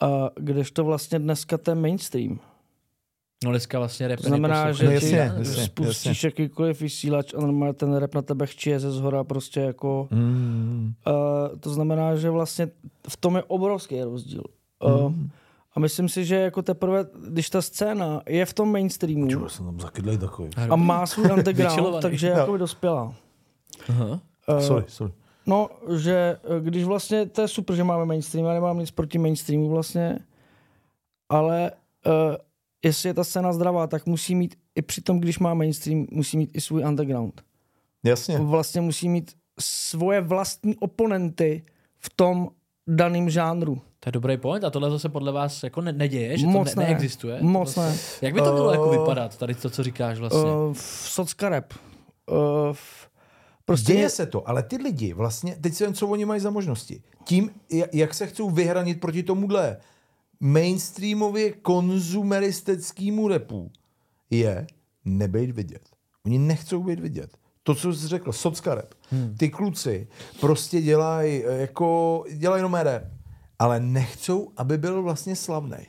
A 0.00 0.30
kdežto 0.36 0.84
vlastně 0.84 1.18
dneska 1.18 1.58
ten 1.58 1.80
mainstream. 1.80 2.38
No 3.44 3.50
dneska 3.50 3.78
vlastně 3.78 4.08
rap 4.08 4.20
To 4.20 4.28
znamená, 4.28 4.72
že 4.72 4.84
No 4.84 4.90
jasně, 4.90 5.32
jasně, 5.38 5.64
spustíš 5.64 6.24
jakýkoliv 6.24 6.80
vysílač 6.80 7.34
a 7.34 7.40
normálně 7.40 7.74
ten 7.74 7.96
rap 7.96 8.14
na 8.14 8.22
tebe 8.22 8.46
chčije 8.46 8.80
ze 8.80 8.90
zhora 8.90 9.24
prostě 9.24 9.60
jako... 9.60 10.08
Mm. 10.10 10.92
Uh, 11.06 11.58
to 11.58 11.70
znamená, 11.70 12.16
že 12.16 12.30
vlastně 12.30 12.68
v 13.08 13.16
tom 13.16 13.36
je 13.36 13.42
obrovský 13.42 14.02
rozdíl. 14.02 14.42
Uh, 14.84 15.12
a 15.74 15.80
myslím 15.80 16.08
si, 16.08 16.24
že 16.24 16.36
jako 16.36 16.62
teprve, 16.62 17.06
když 17.28 17.50
ta 17.50 17.62
scéna 17.62 18.22
je 18.28 18.46
v 18.46 18.52
tom 18.52 18.72
mainstreamu 18.72 19.28
Čuva, 19.28 19.48
jsem 19.48 19.66
tam 19.66 19.80
zakydlej 19.80 20.18
takový. 20.18 20.50
a 20.70 20.76
má 20.76 21.06
svůj 21.06 21.30
underground, 21.32 22.02
takže 22.02 22.26
je 22.26 22.32
jako 22.32 22.56
dospělá. 22.56 23.14
Aha. 23.88 24.20
Uh, 24.48 24.58
Sorry, 24.58 24.84
sorry. 24.88 25.12
No, 25.46 25.68
že 25.96 26.36
když 26.60 26.84
vlastně, 26.84 27.26
to 27.26 27.40
je 27.40 27.48
super, 27.48 27.76
že 27.76 27.84
máme 27.84 28.04
mainstream, 28.04 28.46
já 28.46 28.54
nemám 28.54 28.78
nic 28.78 28.90
proti 28.90 29.18
mainstreamu 29.18 29.68
vlastně, 29.68 30.18
ale 31.28 31.72
uh, 32.06 32.36
jestli 32.84 33.08
je 33.08 33.14
ta 33.14 33.24
scéna 33.24 33.52
zdravá, 33.52 33.86
tak 33.86 34.06
musí 34.06 34.34
mít 34.34 34.54
i 34.74 34.82
při 34.82 35.00
tom, 35.00 35.20
když 35.20 35.38
má 35.38 35.54
mainstream, 35.54 36.06
musí 36.10 36.36
mít 36.38 36.50
i 36.54 36.60
svůj 36.60 36.84
underground. 36.84 37.42
Jasně. 38.04 38.38
Vlastně 38.38 38.80
musí 38.80 39.08
mít 39.08 39.32
svoje 39.60 40.20
vlastní 40.20 40.76
oponenty 40.76 41.62
v 41.98 42.10
tom 42.16 42.48
daném 42.88 43.30
žánru. 43.30 43.80
To 44.00 44.08
je 44.08 44.12
dobrý 44.12 44.36
point 44.36 44.64
a 44.64 44.70
tohle 44.70 44.90
zase 44.90 45.08
podle 45.08 45.32
vás 45.32 45.62
jako 45.62 45.80
ne- 45.80 45.92
neděje, 45.92 46.38
že 46.38 46.46
Moc 46.46 46.74
to 46.74 46.80
ne- 46.80 46.84
ne. 46.86 46.90
neexistuje? 46.90 47.38
Moc 47.42 47.74
Tohle- 47.74 47.90
ne. 47.90 47.98
Jak 48.22 48.34
by 48.34 48.40
to 48.40 48.52
mělo 48.52 48.72
jako 48.72 48.92
Eh, 48.94 48.98
vypadat, 48.98 49.36
tady 49.36 49.54
to, 49.54 49.70
co 49.70 49.82
říkáš 49.82 50.18
vlastně? 50.18 50.42
Uh, 50.42 50.74
socka 51.04 51.48
rap. 51.48 51.72
Uh, 52.30 52.76
prostě 53.64 53.92
Děje 53.92 54.08
se 54.10 54.26
to, 54.26 54.48
ale 54.48 54.62
ty 54.62 54.76
lidi 54.76 55.12
vlastně, 55.12 55.56
teď 55.60 55.74
si 55.74 55.84
jen 55.84 55.94
co 55.94 56.08
oni 56.08 56.24
mají 56.24 56.40
za 56.40 56.50
možnosti. 56.50 57.02
Tím, 57.24 57.50
ja- 57.72 57.88
jak 57.92 58.14
se 58.14 58.26
chcou 58.26 58.50
vyhranit 58.50 59.00
proti 59.00 59.22
tomuhle 59.22 59.76
mainstreamově 60.40 61.52
konzumeristickému 61.52 63.28
repu, 63.28 63.70
je 64.30 64.66
nebejt 65.04 65.50
vidět. 65.50 65.82
Oni 66.26 66.38
nechcou 66.38 66.82
být 66.82 67.00
vidět. 67.00 67.36
To, 67.62 67.74
co 67.74 67.94
jsi 67.94 68.08
řekl, 68.08 68.32
socka 68.32 68.74
rap. 68.74 68.94
Hmm. 69.10 69.34
Ty 69.38 69.48
kluci 69.48 70.08
prostě 70.40 70.80
dělají 70.80 71.42
jako, 71.46 72.24
dělají 72.34 72.58
jenom 72.58 72.74
rap, 72.74 73.02
ale 73.58 73.80
nechcou, 73.80 74.52
aby 74.56 74.78
byl 74.78 75.02
vlastně 75.02 75.36
slavný. 75.36 75.86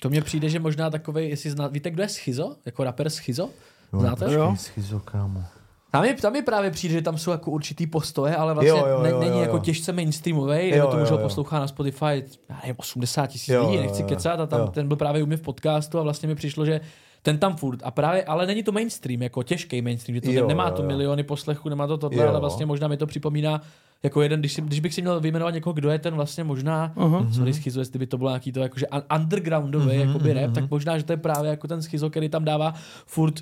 To 0.00 0.10
mně 0.10 0.22
přijde, 0.22 0.48
že 0.48 0.58
možná 0.58 0.90
takový, 0.90 1.28
jestli 1.28 1.50
zná, 1.50 1.66
víte, 1.66 1.90
kdo 1.90 2.02
je 2.02 2.08
Schizo? 2.08 2.56
Jako 2.66 2.84
rapper 2.84 3.10
Schizo? 3.10 3.50
Znáte? 3.92 4.32
Jo. 4.32 4.56
Schizo, 4.58 5.00
kámo. 5.00 5.44
Tam 5.92 6.02
mi, 6.02 6.14
tam 6.14 6.32
mi 6.32 6.42
právě 6.42 6.70
přijde, 6.70 6.94
že 6.94 7.02
tam 7.02 7.18
jsou 7.18 7.30
jako 7.30 7.50
určitý 7.50 7.86
postoje, 7.86 8.36
ale 8.36 8.54
vlastně 8.54 8.68
Jo, 8.70 8.76
jo, 8.76 8.86
jo, 8.86 9.02
ne, 9.02 9.10
jo, 9.10 9.20
není 9.20 9.36
jo. 9.36 9.40
jako 9.40 9.58
těžce 9.58 9.92
mainstreamový, 9.92 10.70
nebo 10.70 10.88
ho 10.88 11.06
jo. 11.06 11.18
poslouchá 11.18 11.58
na 11.58 11.68
Spotify, 11.68 12.24
já 12.48 12.56
nevím, 12.62 12.74
80 12.78 13.26
tisíc 13.26 13.54
lidí, 13.54 13.76
nechci 13.76 14.02
jo, 14.02 14.08
kecat 14.08 14.40
a 14.40 14.46
tam 14.46 14.60
jo. 14.60 14.66
ten 14.66 14.88
byl 14.88 14.96
právě 14.96 15.22
u 15.22 15.26
mě 15.26 15.36
v 15.36 15.40
podcastu 15.40 15.98
a 15.98 16.02
vlastně 16.02 16.28
mi 16.28 16.34
přišlo, 16.34 16.66
že 16.66 16.80
ten 17.22 17.38
tam 17.38 17.56
furt. 17.56 17.80
A 17.82 17.90
právě, 17.90 18.24
ale 18.24 18.46
není 18.46 18.62
to 18.62 18.72
mainstream, 18.72 19.22
jako 19.22 19.42
těžký 19.42 19.82
mainstream, 19.82 20.14
že 20.14 20.20
to 20.20 20.30
Jo, 20.30 20.46
nemá 20.48 20.68
jo, 20.68 20.74
to 20.74 20.82
miliony 20.82 21.22
poslechů, 21.22 21.68
nemá 21.68 21.86
to 21.86 21.98
tohle, 21.98 22.22
Jo. 22.22 22.28
ale 22.28 22.40
vlastně 22.40 22.66
možná 22.66 22.88
mi 22.88 22.96
to 22.96 23.06
připomíná 23.06 23.60
jako 24.02 24.22
jeden, 24.22 24.40
když, 24.40 24.52
si, 24.52 24.62
když 24.62 24.80
bych 24.80 24.94
si 24.94 25.02
měl 25.02 25.20
vyjmenovat 25.20 25.54
někoho, 25.54 25.72
kdo 25.72 25.90
je 25.90 25.98
ten 25.98 26.14
vlastně 26.14 26.44
možná, 26.44 26.92
uh-huh. 26.96 27.30
sorry, 27.32 27.52
schizo, 27.54 27.80
jestli 27.80 27.98
by 27.98 28.06
to 28.06 28.18
bylo 28.18 28.30
nějaký 28.30 28.52
to 28.52 28.60
jakože 28.60 28.86
un- 28.86 29.20
undergroundový 29.20 29.86
uh-huh, 29.86 30.06
jakoby 30.06 30.32
rap, 30.32 30.52
tak 30.52 30.70
možná, 30.70 30.98
že 30.98 31.04
to 31.04 31.12
je 31.12 31.16
právě 31.16 31.50
jako 31.50 31.68
ten 31.68 31.82
schizo, 31.82 32.10
který 32.10 32.28
tam 32.28 32.44
dává 32.44 32.74
furt 33.06 33.40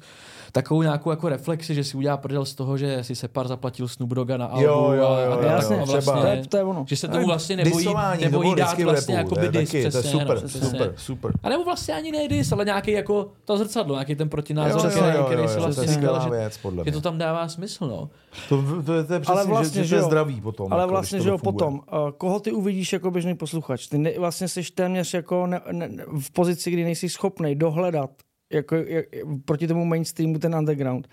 takovou 0.52 0.82
nějakou 0.82 1.10
jako 1.10 1.28
reflexi, 1.28 1.74
že 1.74 1.84
si 1.84 1.96
udělá 1.96 2.16
prdel 2.16 2.44
z 2.44 2.54
toho, 2.54 2.78
že 2.78 3.04
si 3.04 3.14
Separ 3.14 3.48
zaplatil 3.48 3.88
Snoop 3.88 4.10
Dogga 4.10 4.36
na 4.36 4.46
albu 4.46 4.64
Jo, 4.64 4.92
jo, 4.92 5.06
a, 5.08 5.20
jo, 5.20 5.32
a, 5.32 5.34
jo, 5.34 5.36
tak, 5.36 5.50
Jasně, 5.50 5.76
a 5.80 5.82
třeba. 5.82 6.00
to, 6.00 6.12
vlastně, 6.12 6.30
je, 6.30 6.46
to 6.46 6.56
je 6.56 6.62
ono. 6.62 6.84
že 6.88 6.96
se 6.96 7.08
tomu 7.08 7.26
vlastně 7.26 7.56
nebojí, 7.56 7.88
nebojí 8.20 8.54
dát 8.54 8.78
vlastně 8.78 9.16
rapu, 9.16 9.34
jakoby 9.34 9.58
dis, 9.58 9.68
taky, 9.68 9.80
to 9.80 9.86
je 9.86 9.90
přesně, 9.90 10.10
super, 10.10 10.36
no, 10.42 10.48
přesně. 10.48 10.68
super, 10.68 10.92
super. 10.96 11.32
A 11.42 11.48
nebo 11.48 11.64
vlastně 11.64 11.94
ani 11.94 12.12
ne 12.12 12.28
dis, 12.28 12.52
ale 12.52 12.64
nějaký 12.64 12.90
jako 12.90 13.28
to 13.44 13.58
zrcadlo, 13.58 13.94
nějaký 13.94 14.14
ten 14.14 14.28
protinázor, 14.28 14.80
Jo, 14.80 14.96
jo, 14.96 15.02
který, 15.02 15.16
jo, 15.16 15.24
který 15.24 15.42
jo, 15.42 15.48
si 15.48 15.54
jo, 15.54 15.62
vlastně 15.62 15.86
říkal, 15.86 16.20
že, 16.24 16.30
věc, 16.30 16.58
podle 16.58 16.84
že 16.84 16.90
mě. 16.90 16.92
to 16.92 17.00
tam 17.00 17.18
dává 17.18 17.48
smysl, 17.48 17.86
no. 17.88 18.08
To, 18.48 18.62
to, 18.62 19.04
to 19.04 19.14
je 19.14 19.20
přesně, 19.20 19.40
Ale 19.40 19.46
vlastně, 19.46 19.82
že, 19.82 19.88
že, 19.88 19.96
je 19.96 20.00
jo. 20.00 20.06
zdravý 20.06 20.40
potom. 20.52 20.72
Ale 20.72 20.82
jako, 20.82 20.90
vlastně, 20.90 21.20
že 21.20 21.28
jo, 21.28 21.38
potom, 21.38 21.74
uh, 21.74 22.10
koho 22.10 22.40
ty 22.40 22.52
uvidíš 22.52 22.92
jako 22.92 23.10
běžný 23.10 23.34
posluchač? 23.34 23.86
Ty 23.86 23.98
ne, 23.98 24.18
vlastně 24.18 24.48
jsi 24.48 24.62
téměř 24.62 25.14
jako 25.14 25.46
ne, 25.46 25.60
ne, 25.72 25.88
ne- 25.88 26.04
v 26.20 26.30
pozici, 26.30 26.70
kdy 26.70 26.84
nejsi 26.84 27.08
schopný 27.08 27.54
dohledat 27.54 28.10
jako, 28.52 28.76
jak, 28.76 29.06
proti 29.44 29.66
tomu 29.68 29.84
mainstreamu 29.84 30.38
ten 30.38 30.54
underground. 30.54 31.08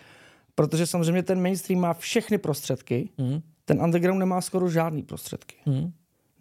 Protože 0.56 0.86
samozřejmě 0.86 1.24
ten 1.24 1.42
mainstream 1.42 1.82
má 1.82 1.94
všechny 1.94 2.38
prostředky, 2.38 3.10
Hmm. 3.18 3.42
ten 3.66 3.82
underground 3.82 4.20
nemá 4.20 4.42
skoro 4.42 4.70
žádný 4.70 5.04
prostředky. 5.04 5.56
Hmm. 5.66 5.92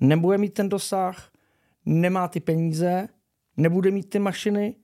Nebude 0.01 0.38
mít 0.38 0.55
ten 0.55 0.68
dosah, 0.68 1.30
nemá 1.86 2.28
ty 2.28 2.40
peníze, 2.40 3.09
nebude 3.57 3.90
mít 3.90 4.11
ty 4.11 4.18
mašiny, 4.18 4.74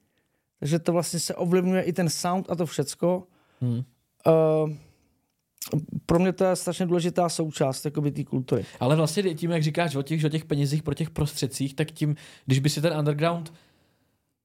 takže 0.59 0.79
to 0.79 0.91
vlastně 0.93 1.19
se 1.19 1.35
ovlivňuje 1.35 1.81
i 1.81 1.93
ten 1.93 2.09
sound 2.09 2.51
a 2.51 2.55
to 2.55 2.65
všecko. 2.65 3.23
Hmm. 3.61 3.81
Uh, 4.27 4.71
pro 6.05 6.19
mě 6.19 6.33
to 6.33 6.43
je 6.43 6.55
strašně 6.55 6.85
důležitá 6.85 7.29
součást 7.29 7.85
jakoby 7.85 8.11
té 8.11 8.23
kultury. 8.23 8.65
Ale 8.79 8.95
vlastně 8.95 9.35
tím, 9.35 9.51
jak 9.51 9.63
říkáš 9.63 9.95
o 9.95 10.01
těch, 10.01 10.25
o 10.25 10.29
těch 10.29 10.45
penězích 10.45 10.83
pro 10.83 10.93
těch 10.93 11.09
prostředcích, 11.09 11.73
tak 11.73 11.91
tím, 11.91 12.15
když 12.45 12.59
by 12.59 12.69
si 12.69 12.81
ten 12.81 12.97
underground 12.97 13.53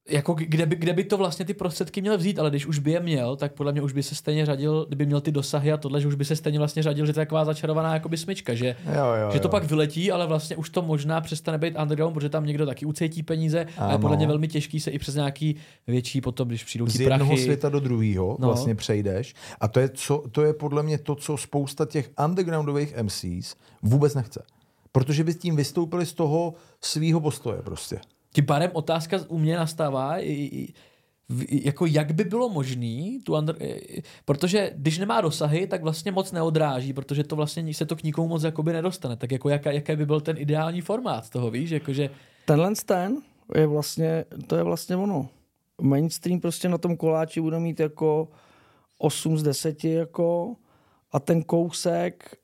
jako 0.08 0.34
kde 0.34 0.66
by, 0.66 0.76
kde 0.76 0.92
by 0.92 1.04
to 1.04 1.16
vlastně 1.16 1.44
ty 1.44 1.54
prostředky 1.54 2.00
měl 2.00 2.18
vzít, 2.18 2.38
ale 2.38 2.50
když 2.50 2.66
už 2.66 2.78
by 2.78 2.90
je 2.90 3.00
měl, 3.00 3.36
tak 3.36 3.52
podle 3.52 3.72
mě 3.72 3.82
už 3.82 3.92
by 3.92 4.02
se 4.02 4.14
stejně 4.14 4.46
řadil, 4.46 4.84
kdyby 4.86 5.06
měl 5.06 5.20
ty 5.20 5.32
dosahy 5.32 5.72
a 5.72 5.76
tohle, 5.76 6.00
že 6.00 6.08
už 6.08 6.14
by 6.14 6.24
se 6.24 6.36
stejně 6.36 6.58
vlastně 6.58 6.82
řadil, 6.82 7.06
že 7.06 7.12
to 7.12 7.20
je 7.20 7.26
taková 7.26 7.44
začarovaná 7.44 7.94
jakoby 7.94 8.16
smyčka, 8.16 8.54
že, 8.54 8.76
Jo, 8.86 9.04
jo, 9.22 9.30
že 9.32 9.40
to 9.40 9.48
jo. 9.48 9.50
pak 9.50 9.64
vyletí, 9.64 10.10
ale 10.12 10.26
vlastně 10.26 10.56
už 10.56 10.70
to 10.70 10.82
možná 10.82 11.20
přestane 11.20 11.58
být 11.58 11.74
underground, 11.82 12.14
protože 12.14 12.28
tam 12.28 12.46
někdo 12.46 12.66
taky 12.66 12.86
ucítí 12.86 13.22
peníze 13.22 13.60
a 13.78 13.84
je 13.84 13.90
Ano. 13.90 13.98
podle 13.98 14.16
mě 14.16 14.26
velmi 14.26 14.48
těžký 14.48 14.80
se 14.80 14.90
i 14.90 14.98
přes 14.98 15.14
nějaký 15.14 15.56
větší 15.86 16.20
potom, 16.20 16.48
když 16.48 16.64
přijdou 16.64 16.86
z 16.86 16.96
ty 16.96 17.02
jednoho 17.02 17.26
prachy. 17.30 17.42
světa 17.42 17.68
do 17.68 17.80
druhého 17.80 18.36
No. 18.40 18.46
vlastně 18.48 18.74
přejdeš. 18.74 19.34
A 19.60 19.68
to 19.68 19.80
je, 19.80 19.88
co, 19.88 20.24
to 20.32 20.42
je 20.42 20.52
podle 20.54 20.82
mě 20.82 20.98
to, 20.98 21.14
co 21.14 21.36
spousta 21.36 21.86
těch 21.86 22.10
undergroundových 22.24 22.94
MCs 23.02 23.54
vůbec 23.82 24.14
nechce. 24.14 24.42
Protože 24.92 25.24
by 25.24 25.34
tím 25.34 25.56
vystoupili 25.56 26.06
z 26.06 26.12
toho 26.12 26.54
svýho 26.80 27.20
postoje 27.20 27.62
prostě. 27.62 27.98
Tím 28.32 28.46
pádem 28.46 28.70
otázka 28.72 29.18
u 29.28 29.38
mě 29.38 29.56
nastává, 29.56 30.16
jako 31.50 31.86
jak 31.86 32.12
by 32.12 32.24
bylo 32.24 32.48
možný, 32.48 33.20
tu 33.24 33.36
under, 33.36 33.56
protože 34.24 34.70
když 34.74 34.98
nemá 34.98 35.20
dosahy, 35.20 35.66
tak 35.66 35.82
vlastně 35.82 36.12
moc 36.12 36.32
neodráží, 36.32 36.92
protože 36.92 37.24
to 37.24 37.36
vlastně 37.36 37.74
se 37.74 37.86
to 37.86 37.96
k 37.96 38.02
nikomu 38.02 38.28
moc 38.28 38.42
jakoby 38.42 38.72
nedostane. 38.72 39.16
Tak 39.16 39.32
jako 39.32 39.48
jaká, 39.48 39.70
jaký 39.70 39.96
by 39.96 40.06
byl 40.06 40.20
ten 40.20 40.36
ideální 40.38 40.80
formát 40.80 41.30
toho, 41.30 41.50
víš? 41.50 41.70
Jakože, 41.70 42.10
Tenhle 42.44 42.72
ten 42.86 43.22
je 43.54 43.66
vlastně, 43.66 44.24
to 44.46 44.56
je 44.56 44.62
vlastně 44.62 44.96
ono. 44.96 45.28
Mainstream 45.80 46.40
prostě 46.40 46.68
na 46.68 46.78
tom 46.78 46.96
koláči 46.96 47.40
bude 47.40 47.58
mít 47.58 47.80
jako 47.80 48.28
8 48.98 49.38
z 49.38 49.42
10 49.42 49.84
jako 49.84 50.56
a 51.12 51.20
ten 51.20 51.42
kousek 51.42 52.36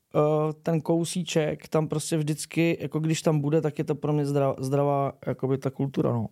ten 0.62 0.80
kousíček 0.80 1.68
tam 1.68 1.88
prostě 1.88 2.16
vždycky, 2.16 2.78
jako 2.80 2.98
když 2.98 3.22
tam 3.22 3.40
bude, 3.40 3.60
tak 3.60 3.78
je 3.78 3.84
to 3.84 3.94
pro 3.94 4.12
mě 4.12 4.26
zdravá, 4.26 4.54
zdravá 4.58 5.12
jakoby 5.26 5.58
ta 5.58 5.70
kultura. 5.70 6.12
No. 6.12 6.20
Uh, 6.20 6.28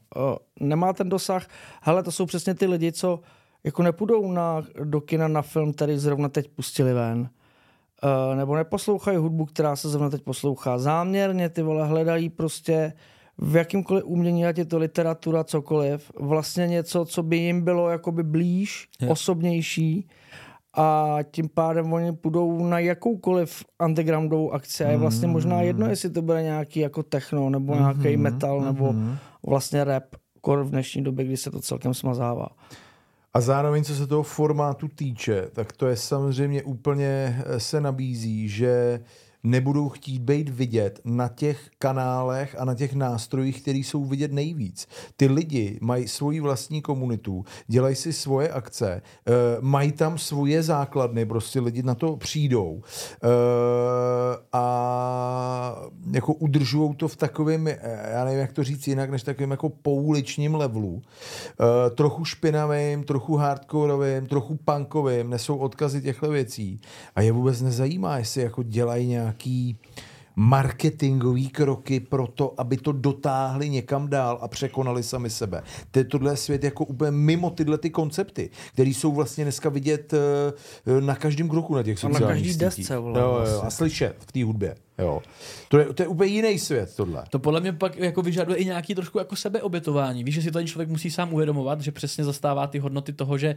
nemá 0.60 0.92
ten 0.92 1.08
dosah, 1.08 1.48
hele, 1.82 2.02
to 2.02 2.12
jsou 2.12 2.26
přesně 2.26 2.54
ty 2.54 2.66
lidi, 2.66 2.92
co 2.92 3.20
jako 3.64 3.82
nepůjdou 3.82 4.32
na, 4.32 4.62
do 4.84 5.00
kina 5.00 5.28
na 5.28 5.42
film, 5.42 5.72
který 5.72 5.98
zrovna 5.98 6.28
teď 6.28 6.48
pustili 6.48 6.92
ven, 6.92 7.20
uh, 7.20 8.36
nebo 8.36 8.56
neposlouchají 8.56 9.18
hudbu, 9.18 9.46
která 9.46 9.76
se 9.76 9.88
zrovna 9.88 10.10
teď 10.10 10.22
poslouchá. 10.22 10.78
Záměrně 10.78 11.48
ty 11.48 11.62
vole 11.62 11.86
hledají 11.86 12.28
prostě 12.28 12.92
v 13.38 13.56
jakýmkoliv 13.56 14.04
umění, 14.04 14.46
ať 14.46 14.58
je 14.58 14.64
to 14.64 14.78
literatura, 14.78 15.44
cokoliv, 15.44 16.12
vlastně 16.20 16.66
něco, 16.66 17.04
co 17.04 17.22
by 17.22 17.36
jim 17.36 17.62
bylo 17.62 17.88
jakoby 17.88 18.22
blíž, 18.22 18.88
je. 19.00 19.08
osobnější 19.08 20.08
a 20.76 21.18
tím 21.30 21.48
pádem 21.48 21.92
oni 21.92 22.12
půjdou 22.12 22.66
na 22.66 22.78
jakoukoliv 22.78 23.64
undergroundovou 23.84 24.52
akci 24.52 24.84
a 24.84 24.90
je 24.90 24.96
vlastně 24.96 25.28
možná 25.28 25.62
jedno, 25.62 25.86
jestli 25.86 26.10
to 26.10 26.22
bude 26.22 26.42
nějaký 26.42 26.80
jako 26.80 27.02
techno 27.02 27.50
nebo 27.50 27.74
nějaký 27.74 28.00
mm-hmm, 28.00 28.18
metal 28.18 28.60
nebo 28.60 28.92
mm-hmm. 28.92 29.16
vlastně 29.46 29.84
rap, 29.84 30.04
kor 30.40 30.64
v 30.64 30.70
dnešní 30.70 31.04
době, 31.04 31.24
kdy 31.24 31.36
se 31.36 31.50
to 31.50 31.60
celkem 31.60 31.94
smazává. 31.94 32.48
A 33.34 33.40
zároveň, 33.40 33.84
co 33.84 33.94
se 33.94 34.06
toho 34.06 34.22
formátu 34.22 34.88
týče, 34.88 35.48
tak 35.52 35.72
to 35.72 35.86
je 35.86 35.96
samozřejmě 35.96 36.62
úplně 36.62 37.42
eh, 37.46 37.60
se 37.60 37.80
nabízí, 37.80 38.48
že 38.48 39.00
nebudou 39.44 39.88
chtít 39.88 40.22
být 40.22 40.48
vidět 40.48 41.00
na 41.04 41.28
těch 41.28 41.70
kanálech 41.78 42.56
a 42.58 42.64
na 42.64 42.74
těch 42.74 42.94
nástrojích, 42.94 43.62
které 43.62 43.78
jsou 43.78 44.04
vidět 44.04 44.32
nejvíc. 44.32 44.88
Ty 45.16 45.26
lidi 45.26 45.78
mají 45.80 46.08
svoji 46.08 46.40
vlastní 46.40 46.82
komunitu, 46.82 47.44
dělají 47.66 47.96
si 47.96 48.12
svoje 48.12 48.48
akce, 48.48 49.02
uh, 49.28 49.34
mají 49.64 49.92
tam 49.92 50.18
svoje 50.18 50.62
základny, 50.62 51.26
prostě 51.26 51.60
lidi 51.60 51.82
na 51.82 51.94
to 51.94 52.16
přijdou 52.16 52.72
uh, 52.72 52.82
a 54.52 54.62
jako 56.10 56.34
udržují 56.34 56.94
to 56.94 57.08
v 57.08 57.16
takovém, 57.16 57.68
eh, 57.68 57.78
já 58.12 58.24
nevím, 58.24 58.40
jak 58.40 58.52
to 58.52 58.64
říct 58.64 58.88
jinak, 58.88 59.10
než 59.10 59.22
takovým 59.22 59.50
jako 59.50 59.68
pouličním 59.68 60.54
levelu. 60.54 61.02
Trochu 61.94 62.24
špinavým, 62.24 63.04
trochu 63.04 63.36
hardcoreovým, 63.36 64.26
trochu 64.26 64.58
punkovým, 64.64 65.30
nesou 65.30 65.56
odkazy 65.56 66.02
těchto 66.02 66.30
věcí 66.30 66.80
a 67.14 67.20
je 67.20 67.32
vůbec 67.32 67.60
nezajímá, 67.60 68.18
jestli 68.18 68.42
jako 68.42 68.62
dělají 68.62 69.06
nějak 69.06 69.31
nějaký 69.32 69.76
marketingový 70.36 71.48
kroky 71.48 72.00
pro 72.00 72.26
to, 72.26 72.54
aby 72.60 72.76
to 72.76 72.92
dotáhli 72.92 73.68
někam 73.68 74.08
dál 74.08 74.38
a 74.42 74.48
překonali 74.48 75.02
sami 75.02 75.30
sebe. 75.30 75.62
Tohle 76.08 76.32
je 76.32 76.36
svět 76.36 76.64
jako 76.64 76.84
úplně 76.84 77.10
mimo 77.10 77.50
tyhle 77.50 77.78
ty 77.78 77.90
koncepty, 77.90 78.50
které 78.72 78.90
jsou 78.90 79.12
vlastně 79.12 79.44
dneska 79.44 79.68
vidět 79.68 80.14
eh, 80.14 81.00
na 81.00 81.14
každém 81.14 81.48
kroku 81.48 81.74
na 81.74 81.82
těch 81.82 81.98
sociálních 81.98 82.20
na 82.22 82.28
každý 82.28 82.56
desce, 82.56 82.98
vole, 82.98 83.20
jo, 83.20 83.26
jo, 83.26 83.32
a 83.32 83.44
vlastně. 83.44 83.70
slyšet 83.70 84.16
v 84.18 84.32
té 84.32 84.44
hudbě. 84.44 84.74
Jo. 84.98 85.22
To, 85.68 85.78
je, 85.78 85.84
to 85.92 86.02
je 86.02 86.08
úplně 86.08 86.32
jiný 86.32 86.58
svět, 86.58 86.96
tohle. 86.96 87.24
To 87.30 87.38
podle 87.38 87.60
mě 87.60 87.72
pak 87.72 87.96
jako 87.96 88.22
vyžaduje 88.22 88.58
i 88.58 88.64
nějaký 88.64 88.94
trošku 88.94 89.18
jako 89.18 89.36
sebeobětování. 89.36 90.24
Víš, 90.24 90.34
že 90.34 90.42
si 90.42 90.50
to 90.50 90.58
ten 90.58 90.66
člověk 90.66 90.88
musí 90.88 91.10
sám 91.10 91.32
uvědomovat, 91.32 91.80
že 91.80 91.92
přesně 91.92 92.24
zastává 92.24 92.66
ty 92.66 92.78
hodnoty 92.78 93.12
toho, 93.12 93.38
že 93.38 93.56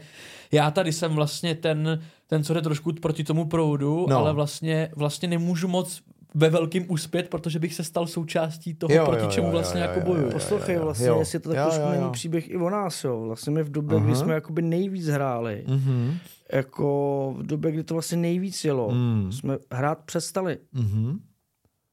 já 0.51 0.71
tady 0.71 0.93
jsem 0.93 1.13
vlastně 1.13 1.55
ten, 1.55 2.03
ten 2.27 2.43
co 2.43 2.53
jde 2.53 2.61
trošku 2.61 2.93
proti 2.93 3.23
tomu 3.23 3.45
proudu, 3.45 4.05
no. 4.09 4.17
ale 4.17 4.33
vlastně, 4.33 4.91
vlastně 4.95 5.27
nemůžu 5.27 5.67
moc 5.67 6.01
ve 6.33 6.49
velkým 6.49 6.91
uspět, 6.91 7.29
protože 7.29 7.59
bych 7.59 7.73
se 7.73 7.83
stal 7.83 8.07
součástí 8.07 8.73
toho, 8.73 8.93
jo, 8.93 9.05
proti 9.05 9.23
jo, 9.23 9.31
čemu 9.31 9.47
jo, 9.47 9.51
vlastně 9.51 9.81
jo, 9.81 9.87
jako 9.87 9.99
bojuju. 9.99 10.31
Poslouchej, 10.31 10.77
vlastně, 10.77 11.07
jo. 11.07 11.19
jestli 11.19 11.39
to 11.39 11.49
tak 11.49 11.57
jo, 11.57 11.63
trošku 11.63 11.89
není 11.89 12.11
příběh 12.11 12.49
i 12.49 12.57
o 12.57 12.69
nás, 12.69 13.03
jo. 13.03 13.21
Vlastně 13.21 13.53
my 13.53 13.63
v 13.63 13.71
době, 13.71 13.97
uh-huh. 13.97 14.05
kdy 14.05 14.15
jsme 14.15 14.33
jakoby 14.33 14.61
nejvíc 14.61 15.07
hráli, 15.07 15.63
uh-huh. 15.67 16.17
jako 16.53 17.35
v 17.37 17.43
době, 17.43 17.71
kdy 17.71 17.83
to 17.83 17.93
vlastně 17.93 18.17
nejvíc 18.17 18.65
jelo, 18.65 18.89
uh-huh. 18.89 19.29
jsme 19.29 19.57
hrát 19.71 19.99
přestali. 20.05 20.57
Uh-huh. 20.75 21.19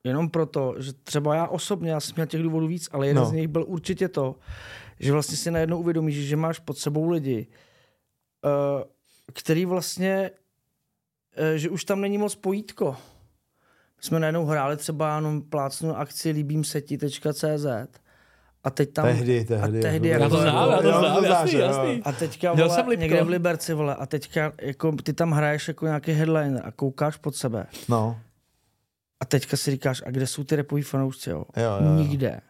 Jenom 0.04 0.30
proto, 0.30 0.74
že 0.78 0.92
třeba 0.92 1.34
já 1.34 1.46
osobně, 1.46 1.90
já 1.90 2.00
jsem 2.00 2.14
měl 2.16 2.26
těch 2.26 2.42
důvodů 2.42 2.66
víc, 2.66 2.88
ale 2.92 3.06
jeden 3.06 3.22
no. 3.22 3.28
z 3.28 3.32
nich 3.32 3.48
byl 3.48 3.64
určitě 3.68 4.08
to, 4.08 4.36
že 5.00 5.12
vlastně 5.12 5.36
si 5.36 5.50
najednou 5.50 5.78
uvědomíš, 5.78 6.16
že 6.16 6.36
máš 6.36 6.58
pod 6.58 6.78
sebou 6.78 7.08
lidi, 7.10 7.46
uh, 8.44 8.82
který 9.32 9.66
vlastně, 9.66 10.30
uh, 11.38 11.56
že 11.56 11.70
už 11.70 11.84
tam 11.84 12.00
není 12.00 12.18
moc 12.18 12.34
pojítko 12.34 12.96
jsme 14.02 14.20
najednou 14.20 14.44
hráli 14.44 14.76
třeba 14.76 15.14
jenom 15.14 15.42
plácnu 15.42 15.96
akci 15.96 16.30
líbím 16.30 16.64
se 16.64 16.80
ti.cz 16.80 17.66
a 18.64 18.70
teď 18.70 18.92
tam... 18.92 19.04
Tehdy, 19.04 19.44
tehdy. 19.44 19.78
A 19.78 19.82
tehdy 19.82 20.08
jako, 20.08 20.22
já 20.22 20.28
to 20.28 20.40
znám, 20.40 20.70
já 20.70 20.82
to 20.82 20.98
znám, 20.98 21.24
jasný, 21.24 21.58
jasný. 21.58 22.02
A 22.04 22.12
teďka, 22.12 22.52
vole, 22.52 22.70
jsem 22.70 22.86
někde 22.88 23.22
v 23.22 23.28
Liberci, 23.28 23.74
vole, 23.74 23.94
a 23.94 24.06
teďka, 24.06 24.52
jako, 24.60 24.92
ty 24.92 25.12
tam 25.12 25.30
hraješ 25.30 25.68
jako 25.68 25.86
nějaký 25.86 26.12
headliner 26.12 26.62
a 26.64 26.72
koukáš 26.72 27.16
pod 27.16 27.36
sebe. 27.36 27.66
No. 27.88 28.20
A 29.20 29.24
teďka 29.24 29.56
si 29.56 29.70
říkáš, 29.70 30.02
a 30.06 30.10
kde 30.10 30.26
jsou 30.26 30.44
ty 30.44 30.56
repoví 30.56 30.82
fanoušci, 30.82 31.30
jo? 31.30 31.44
jo, 31.56 31.62
jo, 31.62 31.86
jo. 31.86 31.94
Nikde. 31.94 32.40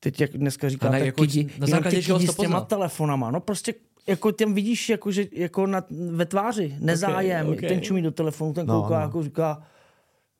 Teď, 0.00 0.20
jak 0.20 0.30
dneska 0.30 0.68
říkáte, 0.68 1.06
jako, 1.06 1.20
kidi, 1.20 1.50
na 1.58 1.66
základě 1.66 2.02
čeho 2.02 2.20
s 2.20 2.36
těma 2.36 2.60
telefonama, 2.60 3.30
no 3.30 3.40
prostě 3.40 3.74
jako 4.06 4.32
těm 4.32 4.54
vidíš 4.54 4.88
jako, 4.88 5.10
že, 5.10 5.26
jako 5.32 5.66
na, 5.66 5.84
ve 6.10 6.26
tváři, 6.26 6.76
nezájem, 6.80 7.46
okay, 7.46 7.58
okay. 7.58 7.68
ten 7.68 7.80
čumí 7.80 8.02
do 8.02 8.10
telefonu, 8.10 8.52
ten 8.52 8.66
kouká, 8.66 8.88
no, 8.88 8.96
no. 8.96 9.00
jako 9.00 9.22
říká, 9.22 9.62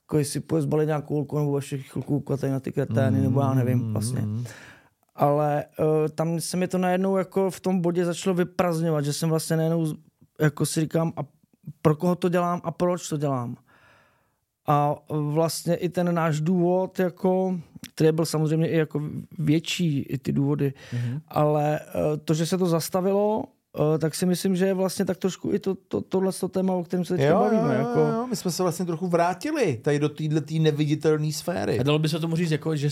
jako 0.05 0.19
jestli 0.19 0.41
půjde 0.41 0.63
zbalit 0.63 0.87
nějakou 0.87 1.15
holku, 1.15 1.39
nebo 1.39 1.57
ještě 1.59 1.79
chvilku 1.79 2.21
koukat 2.21 2.51
na 2.51 2.61
ty 2.61 2.73
kretény, 2.73 3.19
mm, 3.19 3.25
nebo 3.25 3.41
já 3.41 3.55
nevím 3.55 3.79
mm, 3.79 3.93
vlastně. 3.93 4.25
Ale 5.15 5.65
uh, 5.79 6.09
tam 6.09 6.41
se 6.41 6.57
mi 6.57 6.69
to 6.69 6.79
najednou 6.79 7.17
jako 7.17 7.51
v 7.51 7.61
tom 7.61 7.81
bodě 7.81 8.05
začalo 8.05 8.35
vyprazňovat, 8.35 9.05
že 9.05 9.13
jsem 9.13 9.29
vlastně 9.29 9.57
najednou 9.57 9.95
jako 10.41 10.67
si 10.67 10.81
říkám, 10.81 11.13
a 11.17 11.21
pro 11.83 11.97
koho 11.97 12.15
to 12.15 12.29
dělám 12.29 12.61
a 12.65 12.71
proč 12.71 13.09
to 13.09 13.17
dělám. 13.17 13.57
A 14.67 14.97
vlastně 15.09 15.75
i 15.75 15.89
ten 15.89 16.15
náš 16.15 16.41
důvod, 16.41 16.99
jako, 16.99 17.61
který 17.95 18.13
byl 18.13 18.27
samozřejmě 18.27 18.69
i 18.69 18.77
jako 18.77 19.03
větší, 19.39 20.01
i 20.01 20.19
ty 20.19 20.33
důvody, 20.33 20.73
mm-hmm. 20.93 21.21
ale 21.29 21.81
uh, 21.81 22.17
to, 22.25 22.35
že 22.35 22.47
se 22.47 22.59
to 22.59 22.67
zastavilo, 22.67 23.45
Uh, 23.79 23.99
tak 23.99 24.15
si 24.15 24.27
myslím, 24.27 24.57
že 24.57 24.67
je 24.67 24.75
vlastně 24.75 25.05
tak 25.05 25.17
trošku 25.17 25.53
i 25.53 25.59
to, 25.59 25.75
to, 25.89 26.01
tohle 26.01 26.33
to 26.33 26.49
téma, 26.49 26.75
o 26.75 26.85
kterém 26.85 27.05
se 27.05 27.17
teď 27.17 27.33
bavíme. 27.33 27.75
Jo, 27.75 27.81
jako... 27.81 28.01
jo, 28.01 28.27
my 28.31 28.37
jsme 28.37 28.51
se 28.51 28.63
vlastně 28.63 28.85
trochu 28.85 29.09
vrátili 29.09 29.77
tady 29.83 29.99
do 29.99 30.09
této 30.09 30.55
neviditelné 30.61 31.33
sféry. 31.33 31.79
A 31.79 31.83
dalo 31.83 31.99
by 31.99 32.09
se 32.09 32.19
tomu 32.19 32.37
říct, 32.37 32.51
jako, 32.51 32.77
že 32.77 32.89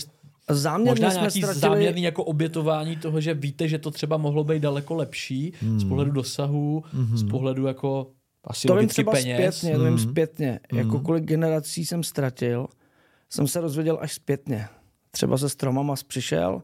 Záměrně 0.49 0.91
Možná 0.91 1.11
jsme 1.11 1.19
nějaký 1.19 1.41
ztratili... 1.41 1.59
záměrný 1.59 2.03
jako 2.03 2.23
obětování 2.23 2.97
toho, 2.97 3.21
že 3.21 3.33
víte, 3.33 3.67
že 3.67 3.77
to 3.77 3.91
třeba 3.91 4.17
mohlo 4.17 4.43
být 4.43 4.59
daleko 4.59 4.95
lepší 4.95 5.53
hmm. 5.61 5.79
z 5.79 5.83
pohledu 5.83 6.11
dosahu, 6.11 6.83
hmm. 6.93 7.17
z 7.17 7.29
pohledu 7.29 7.67
jako 7.67 8.07
asi 8.43 8.67
to 8.67 8.75
vím 8.75 8.87
třeba 8.87 9.11
peněz. 9.11 9.57
zpětně, 9.57 9.77
to 9.77 9.83
vím 9.83 9.93
hmm. 9.93 10.11
zpětně. 10.11 10.59
Hmm. 10.71 10.79
Jako 10.79 10.99
kolik 10.99 11.23
generací 11.23 11.85
jsem 11.85 12.03
ztratil, 12.03 12.67
jsem 13.29 13.47
se 13.47 13.61
rozvěděl 13.61 13.97
až 14.01 14.13
zpětně. 14.13 14.67
Třeba 15.11 15.37
se 15.37 15.49
stromama 15.49 15.95
přišel, 16.07 16.61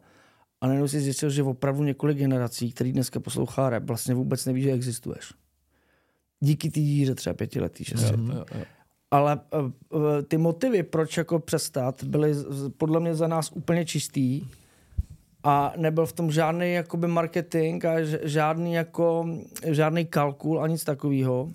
a 0.62 0.68
najednou 0.68 0.88
si 0.88 1.00
zjistil, 1.00 1.30
že 1.30 1.44
opravdu 1.44 1.84
několik 1.84 2.18
generací, 2.18 2.72
který 2.72 2.92
dneska 2.92 3.20
poslouchá 3.20 3.70
rap, 3.70 3.84
vlastně 3.84 4.14
vůbec 4.14 4.46
neví, 4.46 4.62
že 4.62 4.72
existuješ. 4.72 5.34
Díky 6.40 6.70
té 6.70 6.80
díře 6.80 7.16
třeba 7.16 7.34
pětiletý, 7.34 7.84
šestletý. 7.84 8.22
Mm, 8.22 8.34
Ale 9.12 9.40
uh, 9.54 9.72
ty 10.28 10.38
motivy, 10.38 10.84
proč 10.84 11.18
jako 11.18 11.40
přestat, 11.40 12.04
byly 12.04 12.34
podle 12.78 13.00
mě 13.00 13.16
za 13.16 13.28
nás 13.28 13.52
úplně 13.52 13.86
čistý 13.86 14.48
a 15.44 15.74
nebyl 15.78 16.06
v 16.06 16.14
tom 16.14 16.32
žádný 16.32 16.74
jakoby 16.74 17.08
marketing 17.08 17.86
a 17.86 17.96
žádný 18.24 18.74
jako, 18.74 19.28
žádný 19.66 20.06
kalkul 20.06 20.64
a 20.64 20.68
nic 20.68 20.84
takového. 20.84 21.54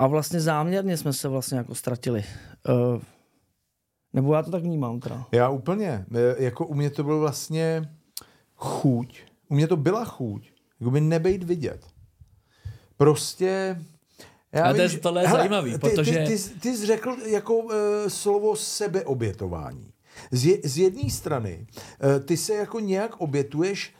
A 0.00 0.06
vlastně 0.06 0.40
záměrně 0.40 0.96
jsme 0.96 1.12
se 1.12 1.28
vlastně 1.28 1.58
jako 1.58 1.74
ztratili. 1.74 2.24
Uh, 2.68 3.02
nebo 4.12 4.34
já 4.34 4.42
to 4.42 4.50
tak 4.50 4.62
vnímám 4.62 5.00
teda. 5.00 5.26
Já 5.32 5.48
úplně. 5.48 6.06
E, 6.14 6.44
jako 6.44 6.66
u 6.66 6.74
mě 6.74 6.90
to 6.90 7.04
byl 7.04 7.20
vlastně 7.20 7.90
chuť. 8.56 9.22
U 9.48 9.54
mě 9.54 9.66
to 9.66 9.76
byla 9.76 10.04
chuť. 10.04 10.52
Jako 10.80 10.90
by 10.90 11.00
nebejt 11.00 11.42
vidět. 11.42 11.86
Prostě... 12.96 13.80
Já 14.52 14.64
a 14.64 14.72
vím, 14.72 14.76
to 14.76 14.82
je, 14.82 14.98
tohle 14.98 15.22
je 15.22 15.28
hele, 15.28 15.38
zajímavý, 15.38 15.72
ty, 15.72 15.78
protože... 15.78 16.24
Ty, 16.26 16.38
ty, 16.38 16.60
ty 16.60 16.76
jsi 16.76 16.86
řekl 16.86 17.16
jako 17.26 17.56
uh, 17.56 17.72
slovo 18.08 18.56
sebeobětování. 18.56 19.92
Z, 20.30 20.44
je, 20.44 20.58
z 20.64 20.78
jedné 20.78 21.10
strany 21.10 21.66
uh, 21.68 22.24
ty 22.24 22.36
se 22.36 22.54
jako 22.54 22.80
nějak 22.80 23.20
obětuješ 23.20 23.94
Eh, 23.94 23.99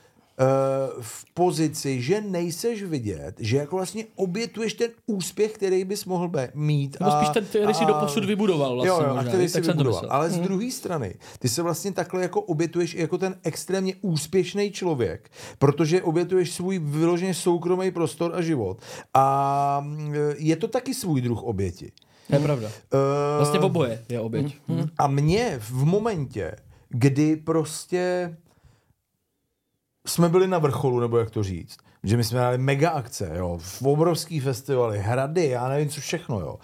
v 1.01 1.25
pozici, 1.33 2.01
že 2.01 2.21
nejseš 2.21 2.83
vidět, 2.83 3.35
že 3.39 3.57
jako 3.57 3.75
vlastně 3.75 4.05
obětuješ 4.15 4.73
ten 4.73 4.91
úspěch, 5.05 5.51
který 5.51 5.85
bys 5.85 6.05
mohl 6.05 6.31
mít. 6.53 6.97
Nebo 6.99 7.11
spíš 7.11 7.29
ten, 7.29 7.45
který 7.45 7.73
jsi 7.73 7.85
doposud 7.85 8.25
vybudoval 8.25 8.75
vlastně. 8.75 8.89
Jo, 8.89 9.01
jo, 9.01 9.07
možná, 9.07 9.21
a 9.21 9.23
který 9.23 9.49
jsi 9.49 9.61
vybudoval. 9.61 10.07
Ale 10.09 10.29
z 10.29 10.35
hmm. 10.35 10.43
druhé 10.43 10.71
strany, 10.71 11.15
ty 11.39 11.49
se 11.49 11.61
vlastně 11.61 11.91
takhle 11.91 12.21
jako 12.21 12.41
obětuješ 12.41 12.93
jako 12.93 13.17
ten 13.17 13.35
extrémně 13.43 13.95
úspěšný 14.01 14.71
člověk, 14.71 15.31
protože 15.59 16.01
obětuješ 16.01 16.51
svůj 16.51 16.79
vyloženě 16.79 17.33
soukromý 17.33 17.91
prostor 17.91 18.31
a 18.35 18.41
život. 18.41 18.81
A 19.13 19.85
eh, 20.13 20.35
je 20.37 20.55
to 20.55 20.67
taky 20.67 20.93
svůj 20.93 21.21
druh 21.21 21.43
oběti. 21.43 21.91
Je 22.29 22.39
pravda. 22.39 22.67
Uh, 22.67 22.99
vlastně 23.37 23.59
v 23.59 23.65
oboje 23.65 24.05
je 24.09 24.19
oběť. 24.19 24.55
Hmm. 24.67 24.87
A 24.97 25.07
mě 25.07 25.55
v 25.59 25.85
momentě, 25.85 26.55
kdy 26.89 27.35
prostě 27.35 28.35
jsme 30.07 30.29
byli 30.29 30.47
na 30.47 30.59
vrcholu, 30.59 30.99
nebo 30.99 31.17
jak 31.17 31.29
to 31.29 31.43
říct, 31.43 31.77
Že 32.03 32.17
my 32.17 32.23
jsme 32.23 32.39
dali 32.39 32.57
mega 32.57 32.89
akce, 32.89 33.31
jo, 33.37 33.57
v 33.61 33.81
obrovský 33.81 34.39
festivaly, 34.39 34.99
hrady, 34.99 35.47
já 35.47 35.69
nevím 35.69 35.89
co 35.89 36.01
všechno, 36.01 36.39
jo. 36.39 36.59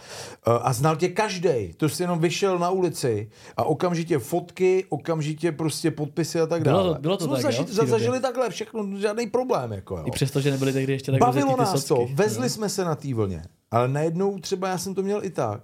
Eh, 0.47 0.51
A 0.61 0.73
znal 0.73 0.95
tě 0.95 1.07
každý. 1.09 1.73
To 1.77 1.89
jsi 1.89 2.03
jenom 2.03 2.19
vyšel 2.19 2.59
na 2.59 2.69
ulici 2.69 3.29
a 3.57 3.63
okamžitě 3.63 4.19
fotky, 4.19 4.85
okamžitě 4.89 5.51
prostě 5.51 5.91
podpisy 5.91 6.39
a 6.41 6.47
tak 6.47 6.61
Bylo 6.63 6.77
dále. 6.77 6.95
to- 6.95 7.01
bylo 7.01 7.17
to 7.17 7.25
Jsme 7.25 7.41
tak, 7.41 7.51
zaži- 7.51 7.79
jo, 7.81 7.87
zažili 7.87 8.19
takhle 8.19 8.49
všechno, 8.49 8.97
žádný 8.97 9.27
problém, 9.27 9.71
jako 9.71 9.97
jo. 9.97 10.03
I 10.07 10.11
přesto, 10.11 10.41
že 10.41 10.51
nebyly 10.51 10.73
tehdy 10.73 10.93
ještě 10.93 11.11
tak 11.11 11.21
Bavilo 11.21 11.57
nás 11.57 11.71
to, 11.71 11.79
socky. 11.79 12.13
vezli 12.13 12.49
jsme 12.49 12.69
se 12.69 12.85
na 12.85 12.95
té 12.95 13.13
vlně, 13.13 13.43
ale 13.71 13.87
najednou 13.87 14.39
třeba 14.39 14.67
já 14.67 14.77
jsem 14.77 14.95
to 14.95 15.03
měl 15.03 15.23
i 15.23 15.29
tak. 15.29 15.61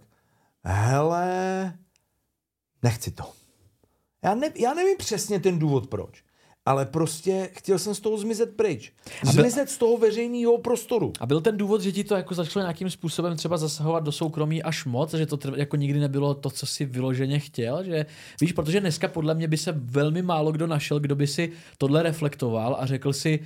Hele, 0.63 1.73
nechci 2.83 3.11
to. 3.11 3.23
Já, 4.23 4.35
ne, 4.35 4.49
já 4.55 4.73
nevím 4.73 4.97
přesně 4.97 5.39
ten 5.39 5.59
důvod 5.59 5.87
proč, 5.87 6.23
ale 6.65 6.85
prostě 6.85 7.49
chtěl 7.53 7.79
jsem 7.79 7.95
z 7.95 7.99
toho 7.99 8.17
zmizet 8.17 8.55
pryč. 8.55 8.91
Zmizet 9.23 9.69
z 9.69 9.77
toho 9.77 9.97
veřejného 9.97 10.57
prostoru. 10.57 11.13
A 11.19 11.25
byl 11.25 11.41
ten 11.41 11.57
důvod, 11.57 11.81
že 11.81 11.91
ti 11.91 12.03
to 12.03 12.15
jako 12.15 12.35
začalo 12.35 12.63
nějakým 12.63 12.89
způsobem 12.89 13.35
třeba 13.37 13.57
zasahovat 13.57 14.03
do 14.03 14.11
soukromí 14.11 14.63
až 14.63 14.85
moc, 14.85 15.13
že 15.13 15.25
to 15.25 15.37
trv, 15.37 15.53
jako 15.57 15.75
nikdy 15.75 15.99
nebylo 15.99 16.33
to, 16.33 16.49
co 16.49 16.65
si 16.65 16.85
vyloženě 16.85 17.39
chtěl, 17.39 17.83
že 17.83 18.05
víš, 18.41 18.51
protože 18.51 18.79
dneska 18.79 19.07
podle 19.07 19.35
mě 19.35 19.47
by 19.47 19.57
se 19.57 19.71
velmi 19.77 20.21
málo 20.21 20.51
kdo 20.51 20.67
našel, 20.67 20.99
kdo 20.99 21.15
by 21.15 21.27
si 21.27 21.51
tohle 21.77 22.03
reflektoval 22.03 22.77
a 22.79 22.85
řekl 22.85 23.13
si, 23.13 23.39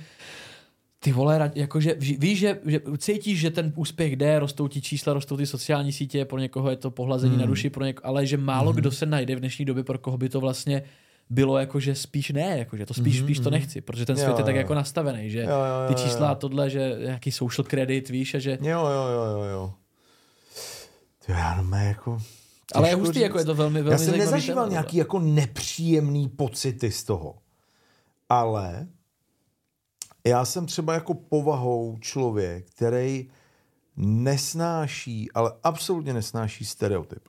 ty 1.00 1.12
vole, 1.12 1.52
jakože 1.54 1.94
ví- 1.98 2.16
víš, 2.20 2.38
že, 2.38 2.58
že 2.66 2.80
cítíš, 2.98 3.40
že 3.40 3.50
ten 3.50 3.72
úspěch 3.76 4.16
jde, 4.16 4.38
rostou 4.38 4.68
ti 4.68 4.80
čísla, 4.80 5.12
rostou 5.12 5.36
ty 5.36 5.46
sociální 5.46 5.92
sítě, 5.92 6.24
pro 6.24 6.38
někoho 6.38 6.70
je 6.70 6.76
to 6.76 6.90
pohlazení 6.90 7.30
Hmm. 7.32 7.40
na 7.40 7.46
duši, 7.46 7.70
pro 7.70 7.84
něko, 7.84 8.02
ale 8.06 8.26
že 8.26 8.36
málo 8.36 8.72
kdo 8.72 8.90
se 8.90 9.06
najde 9.06 9.36
v 9.36 9.40
dnešní 9.40 9.64
době, 9.64 9.84
pro 9.84 9.98
koho 9.98 10.18
by 10.18 10.28
to 10.28 10.40
vlastně 10.40 10.82
bylo 11.30 11.58
jakože 11.58 11.94
spíš 11.94 12.30
ne, 12.30 12.58
jakože 12.58 12.86
to 12.86 12.94
spíš, 12.94 13.18
spíš 13.18 13.38
to 13.40 13.50
nechci, 13.50 13.80
protože 13.80 14.06
ten 14.06 14.16
Hmm, 14.16 14.24
Jo, 14.24 14.26
svět 14.26 14.38
je 14.38 14.44
tak 14.44 14.54
jo, 14.54 14.58
jo. 14.58 14.62
jako 14.62 14.74
nastavený, 14.74 15.30
že 15.30 15.38
Jo, 15.38 15.48
jo, 15.48 15.56
jo, 15.56 15.88
ty 15.88 15.92
jo. 15.92 15.98
čísla 16.08 16.28
a 16.28 16.34
tohle, 16.34 16.70
že 16.70 16.96
nějaký 17.00 17.32
social 17.32 17.64
credit, 17.64 18.08
víš, 18.08 18.34
a 18.34 18.38
že 18.38 18.58
Jo, 18.60 18.80
jo, 18.86 19.08
jo, 19.08 19.24
jo, 19.24 19.42
jo. 19.42 19.74
Ty 21.26 21.32
já 21.32 21.62
no, 21.62 21.76
jako... 21.76 22.22
Ale 22.74 22.88
je 22.88 22.94
hustý, 22.94 23.12
říct. 23.12 23.22
jako 23.22 23.38
je 23.38 23.44
to 23.44 23.54
velmi, 23.54 23.82
velmi 23.82 23.92
Já 23.92 23.98
jsem 23.98 24.18
nezažíval 24.18 24.64
téma, 24.64 24.72
nějaký 24.72 24.96
jako 24.96 25.18
nepříjemný 25.18 26.28
pocity 26.28 26.90
z 26.90 27.04
toho. 27.04 27.38
Ale 28.28 28.86
já 30.26 30.44
jsem 30.44 30.66
třeba 30.66 30.94
jako 30.94 31.14
povahou 31.14 31.98
člověk, 32.00 32.70
který 32.70 33.30
nesnáší, 33.96 35.32
ale 35.32 35.52
absolutně 35.62 36.12
nesnáší 36.12 36.64
stereotyp. 36.64 37.28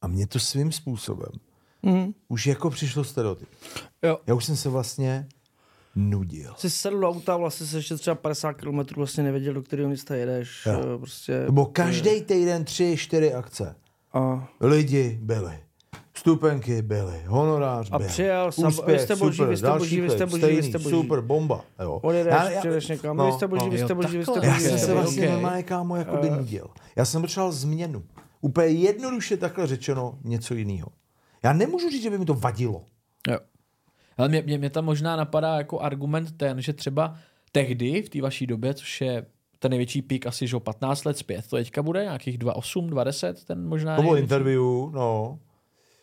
A 0.00 0.06
mě 0.06 0.26
to 0.26 0.38
svým 0.38 0.72
způsobem 0.72 1.30
Mhm. 1.82 2.12
už 2.28 2.46
jako 2.46 2.70
přišlo 2.70 3.04
stereotyp. 3.04 3.48
Jo. 4.02 4.18
Já 4.26 4.34
už 4.34 4.44
jsem 4.44 4.56
se 4.56 4.68
vlastně 4.68 5.28
nudil. 5.96 6.54
Jsi 6.56 6.70
sedl 6.70 7.00
do 7.00 7.08
auta, 7.08 7.36
vlastně 7.36 7.66
se 7.66 7.78
ještě 7.78 7.96
třeba 7.96 8.14
50 8.14 8.52
km 8.52 8.80
vlastně 8.96 9.22
nevěděl, 9.22 9.54
do 9.54 9.62
kterého 9.62 9.88
místa 9.88 10.14
jedeš. 10.14 10.66
Jo. 10.66 10.80
eh, 10.94 10.98
Prostě, 10.98 11.44
Nebo 11.44 11.66
každý 11.66 12.20
týden 12.20 12.64
tři, 12.64 12.96
čtyři 12.98 13.34
akce. 13.34 13.74
a, 14.12 14.48
Lidi 14.60 15.18
byli. 15.22 15.52
Stupenky 16.14 16.82
byly, 16.82 17.22
honorář 17.26 17.88
A 17.92 17.98
byl. 17.98 18.08
přijel 18.08 18.52
sam- 18.52 18.66
úspěch, 18.68 18.98
vy 19.00 19.04
jste 19.04 19.16
boží, 19.16 19.36
super, 19.36 19.48
vy 19.50 19.56
jste 19.56 19.70
boží, 19.78 20.00
vy 20.00 20.10
jste 20.10 20.26
boží, 20.26 20.44
vy 20.46 20.62
jste 20.62 20.78
boží. 20.78 20.96
Super, 20.96 21.20
bomba. 21.20 21.64
Jo. 21.82 21.98
odjedeš, 22.02 22.32
Já- 22.32 22.50
já- 22.50 22.58
přijedeš 22.58 22.88
někam, 22.88 23.16
no, 23.16 23.26
vy 23.26 23.32
jste 23.32 23.48
boží, 23.48 23.64
no. 23.64 23.70
vy 23.70 23.78
jste 23.78 23.94
boží, 23.94 24.18
vy 24.18 24.24
jste 24.24 24.32
takhle. 24.34 24.52
boží. 24.52 24.64
Já 24.64 24.70
jsem 24.70 24.78
se 24.78 24.94
vlastně 24.94 25.26
ok. 25.28 25.32
normálně 25.32 25.62
kámo 25.62 25.96
jako 25.96 26.16
by 26.16 26.30
nudil. 26.30 26.66
Já 26.96 27.04
jsem 27.04 27.20
potřeboval 27.22 27.52
změnu. 27.52 28.02
Úplně 28.40 28.68
jednoduše 28.68 29.36
takhle 29.36 29.66
řečeno 29.66 30.18
něco 30.24 30.54
jiného. 30.54 30.88
Já 31.42 31.52
nemůžu 31.52 31.90
říct, 31.90 32.02
že 32.02 32.10
by 32.10 32.18
mi 32.18 32.24
to 32.24 32.34
vadilo. 32.34 32.84
Jo. 33.30 33.38
Ale 34.18 34.28
mě, 34.28 34.42
mě, 34.42 34.58
mě 34.58 34.70
tam 34.70 34.84
možná 34.84 35.16
napadá 35.16 35.56
jako 35.56 35.80
argument 35.80 36.36
ten, 36.36 36.60
že 36.62 36.72
třeba 36.72 37.16
tehdy 37.52 38.02
v 38.02 38.08
té 38.08 38.22
vaší 38.22 38.46
době, 38.46 38.74
což 38.74 39.00
je 39.00 39.26
ten 39.58 39.70
největší 39.70 40.02
pík 40.02 40.26
asi 40.26 40.46
že 40.46 40.56
o 40.56 40.60
15 40.60 41.04
let 41.04 41.18
zpět, 41.18 41.46
to 41.50 41.56
teďka 41.56 41.82
bude 41.82 42.02
nějakých 42.02 42.38
2,8, 42.38 42.88
2,10, 42.88 43.34
ten 43.46 43.68
možná 43.68 43.96
To 43.96 44.02
bylo 44.02 44.14
největší. 44.14 44.34
interview, 44.34 44.62
no. 44.92 45.38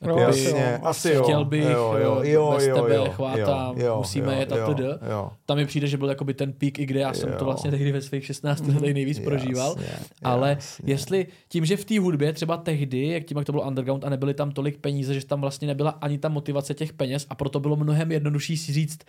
No, 0.02 0.18
Jasně, 0.18 0.50
jo, 0.82 0.88
asi 0.88 1.10
jo. 1.14 1.24
Chtěl 1.24 1.46
bych, 1.46 1.64
jo, 1.64 1.96
jo, 2.02 2.22
eh, 2.24 2.30
jo, 2.30 2.52
bez 2.56 2.68
jo, 2.68 2.76
tebe 2.82 2.96
jo, 2.96 3.10
chváta, 3.10 3.74
jo, 3.78 3.86
jo, 3.86 3.98
musíme 3.98 4.34
jo, 4.34 4.40
jet 4.40 4.52
a 4.52 4.58
jo, 4.58 4.74
td. 4.74 4.80
Jo, 5.12 5.30
Tam 5.46 5.58
mi 5.58 5.66
přijde, 5.66 5.88
že 5.88 5.98
byl 5.98 6.10
jakoby 6.10 6.34
ten 6.34 6.54
pík, 6.54 6.80
i 6.80 6.86
kde 6.86 7.00
já 7.00 7.14
jsem 7.14 7.30
Jo. 7.30 7.36
to 7.40 7.46
vlastně 7.46 7.72
tehdy 7.72 7.92
ve 7.92 8.02
svých 8.02 8.26
16 8.26 8.68
letech 8.68 8.94
nejvíc 8.94 9.20
prožíval. 9.20 9.76
Jasně, 9.80 9.96
Ale 10.24 10.50
jasně. 10.50 10.94
jestli 10.94 11.28
tím, 11.50 11.66
že 11.66 11.78
v 11.78 11.86
té 11.86 12.00
hudbě 12.00 12.34
třeba 12.34 12.58
tehdy, 12.58 13.08
jak 13.08 13.24
tím, 13.24 13.38
jak 13.38 13.46
to 13.46 13.52
bylo 13.52 13.64
underground 13.68 14.04
a 14.06 14.10
nebyly 14.10 14.34
tam 14.34 14.52
tolik 14.52 14.78
peníze, 14.78 15.14
že 15.14 15.26
tam 15.26 15.42
vlastně 15.42 15.68
nebyla 15.68 15.90
ani 15.90 16.18
ta 16.18 16.30
motivace 16.30 16.74
těch 16.74 16.94
peněz 16.94 17.26
a 17.30 17.36
proto 17.36 17.60
bylo 17.60 17.76
mnohem 17.76 18.12
jednodušší 18.12 18.58
si 18.58 18.74
říct, 18.74 19.00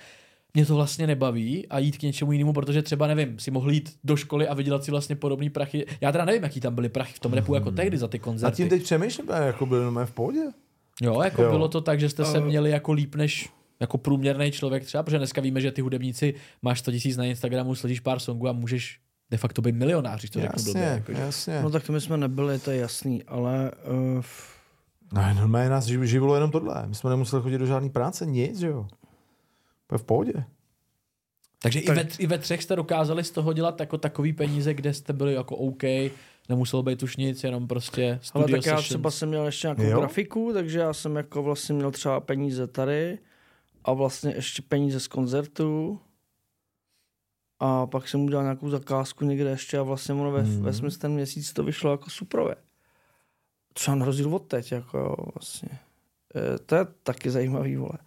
mě 0.55 0.67
to 0.67 0.75
vlastně 0.75 1.07
nebaví 1.07 1.67
a 1.69 1.79
jít 1.79 1.97
k 1.99 2.03
něčemu 2.03 2.33
jinému, 2.33 2.53
protože 2.53 2.83
třeba 2.83 3.07
nevím, 3.07 3.39
si 3.39 3.51
mohl 3.51 3.71
jít 3.71 3.97
do 4.05 4.17
školy 4.17 4.49
a 4.49 4.55
vydělat 4.55 4.85
si 4.85 4.91
vlastně 4.91 5.17
podobný 5.17 5.51
prachy. 5.51 5.87
Já 6.01 6.13
teda 6.13 6.25
nevím, 6.25 6.43
jaký 6.43 6.61
tam 6.61 6.75
byly 6.75 6.89
prachy 6.89 7.13
v 7.15 7.19
tom 7.19 7.33
repu 7.33 7.55
jako 7.55 7.71
tehdy 7.71 7.99
za 7.99 8.09
ty 8.09 8.19
A 8.19 8.23
koncerty. 8.23 8.57
tím 8.57 8.69
teď 8.69 8.83
přemýšlím, 8.83 9.31
a 9.31 9.37
jako 9.37 9.67
byl 9.67 10.07
v 10.07 10.11
pohodě. 10.13 10.41
Jo, 11.03 11.23
jako 11.23 11.43
Jo. 11.43 11.51
bylo 11.51 11.69
to 11.69 11.81
tak, 11.81 12.01
že 12.01 12.09
jste 12.09 12.25
se 12.25 12.41
měli 12.41 12.71
jako 12.71 12.93
líp 12.93 13.15
než 13.15 13.49
jako 13.81 13.99
průměrný 13.99 14.51
člověk 14.51 14.85
třeba, 14.85 15.03
protože 15.03 15.19
dneska 15.19 15.41
víme, 15.41 15.61
že 15.61 15.73
ty 15.73 15.81
hudebníci 15.81 16.35
máš 16.63 16.79
100 16.79 16.91
tisíc 16.93 17.17
na 17.17 17.25
Instagramu, 17.25 17.75
sledíš 17.75 18.01
pár 18.01 18.19
songů 18.19 18.49
a 18.49 18.53
můžeš 18.53 19.01
de 19.31 19.37
facto 19.37 19.63
být 19.63 19.75
milionář, 19.75 20.21
když 20.21 20.31
to 20.31 20.41
řeknu 20.41 20.65
blbě. 20.65 20.83
Jasně, 20.83 20.95
Jako, 20.95 21.13
že- 21.13 21.21
jasně. 21.21 21.63
No 21.63 21.71
tak 21.71 21.87
to 21.87 21.93
my 21.93 22.01
jsme 22.01 22.17
nebyli, 22.17 22.59
to 22.59 22.71
je 22.71 22.77
jasný, 22.79 23.23
ale 23.25 23.71
uh, 24.17 24.23
No, 25.13 25.35
normálně 25.35 25.71
nás 25.71 25.87
živ- 25.87 26.03
živilo 26.03 26.35
jenom 26.35 26.51
tohle. 26.51 26.87
My 26.87 26.95
jsme 26.95 27.11
nemuseli 27.11 27.43
chodit 27.43 27.59
do 27.59 27.67
žádné 27.67 27.89
práce, 27.91 28.27
nic, 28.27 28.59
že 28.59 28.67
jo. 28.67 28.87
Úplně 29.87 29.99
v 29.99 30.05
pohodě. 30.05 30.33
Takže 31.63 31.81
i, 31.81 31.91
ve, 31.93 32.07
i 32.19 32.27
ve 32.27 32.39
třech 32.39 32.63
jste 32.63 32.77
dokázali 32.77 33.25
z 33.25 33.31
toho 33.31 33.53
dělat 33.53 33.81
jako 33.81 33.99
takový 33.99 34.33
peníze, 34.33 34.75
kde 34.75 34.95
jste 34.95 35.13
byli 35.13 35.35
jako 35.35 35.57
OK, 35.57 35.83
nemuselo 36.49 36.83
být 36.83 37.03
už 37.03 37.17
nic, 37.17 37.45
jenom 37.45 37.69
prostě 37.69 38.21
ale 38.35 38.45
tak 38.45 38.51
já 38.55 38.61
sessions. 38.63 38.85
třeba 38.89 39.11
jsem 39.11 39.29
měl 39.29 39.47
ještě 39.47 39.67
nějakou 39.67 39.83
Jo. 39.83 39.99
grafiku, 39.99 40.51
takže 40.55 40.79
já 40.79 40.93
jsem 40.93 41.17
jako 41.17 41.43
vlastně 41.43 41.75
měl 41.75 41.91
třeba 41.91 42.21
peníze 42.21 42.67
tady 42.67 43.19
a 43.85 43.93
vlastně 43.93 44.33
ještě 44.37 44.63
peníze 44.63 45.01
z 45.01 45.07
koncertu 45.09 46.01
a 47.61 47.87
pak 47.87 48.09
jsem 48.09 48.21
udělal 48.25 48.45
nějakou 48.45 48.71
zakázku 48.71 49.25
někde 49.25 49.51
ještě 49.51 49.79
a 49.79 49.83
vlastně 49.83 50.15
ono 50.15 50.31
ve, 50.31 50.43
Hmm. 50.43 50.63
ve 50.63 50.73
smyslu 50.73 50.99
ten 51.01 51.13
měsíc 51.13 51.53
to 51.53 51.63
vyšlo 51.65 51.91
jako 51.91 52.11
suprově. 52.11 52.55
Třeba 53.73 53.95
na 53.95 54.07
rozdíl 54.07 54.35
od 54.35 54.39
teď, 54.47 54.73
jako 54.73 54.99
jo, 54.99 55.15
vlastně. 55.35 55.69
E, 56.55 56.59
to 56.59 56.75
je 56.75 56.87
taky 57.03 57.31
zajímavý, 57.31 57.77
vole. 57.77 57.99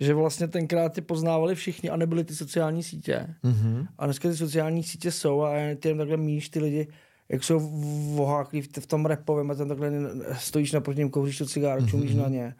Že 0.00 0.14
vlastně 0.14 0.48
tenkrát 0.48 0.88
ty 0.92 1.00
poznávali 1.00 1.54
všichni 1.54 1.90
a 1.90 1.96
nebyly 1.96 2.24
ty 2.24 2.34
sociální 2.34 2.82
sítě. 2.82 3.34
Mm-hmm. 3.44 3.86
A 3.98 4.04
dneska 4.04 4.28
ty 4.28 4.36
sociální 4.36 4.82
sítě 4.82 5.12
jsou 5.12 5.42
a 5.42 5.52
ty 5.80 5.88
jen 5.88 5.98
takhle 5.98 6.16
míš 6.16 6.48
ty 6.48 6.58
lidi, 6.60 6.88
jak 7.28 7.44
jsou 7.44 7.58
voháklí 8.16 8.62
v, 8.62 8.68
v 8.80 8.86
tom 8.86 9.06
repovém 9.06 9.50
a 9.50 9.54
tam 9.54 9.68
takhle 9.68 9.90
stojíš 10.38 10.72
naproti 10.72 10.98
něm, 10.98 11.10
kouříš 11.10 11.38
to 11.38 11.46
cigáro, 11.46 11.80
Mhm. 11.80 11.90
čumíš 11.90 12.14
na 12.14 12.28
ně. 12.28 12.54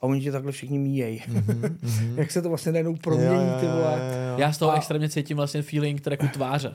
A 0.00 0.02
oni 0.02 0.20
tě 0.20 0.32
takhle 0.32 0.52
všichni 0.52 0.78
míjejí. 0.78 1.22
jak 2.16 2.30
se 2.30 2.42
to 2.42 2.48
vlastně 2.48 2.72
najednou 2.72 2.96
promění, 2.96 3.50
ty 3.60 3.66
vole. 3.66 4.00
Já 4.36 4.52
z 4.52 4.58
toho 4.58 4.72
A- 4.72 4.76
extrémně 4.76 5.08
cítím 5.08 5.36
vlastně 5.36 5.62
feeling 5.62 6.00
tracku 6.00 6.26
tváře. 6.32 6.74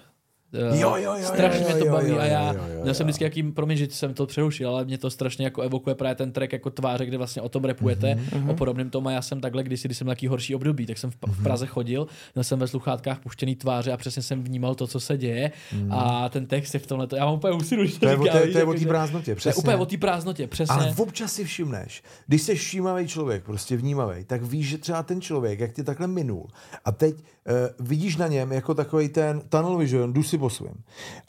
Eh, 0.54 0.78
Jo, 0.80 0.96
jo, 0.96 1.14
jo, 1.20 1.26
strašně 1.28 1.62
jo, 1.62 1.68
mě 1.70 1.80
to 1.80 1.86
jo, 1.86 1.92
baví 1.92 2.10
jo, 2.10 2.20
a 2.20 2.26
já 2.26 2.54
jo, 2.54 2.60
jo, 2.68 2.74
jo, 2.76 2.82
měl 2.84 2.94
jsem 2.94 3.04
jo. 3.04 3.08
vždycky 3.08 3.24
jakým, 3.24 3.54
promiň, 3.54 3.78
že 3.78 3.88
jsem 3.90 4.14
to 4.14 4.26
přerušil, 4.26 4.70
ale 4.70 4.86
mě 4.86 4.98
to 4.98 5.10
strašně 5.10 5.46
jako 5.46 5.62
evokuje 5.62 5.96
právě 5.96 6.16
ten 6.16 6.32
track 6.32 6.54
jako 6.54 6.70
tváře, 6.70 7.06
kde 7.06 7.18
vlastně 7.18 7.42
o 7.42 7.50
tom 7.50 7.64
repujete, 7.64 8.16
Mhm, 8.16 8.50
o 8.50 8.54
podobném 8.54 8.90
tom 8.90 9.08
a 9.08 9.12
já 9.12 9.22
jsem 9.22 9.42
takhle 9.42 9.64
kdysi, 9.64 9.88
když 9.88 9.98
jsem 9.98 10.08
takový 10.08 10.28
horší 10.28 10.56
období, 10.56 10.86
tak 10.86 10.98
jsem 10.98 11.12
v, 11.12 11.18
Mhm. 11.28 11.36
v 11.36 11.44
Praze 11.44 11.66
chodil, 11.68 12.08
měl 12.36 12.44
jsem 12.44 12.60
ve 12.60 12.68
sluchátkách 12.68 13.20
puštěný 13.20 13.56
tváře 13.56 13.92
a 13.92 13.98
přesně 13.98 14.22
jsem 14.22 14.44
vnímal 14.44 14.76
to, 14.76 14.88
co 14.88 15.00
se 15.00 15.18
děje 15.18 15.52
a 15.90 16.30
ten 16.30 16.46
text 16.46 16.74
je 16.74 16.80
v 16.80 16.88
tomhle, 16.88 17.08
já 17.16 17.26
mám 17.26 17.34
úplně 17.34 17.54
úsilu, 17.54 17.84
Mhm. 17.84 17.92
To 18.00 18.08
je, 18.10 18.18
o- 18.18 18.24
říkám, 18.24 18.38
to 18.40 18.46
je, 18.46 18.52
to 18.52 18.58
je 18.58 18.60
jako, 18.62 18.72
o 18.72 18.74
té 18.74 18.80
že- 18.80 18.88
prázdnotě, 18.88 19.26
To 19.26 19.32
je 19.32 19.36
přesně. 19.36 19.60
úplně 19.60 19.76
o 19.78 19.86
té 19.86 19.98
prázdnotě, 19.98 20.48
přesně. 20.48 20.76
Ale 20.76 20.94
občas 20.98 21.34
si 21.34 21.44
všimneš, 21.44 22.04
když 22.28 22.42
jsi 22.42 22.56
všímavý 22.56 23.08
člověk, 23.08 23.44
prostě 23.44 23.78
vnímavý, 23.78 24.24
tak 24.24 24.44
víš, 24.44 24.68
že 24.70 24.78
třeba 24.78 25.04
ten 25.04 25.22
člověk, 25.22 25.60
jak 25.60 25.74
tě 25.74 25.84
takhle 25.84 26.08
minul, 26.08 26.48
a 26.86 26.92
teď 26.92 27.16
uh, 27.16 27.88
vidíš 27.88 28.18
na 28.18 28.28
něm 28.28 28.52
jako 28.52 28.74
takový 28.74 29.10
ten 29.10 29.42
tunnel 29.50 29.78
vision, 29.78 30.14
jdu 30.14 30.24
si 30.24 30.38
po 30.44 30.50
svém. 30.50 30.84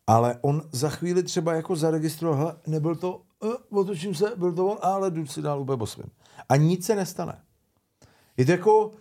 Ale 0.06 0.38
on 0.42 0.62
za 0.72 0.88
chvíli 0.88 1.22
třeba 1.22 1.54
jako 1.54 1.76
zaregistroval, 1.76 2.38
hele, 2.38 2.56
nebyl 2.66 2.94
to, 2.94 3.22
uh, 3.70 3.80
otočím 3.80 4.14
se, 4.14 4.32
byl 4.36 4.52
to 4.52 4.66
on, 4.66 4.78
ale 4.82 5.10
jdu 5.10 5.26
si 5.26 5.42
dál 5.42 5.60
úplně 5.60 5.78
po 5.78 5.86
svém. 5.86 6.10
A 6.48 6.56
nic 6.56 6.86
se 6.86 6.94
nestane. 6.94 7.38
Je 8.36 8.44
to 8.44 8.52
jako 8.52 8.86
uh, 8.86 8.94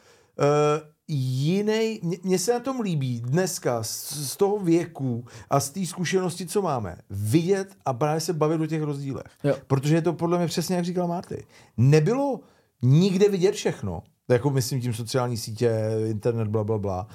jiný, 1.08 2.00
mně 2.24 2.40
se 2.40 2.54
na 2.54 2.60
tom 2.60 2.80
líbí 2.80 3.22
dneska 3.22 3.84
z, 3.84 4.14
z 4.32 4.38
toho 4.38 4.60
věku 4.60 5.26
a 5.50 5.60
z 5.60 5.70
té 5.70 5.86
zkušenosti, 5.86 6.46
co 6.46 6.62
máme, 6.62 6.98
vidět 7.10 7.76
a 7.86 7.94
právě 7.94 8.22
se 8.22 8.34
bavit 8.34 8.62
o 8.62 8.68
těch 8.68 8.82
rozdílech. 8.82 9.32
Jo. 9.44 9.56
Protože 9.68 9.96
je 9.96 10.02
to 10.02 10.14
podle 10.14 10.38
mě 10.38 10.48
přesně, 10.48 10.76
jak 10.76 10.86
říkal 10.86 11.08
Marty. 11.08 11.46
Nebylo 11.78 12.40
nikde 12.82 13.30
vidět 13.30 13.56
všechno. 13.56 14.04
Jako 14.34 14.50
myslím 14.50 14.82
tím 14.82 14.94
sociální 14.94 15.38
sítě, 15.38 15.72
internet, 16.08 16.48
bla, 16.48 16.64
bla, 16.64 16.78
bla. 16.78 17.08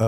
Uh, 0.00 0.06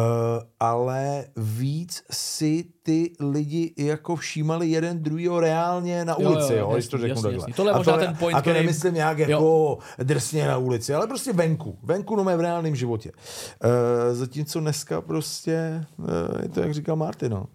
ale 0.61 1.25
víc 1.37 2.03
si 2.11 2.65
ty 2.83 3.13
lidi 3.21 3.75
jako 3.79 4.17
všímali 4.17 4.69
jeden 4.69 5.03
druhýho 5.03 5.41
reálně 5.41 6.05
na 6.05 6.17
Jo, 6.19 6.31
ulici, 6.31 6.53
jo, 6.53 6.59
jo, 6.59 6.65
jo, 6.71 6.77
jasný, 6.77 6.91
to 6.91 6.99
řeknu 6.99 7.09
jasný, 7.09 7.23
takhle. 7.23 7.41
jasný. 7.41 7.53
Tohle 7.53 7.71
je 7.71 7.75
a 7.75 7.79
možná 7.79 7.93
to, 7.93 7.99
ten 7.99 8.17
point, 8.17 8.37
a 8.37 8.39
to 8.39 8.43
který- 8.43 8.59
nemyslím 8.59 8.95
nějak 8.95 9.19
jako 9.19 9.79
drsně 10.03 10.47
na 10.49 10.57
ulici, 10.59 10.95
ale 10.95 11.07
prostě 11.07 11.33
venku. 11.33 11.79
Venku 11.83 12.17
no 12.17 12.25
v 12.25 12.41
reálném 12.41 12.77
životě. 12.77 13.13
Uh, 13.65 13.71
zatímco 14.17 14.61
dneska 14.61 15.01
prostě, 15.01 15.85
uh, 15.99 16.07
je 16.43 16.49
to, 16.49 16.61
jak 16.61 16.75
říkal 16.75 16.97
Martin, 16.97 17.33
no. 17.33 17.47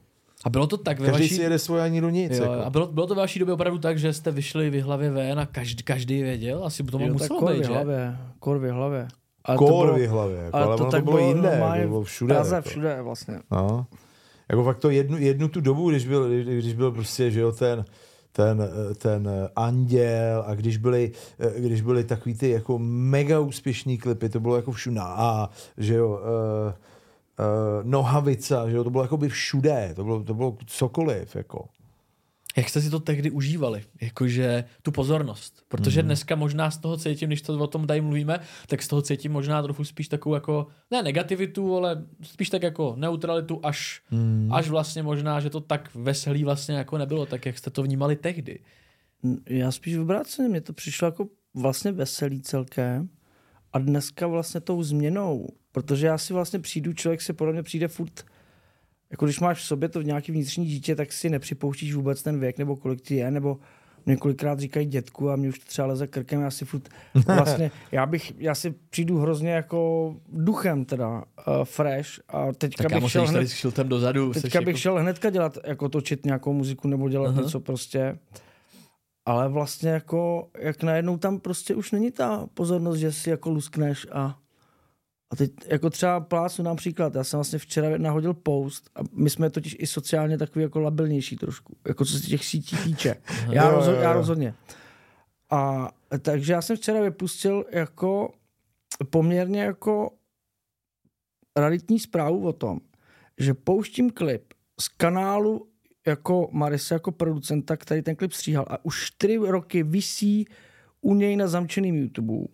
A 0.45 0.49
bylo 0.49 0.67
to 0.67 0.77
tak 0.77 0.99
ve 0.99 1.05
Každý 1.05 1.23
vaší... 1.23 1.35
si 1.35 1.41
jede 1.41 1.59
svoje 1.59 1.83
ani 1.83 2.01
do 2.01 2.09
nic. 2.09 2.37
Jo, 2.37 2.43
jako. 2.43 2.65
a 2.65 2.69
bylo, 2.69 2.87
bylo 2.87 3.07
to 3.07 3.15
ve 3.15 3.21
vaší 3.21 3.39
době 3.39 3.53
opravdu 3.53 3.79
tak, 3.79 3.99
že 3.99 4.13
jste 4.13 4.31
vyšli 4.31 4.69
vy 4.69 4.81
hlavě 4.81 5.11
ven 5.11 5.39
a 5.39 5.45
každý, 5.45 5.83
každý 5.83 6.23
věděl? 6.23 6.65
Asi 6.65 6.83
to 6.83 6.99
Jo, 6.99 7.13
muselo 7.13 7.39
kor 7.39 7.53
být, 7.53 7.59
v 7.59 7.63
že? 7.63 7.73
hlavě, 7.73 8.17
kor 8.39 8.57
v 8.57 8.71
hlavě. 8.71 9.07
Ale 9.45 9.57
Kor 9.57 9.99
v 9.99 10.07
hlavě, 10.07 10.37
jako, 10.37 10.57
ale, 10.57 10.65
ale 10.65 10.77
to 10.77 10.83
ono 10.83 10.91
tak 10.91 11.01
to 11.01 11.05
bylo 11.05 11.17
bylo 11.17 11.29
jinde, 11.29 11.49
normálně 11.49 11.81
jako, 11.81 11.89
bylo 11.89 12.01
v 12.01 12.05
všude. 12.05 12.33
Praze, 12.33 12.55
jako. 12.55 12.69
všude 12.69 13.01
vlastně. 13.01 13.39
No. 13.51 13.85
Jako 14.49 14.63
fakt 14.63 14.79
to 14.79 14.89
jednu, 14.89 15.17
jednu 15.17 15.47
tu 15.47 15.61
dobu, 15.61 15.89
když 15.89 16.07
byl, 16.07 16.29
když, 16.29 16.73
byl 16.73 16.91
prostě, 16.91 17.31
že 17.31 17.39
jo, 17.39 17.51
ten, 17.51 17.85
ten, 18.31 18.69
ten 18.97 19.29
anděl 19.55 20.43
a 20.47 20.55
když 20.55 20.77
byly, 20.77 21.11
když 21.57 21.81
byly 21.81 22.03
takový 22.03 22.35
ty 22.35 22.49
jako 22.49 22.79
mega 22.79 23.39
úspěšný 23.39 23.97
klipy, 23.97 24.29
to 24.29 24.39
bylo 24.39 24.55
jako 24.55 24.71
všude. 24.71 24.99
A, 25.03 25.49
že 25.77 25.93
jo, 25.95 26.09
uh, 26.09 26.73
uh, 27.39 27.89
nohavica, 27.89 28.69
že 28.69 28.75
jo, 28.75 28.83
to 28.83 28.89
bylo 28.89 29.03
jako 29.03 29.17
by 29.17 29.29
všude, 29.29 29.93
to 29.95 30.03
bylo, 30.03 30.23
to 30.23 30.33
bylo 30.33 30.57
cokoliv, 30.65 31.35
jako. 31.35 31.67
Jak 32.57 32.69
jste 32.69 32.81
si 32.81 32.89
to 32.89 32.99
tehdy 32.99 33.31
užívali? 33.31 33.83
Jakože 34.01 34.63
tu 34.81 34.91
pozornost. 34.91 35.63
Protože 35.67 36.03
dneska 36.03 36.35
možná 36.35 36.71
z 36.71 36.77
toho 36.77 36.97
cítím, 36.97 37.29
když 37.29 37.41
to 37.41 37.59
o 37.59 37.67
tom 37.67 37.87
tady 37.87 38.01
mluvíme, 38.01 38.39
tak 38.67 38.81
z 38.81 38.87
toho 38.87 39.01
cítím 39.01 39.31
možná 39.31 39.63
trochu 39.63 39.83
spíš 39.83 40.07
takovou 40.07 40.35
jako, 40.35 40.67
ne 40.91 41.03
negativitu, 41.03 41.77
ale 41.77 42.03
spíš 42.21 42.49
tak 42.49 42.63
jako 42.63 42.93
neutralitu, 42.97 43.59
až, 43.63 44.01
až 44.51 44.69
vlastně 44.69 45.03
možná, 45.03 45.39
že 45.39 45.49
to 45.49 45.61
tak 45.61 45.89
veselý 45.95 46.43
vlastně 46.43 46.75
jako 46.75 46.97
nebylo, 46.97 47.25
tak 47.25 47.45
jak 47.45 47.57
jste 47.57 47.69
to 47.69 47.83
vnímali 47.83 48.15
tehdy. 48.15 48.59
Já 49.45 49.71
spíš 49.71 49.97
obráceně, 49.97 50.49
mně 50.49 50.61
to 50.61 50.73
přišlo 50.73 51.05
jako 51.05 51.27
vlastně 51.53 51.91
veselý 51.91 52.41
celkem 52.41 53.09
a 53.73 53.79
dneska 53.79 54.27
vlastně 54.27 54.61
tou 54.61 54.83
změnou, 54.83 55.47
protože 55.71 56.07
já 56.07 56.17
si 56.17 56.33
vlastně 56.33 56.59
přijdu, 56.59 56.93
člověk 56.93 57.21
si 57.21 57.33
podle 57.33 57.53
mě 57.53 57.63
přijde 57.63 57.87
furt, 57.87 58.25
jako 59.11 59.25
když 59.25 59.39
máš 59.39 59.59
v 59.59 59.65
sobě 59.65 59.89
to 59.89 60.01
nějaký 60.01 60.31
vnitřní 60.31 60.65
dítě, 60.65 60.95
tak 60.95 61.11
si 61.11 61.29
nepřipouštíš 61.29 61.93
vůbec 61.93 62.23
ten 62.23 62.39
věk 62.39 62.57
nebo 62.57 62.75
kolik 62.75 63.01
ti 63.01 63.15
je, 63.15 63.31
nebo 63.31 63.59
několikrát 64.05 64.59
říkají 64.59 64.85
dětku 64.85 65.29
a 65.29 65.35
mě 65.35 65.49
už 65.49 65.59
to 65.59 65.65
třeba 65.65 65.87
leze 65.87 66.07
krkem, 66.07 66.41
já 66.41 66.51
si 66.51 66.65
furt 66.65 66.89
vlastně, 67.25 67.71
já 67.91 68.05
bych, 68.05 68.33
já 68.37 68.55
si 68.55 68.75
přijdu 68.89 69.17
hrozně 69.17 69.51
jako 69.51 70.15
duchem 70.33 70.85
teda, 70.85 71.09
uh, 71.09 71.23
fresh 71.63 72.09
a 72.27 72.53
teďka 72.53 72.89
Tak 72.89 73.01
bych 73.01 73.11
šel 73.11 73.27
hned, 73.27 73.49
šiltem 73.49 73.89
dozadu. 73.89 74.33
Teďka 74.33 74.59
bych 74.59 74.67
jako... 74.67 74.77
šel 74.77 74.99
hnedka 74.99 75.29
dělat, 75.29 75.57
jako 75.67 75.89
točit 75.89 76.25
nějakou 76.25 76.53
muziku 76.53 76.87
nebo 76.87 77.09
dělat 77.09 77.29
Aha. 77.29 77.41
něco 77.41 77.59
prostě. 77.59 78.17
Ale 79.25 79.49
vlastně 79.49 79.89
jako, 79.89 80.49
jak 80.59 80.83
najednou 80.83 81.17
tam 81.17 81.39
prostě 81.39 81.75
už 81.75 81.91
není 81.91 82.11
ta 82.11 82.47
pozornost, 82.53 82.97
že 82.97 83.11
si 83.11 83.29
jako 83.29 83.49
luskneš 83.49 84.07
a 84.11 84.39
a 85.31 85.35
teď 85.35 85.51
jako 85.65 85.89
třeba 85.89 86.19
plácu 86.19 86.63
například, 86.63 87.15
já 87.15 87.23
jsem 87.23 87.37
vlastně 87.37 87.59
včera 87.59 87.97
nahodil 87.97 88.33
post 88.33 88.89
a 88.95 88.99
my 89.11 89.29
jsme 89.29 89.49
totiž 89.49 89.75
i 89.79 89.87
sociálně 89.87 90.37
takový 90.37 90.63
jako 90.63 90.79
labilnější 90.79 91.35
trošku, 91.37 91.77
jako 91.87 92.05
co 92.05 92.19
se 92.19 92.27
těch 92.27 92.45
sítí 92.45 92.77
týče. 92.83 93.15
Já, 93.51 93.69
Jo, 93.71 93.77
rozho- 93.79 93.91
jo, 93.95 94.01
já 94.01 94.11
jo. 94.11 94.17
rozhodně. 94.17 94.53
A 95.49 95.89
takže 96.21 96.53
já 96.53 96.61
jsem 96.61 96.77
včera 96.77 97.01
vypustil 97.01 97.65
jako 97.71 98.33
poměrně 99.09 99.61
jako 99.61 100.11
raditní 101.57 101.99
zprávu 101.99 102.47
o 102.47 102.53
tom, 102.53 102.79
že 103.37 103.53
pouštím 103.53 104.09
klip 104.09 104.53
z 104.79 104.87
kanálu 104.87 105.68
jako 106.09 106.49
Marise, 106.51 106.95
jako 106.95 107.11
producenta, 107.11 107.77
který 107.77 108.01
ten 108.01 108.15
klip 108.15 108.33
stříhal 108.33 108.65
a 108.69 108.85
už 108.85 109.05
čtyři 109.05 109.37
roky 109.37 109.83
visí 109.83 110.47
u 111.01 111.15
něj 111.15 111.35
na 111.35 111.47
zamčeným 111.47 111.95
YouTube. 111.95 112.47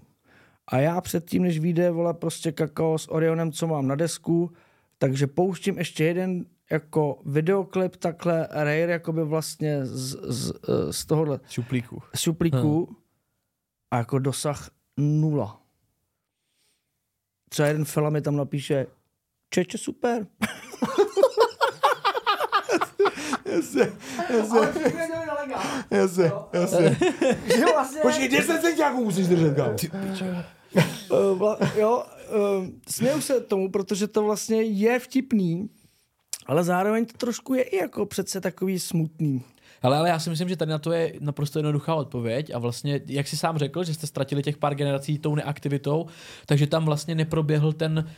A 0.67 0.77
já 0.77 1.01
předtím, 1.01 1.43
než 1.43 1.59
vyjde, 1.59 1.91
vole, 1.91 2.13
prostě 2.13 2.51
kakao 2.51 2.97
s 2.97 3.11
Orionem, 3.11 3.51
co 3.51 3.67
mám 3.67 3.87
na 3.87 3.95
desku, 3.95 4.51
takže 4.97 5.27
pouštím 5.27 5.77
ještě 5.77 6.03
jeden 6.03 6.45
jako 6.71 7.21
videoklip 7.25 7.95
takhle 7.95 8.47
Rare 8.51 8.79
jakoby 8.79 9.23
vlastně 9.23 9.85
z, 9.85 10.15
z, 10.33 10.53
z 10.91 11.05
tohohle 11.05 11.39
Šuplíku. 11.49 12.01
šuplíku 12.15 12.97
a 13.91 13.97
jako 13.97 14.19
dosah 14.19 14.69
nula. 14.97 15.61
Třeba 17.49 17.67
jeden 17.67 17.85
fela 17.85 18.09
mi 18.09 18.21
tam 18.21 18.35
napíše 18.35 18.87
Čeče, 19.49 19.77
super. 19.77 20.27
Jasně, 23.45 23.91
jasně, 24.29 24.59
jasně, 25.91 26.31
jasně. 26.53 26.97
Že 27.57 27.65
vlastně, 27.73 28.01
Počkej, 28.01 28.29
10 28.29 28.61
centiáků 28.61 29.03
musíš 29.03 29.27
držet, 29.27 29.55
kámo. 29.55 29.75
uh, 31.09 31.37
vla, 31.37 31.57
jo, 31.75 32.03
uh, 32.59 32.65
směju 32.89 33.21
se 33.21 33.41
tomu, 33.41 33.71
protože 33.71 34.07
to 34.07 34.23
vlastně 34.23 34.61
je 34.61 34.99
vtipný, 34.99 35.69
ale 36.45 36.63
zároveň 36.63 37.05
to 37.05 37.17
trošku 37.17 37.53
je 37.53 37.63
i 37.63 37.77
jako 37.77 38.05
přece 38.05 38.41
takový 38.41 38.79
smutný. 38.79 39.43
Ale, 39.81 39.97
ale 39.97 40.09
já 40.09 40.19
si 40.19 40.29
myslím, 40.29 40.49
že 40.49 40.55
tady 40.57 40.71
na 40.71 40.79
to 40.79 40.91
je 40.91 41.13
naprosto 41.19 41.59
jednoduchá 41.59 41.95
odpověď 41.95 42.51
a 42.53 42.59
vlastně, 42.59 43.01
jak 43.07 43.27
si 43.27 43.37
sám 43.37 43.57
řekl, 43.57 43.83
že 43.83 43.93
jste 43.93 44.07
ztratili 44.07 44.43
těch 44.43 44.57
pár 44.57 44.75
generací 44.75 45.19
tou 45.19 45.35
neaktivitou, 45.35 46.05
takže 46.45 46.67
tam 46.67 46.85
vlastně 46.85 47.15
neproběhl 47.15 47.73
ten 47.73 48.09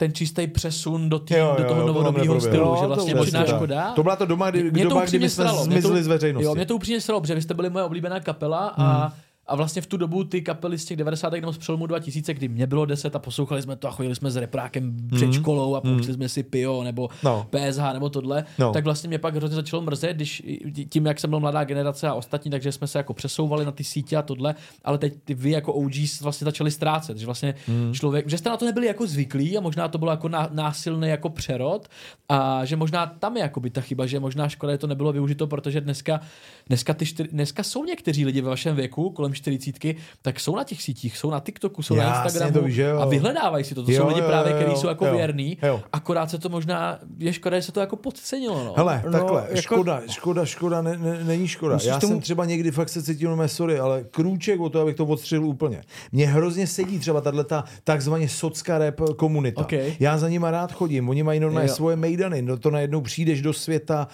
ten 0.00 0.12
čistý 0.12 0.46
přesun 0.46 1.08
do, 1.08 1.18
tý, 1.18 1.34
Jo, 1.34 1.56
jo, 1.58 1.64
do 1.64 1.64
toho 1.64 2.02
neproběhlo. 2.02 2.40
stylu, 2.40 2.64
Jo, 2.64 2.76
že 2.76 2.82
to 2.82 2.86
vlastně 2.88 3.14
možná 3.14 3.44
tak. 3.44 3.56
škoda. 3.56 3.92
To 3.94 4.02
byla 4.02 4.16
to 4.16 4.26
doma, 4.26 4.50
kdy, 4.50 4.70
Mě 4.70 4.86
to 4.86 5.02
kdy 5.10 5.28
jsme. 5.28 5.44
Mě 5.66 5.82
to- 5.82 6.02
z 6.02 6.06
veřejnosti. 6.06 6.44
Jo, 6.44 6.54
mě 6.54 6.66
to 6.66 6.74
upřímně 6.74 7.00
sralo, 7.00 7.20
protože 7.20 7.34
vy 7.34 7.42
jste 7.42 7.54
byli 7.54 7.70
moje 7.70 7.84
oblíbená 7.84 8.20
kapela 8.20 8.74
a, 8.78 9.12
a 9.50 9.56
vlastně 9.56 9.82
v 9.82 9.86
tu 9.86 9.96
dobu 9.96 10.24
ty 10.24 10.42
kapely 10.42 10.78
z 10.78 10.84
těch 10.84 10.96
90. 10.96 11.32
nebo 11.32 11.52
z 11.52 11.58
přelomu 11.58 11.86
2000, 11.86 12.34
kdy 12.34 12.48
mě 12.48 12.66
bylo 12.66 12.84
10 12.84 13.16
a 13.16 13.18
poslouchali 13.18 13.62
jsme 13.62 13.76
to 13.76 13.88
a 13.88 13.90
chodili 13.90 14.14
jsme 14.14 14.30
s 14.30 14.36
reprákem 14.36 14.96
před 15.16 15.32
školou 15.32 15.74
a 15.74 15.80
pouštěli 15.80 16.14
jsme 16.14 16.28
si 16.28 16.42
Pio 16.42 16.82
nebo 16.82 17.08
No. 17.24 17.46
PSH 17.50 17.92
nebo 17.92 18.10
tohle, 18.10 18.44
No. 18.58 18.72
tak 18.72 18.84
vlastně 18.84 19.08
mě 19.08 19.18
pak 19.18 19.34
hrozně 19.34 19.54
začalo 19.56 19.82
mrzet, 19.82 20.16
když 20.16 20.42
tím, 20.88 21.06
jak 21.06 21.20
jsem 21.20 21.30
byl 21.30 21.40
mladá 21.40 21.64
generace 21.64 22.08
a 22.08 22.14
ostatní, 22.14 22.50
takže 22.50 22.72
jsme 22.72 22.86
se 22.86 22.98
jako 22.98 23.14
přesouvali 23.14 23.64
na 23.64 23.72
ty 23.72 23.84
sítě 23.84 24.16
a 24.16 24.22
tohle, 24.22 24.54
ale 24.84 24.98
teď 24.98 25.14
ty 25.24 25.34
vy 25.34 25.50
jako 25.50 25.72
OGs 25.74 26.20
vlastně 26.20 26.44
začali 26.44 26.70
ztrácet, 26.70 27.18
že 27.18 27.26
vlastně 27.26 27.54
člověk, 27.92 28.28
že 28.30 28.38
jste 28.38 28.50
na 28.50 28.56
to 28.56 28.64
nebyli 28.64 28.86
jako 28.86 29.06
zvyklí 29.06 29.58
a 29.58 29.60
možná 29.60 29.88
to 29.88 29.98
bylo 29.98 30.10
jako 30.10 30.28
ná, 30.28 30.48
násilný 30.52 31.08
jako 31.08 31.28
přerod 31.30 31.88
a 32.28 32.64
že 32.64 32.76
možná 32.76 33.06
tam 33.06 33.36
je 33.36 33.42
jako 33.42 33.60
by 33.60 33.70
ta 33.70 33.80
chyba, 33.80 34.06
že 34.06 34.20
možná 34.20 34.48
škoda, 34.48 34.72
že 34.72 34.78
to 34.78 34.86
nebylo 34.86 35.12
využito, 35.12 35.46
protože 35.46 35.80
dneska, 35.80 36.20
dneska, 36.66 36.94
ty 36.94 37.06
čtyři, 37.06 37.28
dneska 37.28 37.62
jsou 37.62 37.84
někteří 37.84 38.24
lidi 38.24 38.40
ve 38.40 38.48
vašem 38.50 38.76
věku, 38.76 39.10
kolem 39.10 39.34
40, 39.40 39.96
tak 40.22 40.40
jsou 40.40 40.56
na 40.56 40.64
těch 40.64 40.82
sítích, 40.82 41.16
jsou 41.18 41.30
na 41.30 41.40
TikToku, 41.40 41.82
jsou 41.82 41.94
na 41.94 42.02
Jasně, 42.02 42.24
Instagramu 42.24 42.52
to 42.52 42.62
víš, 42.62 42.80
a 43.00 43.04
vyhledávají 43.06 43.64
si 43.64 43.74
to. 43.74 43.82
To 43.84 43.90
Jo, 43.92 44.02
jsou 44.02 44.08
lidi 44.08 44.20
jo, 44.20 44.26
právě, 44.26 44.52
kteří 44.52 44.76
jsou 44.76 44.88
jako 44.88 45.06
jo, 45.06 45.12
věrný, 45.16 45.58
jo. 45.62 45.80
akorát 45.92 46.30
se 46.30 46.38
to 46.38 46.48
možná, 46.48 46.98
je 47.18 47.32
škoda, 47.32 47.56
že 47.58 47.62
se 47.62 47.72
to 47.72 47.80
jako 47.80 47.96
podcenilo. 47.96 48.64
No. 48.64 48.74
Hele, 48.76 49.02
No, 49.06 49.12
takhle, 49.12 49.40
jako- 49.48 49.60
škoda, 49.62 50.02
škoda, 50.10 50.44
škoda, 50.44 50.82
ne, 50.82 50.98
ne, 50.98 51.24
není 51.24 51.48
škoda. 51.48 51.74
Musíš 51.74 51.88
Já 51.88 51.98
tomu- 52.00 52.12
jsem 52.12 52.20
třeba 52.20 52.44
někdy 52.44 52.70
fakt 52.70 52.88
se 52.88 53.02
cítil, 53.02 53.36
no 53.36 53.48
sorry, 53.48 53.78
ale 53.78 54.04
krůček 54.10 54.60
o 54.60 54.68
to, 54.68 54.80
abych 54.80 54.94
to 54.96 55.06
odstřelil 55.06 55.46
úplně. 55.46 55.82
Mně 56.12 56.26
hrozně 56.26 56.66
sedí 56.66 56.98
třeba 56.98 57.20
tahle 57.20 57.44
ta 57.44 57.64
takzvaně 57.84 58.28
socká 58.28 58.78
rap 58.78 59.00
komunita. 59.16 59.60
Ok. 59.60 59.72
Já 60.00 60.18
za 60.18 60.28
nima 60.28 60.50
rád 60.50 60.72
chodím, 60.72 61.08
oni 61.08 61.22
mají 61.22 61.40
normálně 61.40 61.68
Jo. 61.68 61.74
svoje 61.74 61.96
mejdany, 61.96 62.42
no 62.42 62.56
to 62.56 62.70
najednou 62.70 63.00
přijdeš 63.00 63.42
do 63.42 63.52
světa 63.52 64.08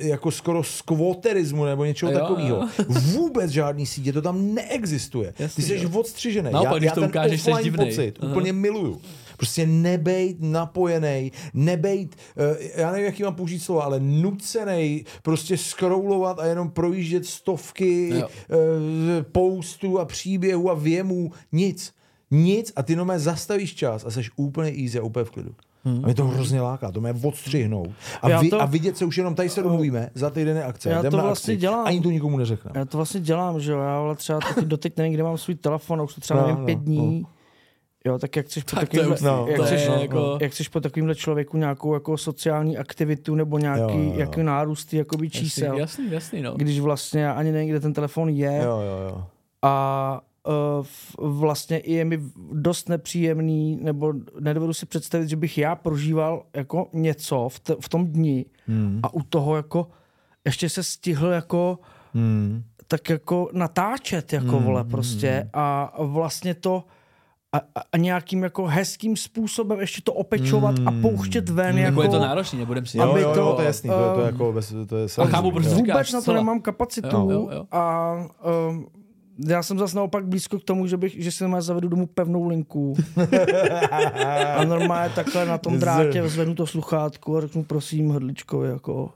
eh, 0.00 0.06
jako 0.08 0.30
skoro 0.30 0.62
z 0.62 0.82
kvoterismu 0.82 1.64
nebo 1.64 1.84
něčeho 1.84 2.12
takového. 2.12 2.68
Vůbec 2.88 3.50
žádný 3.50 3.86
sítě, 3.86 4.12
to 4.12 4.22
tam 4.22 4.53
neexistuje. 4.54 5.32
Ty 5.32 5.42
Jasný, 5.42 5.64
jsi 5.64 5.74
jo. 5.76 5.90
odstřižený. 5.92 6.50
Naopak, 6.52 6.72
já, 6.72 6.78
když 6.78 6.86
já 6.86 6.94
to 6.94 7.00
ten 7.00 7.08
ukážeš, 7.10 7.42
jsi 7.42 7.50
divnej. 7.62 7.86
pocit 7.86 8.18
Aha. 8.20 8.30
úplně 8.32 8.52
miluju. 8.52 9.00
Prostě 9.36 9.66
nebejt 9.66 10.36
napojený, 10.40 11.32
nebejt, 11.54 12.16
eh, 12.36 12.80
já 12.80 12.90
nevím, 12.92 13.06
jaký 13.06 13.22
mám 13.22 13.34
použít 13.34 13.58
slovo, 13.58 13.82
ale 13.82 14.00
nucený 14.00 15.04
prostě 15.22 15.56
scrollovat 15.58 16.38
a 16.38 16.46
jenom 16.46 16.70
projíždět 16.70 17.26
stovky 17.26 18.08
Jo. 18.08 18.28
eh, 18.50 19.22
postů 19.22 19.98
a 19.98 20.04
příběhů 20.04 20.70
a 20.70 20.74
věmů. 20.74 21.32
Nic. 21.52 21.92
Nic 22.30 22.72
a 22.76 22.82
ty 22.82 22.96
nomé 22.96 23.18
zastavíš 23.18 23.74
čas 23.74 24.04
a 24.04 24.10
jsi 24.10 24.20
úplně 24.36 24.70
easy 24.84 24.98
a 24.98 25.02
úplně 25.02 25.24
v 25.24 25.30
klidu. 25.30 25.54
Hmm. 25.84 26.00
A 26.04 26.06
mě 26.06 26.14
to 26.14 26.24
hrozně 26.24 26.60
láká, 26.60 26.90
to 26.92 27.00
mě 27.00 27.14
odstřihnout. 27.22 27.88
A, 28.22 28.28
Já 28.28 28.40
vy, 28.40 28.50
to- 28.50 28.62
a 28.62 28.64
vidět 28.64 28.96
se 28.96 29.04
už 29.04 29.16
jenom, 29.18 29.34
tady 29.34 29.48
se 29.48 29.62
domluvíme, 29.62 30.10
za 30.14 30.30
týden 30.30 30.56
je 30.56 30.64
akce, 30.64 30.90
Já 30.90 31.02
to 31.02 31.10
vlastně 31.10 31.52
akci. 31.54 31.56
dělám. 31.60 31.86
Ani 31.86 32.00
to 32.00 32.10
nikomu 32.10 32.38
neřekneme. 32.38 32.78
Já 32.78 32.84
to 32.84 32.96
vlastně 32.98 33.20
dělám, 33.20 33.60
že 33.60 33.72
jo, 33.72 33.78
já 33.78 33.96
ale 33.98 34.16
třeba 34.16 34.40
taky 34.40 34.60
doteď 34.66 34.96
nevím, 34.96 35.12
kde 35.12 35.22
mám 35.22 35.38
svůj 35.38 35.54
telefon, 35.54 36.00
už 36.02 36.14
to 36.14 36.20
třeba 36.20 36.40
No, 36.40 36.46
nevím, 36.46 36.60
no, 36.60 36.66
pět 36.66 36.78
dní. 36.78 37.26
Jo, 38.06 38.18
tak 38.18 38.36
jak 38.36 38.46
chceš 38.46 38.64
po 38.64 38.70
Tak 38.76 38.88
takovýmhle, 38.88 39.16
no, 39.22 39.46
jak 39.48 39.60
chceš, 39.62 39.88
no, 39.88 39.94
jako- 39.94 40.38
jak 40.40 40.52
chceš 40.52 40.68
po 40.68 40.80
takovýmhle 40.80 41.14
člověku 41.14 41.56
nějakou 41.56 41.94
jako 41.94 42.16
sociální 42.18 42.78
aktivitu 42.78 43.34
nebo 43.34 43.58
nějaký 43.58 43.82
Jo, 43.94 44.02
jo, 44.02 44.04
jo. 44.12 44.14
jaký 44.20 44.42
nárůst 44.42 44.94
jakoby 44.94 45.30
čísel, 45.30 45.64
Jasný, 45.78 46.04
jasný, 46.04 46.14
jasný, 46.14 46.42
no. 46.42 46.54
když 46.56 46.80
vlastně 46.80 47.28
ani 47.32 47.52
nevím, 47.52 47.68
kde 47.68 47.80
ten 47.80 47.92
telefon 47.92 48.28
je 48.28 48.60
Jo, 48.64 48.80
jo, 48.80 49.08
jo. 49.08 49.24
a 49.62 50.20
vlastně 51.18 51.78
i 51.78 51.92
je 51.92 52.04
mi 52.04 52.20
dost 52.52 52.88
nepříjemný, 52.88 53.78
nebo 53.82 54.12
nedovedu 54.40 54.72
si 54.72 54.86
představit, 54.86 55.28
že 55.28 55.36
bych 55.36 55.58
já 55.58 55.74
prožíval 55.76 56.42
jako 56.56 56.88
něco 56.92 57.48
v, 57.48 57.60
t- 57.60 57.76
v 57.80 57.88
tom 57.88 58.06
dni 58.06 58.44
Hmm. 58.66 59.00
a 59.02 59.14
u 59.14 59.22
toho 59.22 59.56
jako 59.56 59.88
ještě 60.44 60.68
se 60.68 60.82
stihl 60.82 61.28
jako 61.28 61.78
Hmm. 62.14 62.62
tak 62.88 63.10
jako 63.10 63.48
natáčet, 63.52 64.32
jako 64.32 64.58
Mm, 64.58 64.64
vole 64.64 64.84
prostě 64.84 65.50
a 65.52 65.92
vlastně 65.98 66.54
to 66.54 66.84
a, 67.52 67.60
a, 67.92 67.96
nějakým 67.96 68.42
jako 68.42 68.66
hezkým 68.66 69.16
způsobem 69.16 69.80
ještě 69.80 70.02
to 70.02 70.12
opečovat 70.12 70.74
a 70.86 70.92
pouštět 71.02 71.48
ven 71.48 71.78
Jako 71.78 71.84
jako, 71.90 72.02
je 72.02 72.08
to 72.08 72.18
náročný, 72.26 72.58
nebudem 72.58 72.86
si... 72.86 72.98
Jo, 72.98 73.10
Aby 73.10 73.20
jo, 73.22 73.28
jo, 73.28 73.34
to, 73.34 73.52
to 73.54 73.62
je 73.62 73.66
jasný, 73.66 73.90
to 73.90 73.96
je, 74.00 74.14
to 74.14 74.20
je 74.20 74.24
eh, 74.28 74.32
jako, 74.32 74.52
bez, 74.52 74.74
to 74.88 74.96
je 74.96 75.06
Ale 75.18 75.30
chápu, 75.30 75.50
proč 75.50 75.66
Vůbec 75.66 76.12
na 76.12 76.20
to 76.20 76.32
nemám 76.32 76.60
kapacitu 76.60 77.08
Jo, 77.16 77.30
jo, 77.30 77.48
jo. 77.52 77.64
a 77.70 78.12
um, 78.68 78.86
já 79.38 79.62
jsem 79.62 79.78
zase 79.78 79.96
naopak 79.96 80.26
blízko 80.26 80.58
k 80.58 80.64
tomu, 80.64 80.86
že, 80.86 80.96
bych, 80.96 81.22
že 81.22 81.32
si 81.32 81.44
normálně 81.44 81.62
zavedu 81.62 81.88
domů 81.88 82.06
pevnou 82.06 82.48
linku 82.48 82.94
a 84.56 84.64
normálně 84.64 85.14
takhle 85.14 85.46
na 85.46 85.58
tom 85.58 85.78
drátě 85.78 86.28
zvednu 86.28 86.54
to 86.54 86.66
sluchátku 86.66 87.36
a 87.36 87.40
řeknu 87.40 87.64
prosím 87.64 88.10
hrdličkovi 88.10 88.68
jako 88.68 89.10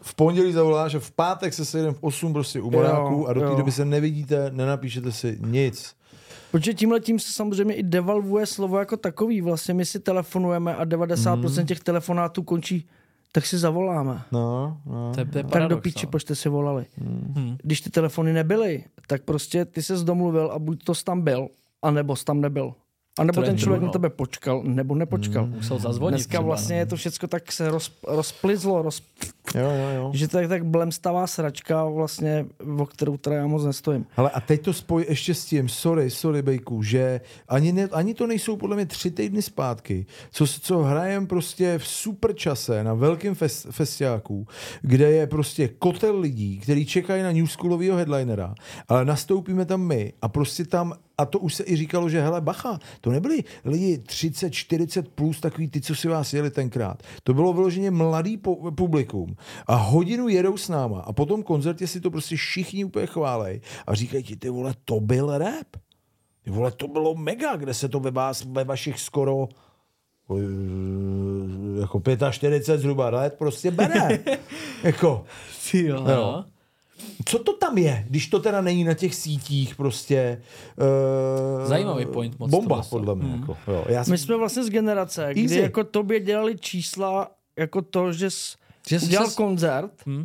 V 0.00 0.14
pondělí 0.14 0.52
zavoláš 0.52 0.94
a 0.94 0.98
v 1.00 1.10
pátek 1.10 1.54
se 1.54 1.64
sejdeme 1.64 1.94
v 1.94 1.98
8 2.00 2.32
prostě 2.32 2.60
u 2.60 2.70
Moráku 2.70 3.28
a 3.28 3.32
do 3.32 3.40
té 3.50 3.56
doby 3.56 3.72
se 3.72 3.84
nevidíte, 3.84 4.50
nenapíšete 4.54 5.12
si 5.12 5.38
nic. 5.46 5.94
Protože 6.50 6.74
tímhle 6.74 7.00
tím 7.00 7.18
se 7.18 7.32
samozřejmě 7.32 7.74
i 7.74 7.82
devalvuje 7.82 8.46
slovo 8.46 8.78
jako 8.78 8.96
takový. 8.96 9.40
Vlastně 9.40 9.74
my 9.74 9.84
si 9.86 10.00
telefonujeme 10.00 10.76
a 10.76 10.84
90% 10.84 11.56
Mhm. 11.58 11.66
těch 11.66 11.80
telefonátů 11.80 12.42
končí, 12.42 12.86
tak 13.36 13.46
si 13.46 13.58
zavoláme. 13.58 14.22
No, 14.32 14.80
no. 14.86 15.12
To 15.14 15.20
je, 15.20 15.26
to 15.26 15.38
je 15.38 15.44
tak 15.44 15.52
paradox, 15.52 15.76
do 15.76 15.82
píči, 15.82 16.06
no. 16.06 16.10
proč 16.10 16.22
jste 16.22 16.34
si 16.34 16.48
volali. 16.48 16.86
Hmm. 16.98 17.56
Když 17.62 17.80
ty 17.80 17.90
telefony 17.90 18.32
nebyly, 18.32 18.84
tak 19.06 19.22
prostě 19.22 19.64
ty 19.64 19.82
se 19.82 19.96
domluvil 19.96 20.50
a 20.52 20.58
buď 20.58 20.84
to 20.84 20.94
jsi 20.94 21.04
tam 21.04 21.20
byl, 21.20 21.48
anebo 21.82 22.16
jsi 22.16 22.24
tam 22.24 22.40
nebyl. 22.40 22.74
A 23.18 23.24
nebo 23.24 23.42
ten 23.42 23.58
člověk 23.58 23.80
no. 23.80 23.86
na 23.86 23.92
tebe 23.92 24.10
počkal, 24.10 24.62
nebo 24.62 24.94
nepočkal. 24.94 25.46
Musel 25.46 25.78
zazvonit. 25.78 26.14
Dneska 26.14 26.30
třeba, 26.30 26.42
vlastně 26.42 26.74
no. 26.74 26.78
je 26.78 26.86
to 26.86 26.96
všechno 26.96 27.28
tak 27.28 27.52
se 27.52 27.70
roz, 27.70 27.92
rozplizlo, 28.08 28.82
roz, 28.82 29.02
Jo, 29.54 29.70
jo, 29.70 29.88
jo. 29.96 30.10
že 30.14 30.28
to 30.28 30.38
je 30.38 30.48
tak 30.48 30.64
blemstavá 30.64 31.26
sračka 31.26 31.84
vlastně, 31.84 32.46
o 32.78 32.86
kterou 32.86 33.16
teda 33.16 33.36
já 33.36 33.46
moc 33.46 33.64
nestojím. 33.64 34.06
Hele, 34.16 34.30
a 34.30 34.40
teď 34.40 34.62
to 34.62 34.72
spoj 34.72 35.06
ještě 35.08 35.34
s 35.34 35.44
tím, 35.44 35.68
sorry, 35.68 36.10
sorry, 36.10 36.42
Bejku, 36.42 36.82
že 36.82 37.20
ani, 37.48 37.72
ne, 37.72 37.88
ani 37.92 38.14
to 38.14 38.26
nejsou 38.26 38.56
podle 38.56 38.76
mě 38.76 38.86
tři 38.86 39.10
týdny 39.10 39.42
zpátky, 39.42 40.06
co, 40.30 40.46
co 40.46 40.78
hrajem 40.78 41.26
prostě 41.26 41.78
v 41.78 41.86
super 41.86 42.34
čase 42.34 42.84
na 42.84 42.94
velkém 42.94 43.34
fest, 43.34 43.66
festiáku, 43.70 44.46
kde 44.82 45.10
je 45.10 45.26
prostě 45.26 45.68
kotel 45.68 46.20
lidí, 46.20 46.58
kteří 46.58 46.86
čekají 46.86 47.22
na 47.22 47.32
newschoolového 47.32 47.96
headlinera, 47.96 48.54
ale 48.88 49.04
nastoupíme 49.04 49.64
tam 49.64 49.80
my 49.80 50.12
a 50.22 50.28
prostě 50.28 50.64
tam 50.64 50.94
a 51.18 51.26
to 51.26 51.38
už 51.38 51.54
se 51.54 51.64
i 51.66 51.76
říkalo, 51.76 52.08
že 52.08 52.20
hele, 52.20 52.40
bacha, 52.40 52.78
to 53.00 53.10
nebyli 53.10 53.44
lidi 53.64 53.98
30, 53.98 54.50
40 54.50 55.08
plus, 55.08 55.40
takový 55.40 55.68
ty, 55.68 55.80
co 55.80 55.94
si 55.94 56.08
vás 56.08 56.32
jeli 56.32 56.50
tenkrát. 56.50 57.02
To 57.22 57.34
bylo 57.34 57.52
vyloženě 57.52 57.90
mladý 57.90 58.36
po, 58.36 58.70
a 59.66 59.74
hodinu 59.74 60.28
jedou 60.28 60.56
s 60.56 60.68
náma 60.68 61.00
a 61.00 61.12
po 61.12 61.26
tom 61.26 61.42
koncertě 61.42 61.86
si 61.86 62.00
to 62.00 62.10
prostě 62.10 62.36
všichni 62.36 62.84
úplně 62.84 63.06
chválej 63.06 63.60
a 63.86 63.94
říkají 63.94 64.22
ti, 64.22 64.36
ty 64.36 64.50
vole, 64.50 64.74
to 64.84 65.00
byl 65.00 65.38
rap. 65.38 65.66
Ty 66.44 66.50
vole, 66.50 66.70
to 66.70 66.88
bylo 66.88 67.14
mega, 67.14 67.56
kde 67.56 67.74
se 67.74 67.88
to 67.88 68.00
ve, 68.00 68.10
vás, 68.10 68.44
ve 68.44 68.64
vašich 68.64 69.00
skoro 69.00 69.48
eh, 70.30 71.80
jako 71.80 72.02
45 72.30 72.80
zhruba 72.80 73.10
let 73.10 73.34
prostě 73.38 73.70
bere. 73.70 74.18
jako, 74.82 75.24
Ty 75.70 75.86
jo, 75.86 76.04
no. 76.04 76.44
co 77.24 77.38
to 77.38 77.56
tam 77.56 77.78
je, 77.78 78.06
když 78.08 78.28
to 78.28 78.40
teda 78.40 78.60
není 78.60 78.84
na 78.84 78.94
těch 78.94 79.14
sítích 79.14 79.74
prostě... 79.74 80.42
Uh, 81.60 81.68
Zajímavý 81.68 82.06
point 82.06 82.38
moc 82.38 82.50
Bomba, 82.50 82.82
podle 82.90 83.14
mě. 83.14 83.36
Jako, 83.40 83.56
jo. 83.66 83.84
Já 83.88 84.00
My 84.00 84.04
jsem, 84.04 84.18
jsme 84.18 84.36
vlastně 84.36 84.64
z 84.64 84.70
generace, 84.70 85.28
kdy 85.30 85.42
Easy. 85.42 85.58
jako 85.58 85.84
tobě 85.84 86.20
dělali 86.20 86.58
čísla 86.58 87.30
jako 87.56 87.82
to, 87.82 88.12
že 88.12 88.30
jsi 88.30 88.56
Že 88.88 89.00
jsi 89.00 89.06
udělal 89.06 89.26
přes- 89.26 89.34
koncert, 89.36 89.92
Hm. 90.06 90.24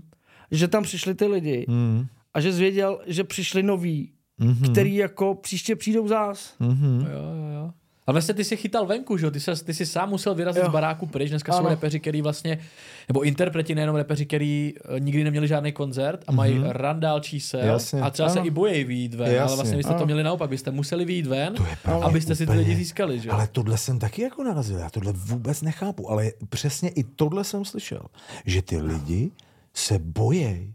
že 0.51 0.67
tam 0.67 0.83
přišli 0.83 1.15
ty 1.15 1.25
lidi 1.27 1.65
mm, 1.69 2.05
a 2.33 2.41
že 2.41 2.53
jsi 2.53 2.59
věděl, 2.59 3.01
že 3.07 3.23
přišli 3.23 3.63
noví, 3.63 4.13
Mhm. 4.37 4.71
který 4.71 4.95
jako 4.95 5.35
příště 5.35 5.75
přijdou 5.75 6.07
zás. 6.07 6.55
mm, 6.59 7.01
Jo, 7.01 7.19
jo, 7.19 7.53
jo. 7.53 7.71
A 8.11 8.13
vlastně 8.13 8.33
ty 8.33 8.43
jsi 8.43 8.57
chytal 8.57 8.85
venku, 8.85 9.17
že 9.17 9.25
jo? 9.25 9.31
Ty, 9.31 9.39
se, 9.39 9.63
ty 9.63 9.73
jsi 9.73 9.85
sám 9.85 10.09
musel 10.09 10.35
vyrazit 10.35 10.63
Jo. 10.63 10.69
z 10.69 10.71
baráku 10.71 11.05
pryč. 11.05 11.29
Dneska 11.29 11.51
jsou 11.51 11.59
Ano. 11.59 11.69
repeři, 11.69 11.99
který 11.99 12.21
vlastně, 12.21 12.59
nebo 13.07 13.21
interpreti, 13.21 13.75
nejenom 13.75 13.95
repeři, 13.95 14.25
který 14.25 14.73
eh, 14.95 14.99
nikdy 14.99 15.23
neměli 15.23 15.47
žádný 15.47 15.71
koncert 15.71 16.23
a 16.27 16.31
mají 16.31 16.61
randál 16.65 17.19
čísel. 17.19 17.59
Jasně. 17.59 18.01
A 18.01 18.09
třeba 18.09 18.29
se 18.29 18.39
Ano. 18.39 18.47
i 18.47 18.49
bojejí 18.51 18.83
vyjít 18.83 19.13
ven, 19.13 19.27
ale 19.27 19.35
Jasně. 19.35 19.55
vlastně 19.55 19.77
vy 19.77 19.83
jste 19.83 19.91
to 19.93 19.95
Ano. 19.95 20.05
měli 20.05 20.23
naopak, 20.23 20.49
byste 20.49 20.71
museli 20.71 21.05
vyjít 21.05 21.27
ven, 21.27 21.55
abyste 22.01 22.35
si 22.35 22.45
ty 22.47 22.53
lidi 22.53 22.75
získali, 22.75 23.19
že? 23.19 23.29
Ale 23.29 23.47
tohle 23.51 23.77
jsem 23.77 23.99
taky 23.99 24.21
jako 24.21 24.43
narazil, 24.43 24.77
já 24.79 24.89
tohle 24.89 25.11
vůbec 25.11 25.61
nechápu, 25.61 26.11
ale 26.11 26.31
přesně 26.49 26.89
i 26.89 27.03
tohle 27.03 27.43
jsem 27.43 27.65
slyšel, 27.65 28.01
že 28.45 28.61
ty 28.61 28.77
lidi 28.81 29.31
se 29.73 29.99
bojejí 29.99 30.73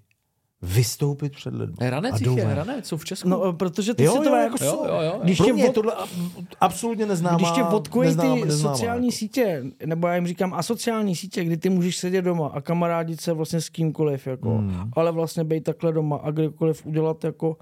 vystoupit 0.67 1.33
před 1.33 1.55
lidmi. 1.55 1.77
Ne, 1.81 1.91
ranec 1.91 2.14
a 2.14 2.19
jich 2.19 2.39
je, 2.39 2.55
ranec, 2.55 2.87
jsou 2.87 2.97
v 2.97 3.05
Česku. 3.05 3.29
No, 3.29 3.53
protože 3.53 3.95
ty 3.95 4.05
Jo, 4.05 4.12
si 4.12 4.19
jo, 4.19 4.25
to 4.25 4.37
jako 4.37 4.64
Jo, 4.64 4.71
jsou. 4.71 4.85
jo, 4.87 5.01
jo. 5.01 5.21
Když 5.25 5.37
Pro 5.37 5.47
tě 5.47 5.53
mě 5.53 5.69
od- 5.69 5.75
tohle 5.75 5.93
ab- 5.95 6.45
absolutně 6.61 7.07
neznámá. 7.07 7.37
Když 7.37 7.51
tě 7.51 7.62
neznámá, 8.05 8.35
ty 8.35 8.45
neznámá, 8.45 8.75
sociální 8.75 9.07
jako. 9.07 9.17
sítě, 9.17 9.64
nebo 9.87 10.07
já 10.09 10.14
jim 10.14 10.27
říkám 10.27 10.55
asociální 10.55 11.17
sítě, 11.17 11.45
kdy 11.45 11.57
ty 11.57 11.69
můžeš 11.71 11.97
sedět 11.97 12.23
doma 12.23 12.49
a 12.49 12.61
kamarádit 12.61 13.21
se 13.21 13.33
vlastně 13.33 13.61
s 13.61 13.69
kýmkoliv, 13.69 14.27
jako, 14.27 14.49
Hmm. 14.51 14.91
ale 14.97 15.12
vlastně 15.12 15.45
být 15.45 15.64
takhle 15.64 15.93
doma 15.93 16.17
a 16.17 16.31
kdykoliv 16.31 16.87
udělat 16.87 17.25
jako 17.25 17.57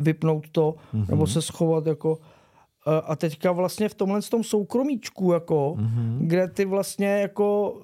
vypnout 0.00 0.44
to, 0.52 0.74
Mhm. 0.92 1.06
nebo 1.08 1.26
se 1.26 1.42
schovat 1.42 1.86
jako 1.86 2.18
a- 3.06 3.16
teďka 3.16 3.52
vlastně 3.52 3.88
v 3.88 3.94
tomhle 3.94 4.22
tom 4.22 4.44
soukromíčku, 4.44 5.32
jako, 5.32 5.74
Mhm. 5.78 6.18
kde 6.20 6.48
ty 6.48 6.64
vlastně 6.64 7.06
jako 7.08 7.76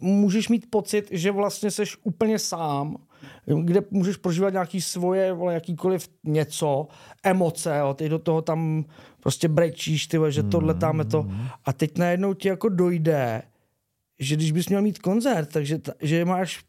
můžeš 0.00 0.48
mít 0.48 0.66
pocit, 0.70 1.08
že 1.10 1.30
vlastně 1.32 1.70
seš 1.70 1.96
úplně 2.04 2.38
sám, 2.38 2.96
kde 3.62 3.80
můžeš 3.90 4.16
prožívat 4.16 4.50
nějaký 4.50 4.80
svoje, 4.80 5.32
vole, 5.32 5.54
jakýkoliv 5.54 6.08
něco, 6.24 6.88
emoce, 7.22 7.78
jo, 7.78 7.94
ty 7.94 8.08
do 8.08 8.18
toho 8.18 8.42
tam 8.42 8.84
prostě 9.20 9.48
brečíš, 9.48 10.06
ty 10.06 10.18
vole, 10.18 10.32
že 10.32 10.42
tohle 10.42 10.74
tam 10.74 10.98
je 10.98 11.04
to. 11.04 11.26
A 11.64 11.72
teď 11.72 11.98
najednou 11.98 12.34
ti 12.34 12.48
jako 12.48 12.68
dojde, 12.68 13.42
že 14.18 14.36
když 14.36 14.52
bys 14.52 14.68
měl 14.68 14.82
mít 14.82 14.98
koncert, 14.98 15.52
takže 15.52 15.78
ta, 15.78 15.92
že 16.00 16.24
máš 16.24 16.64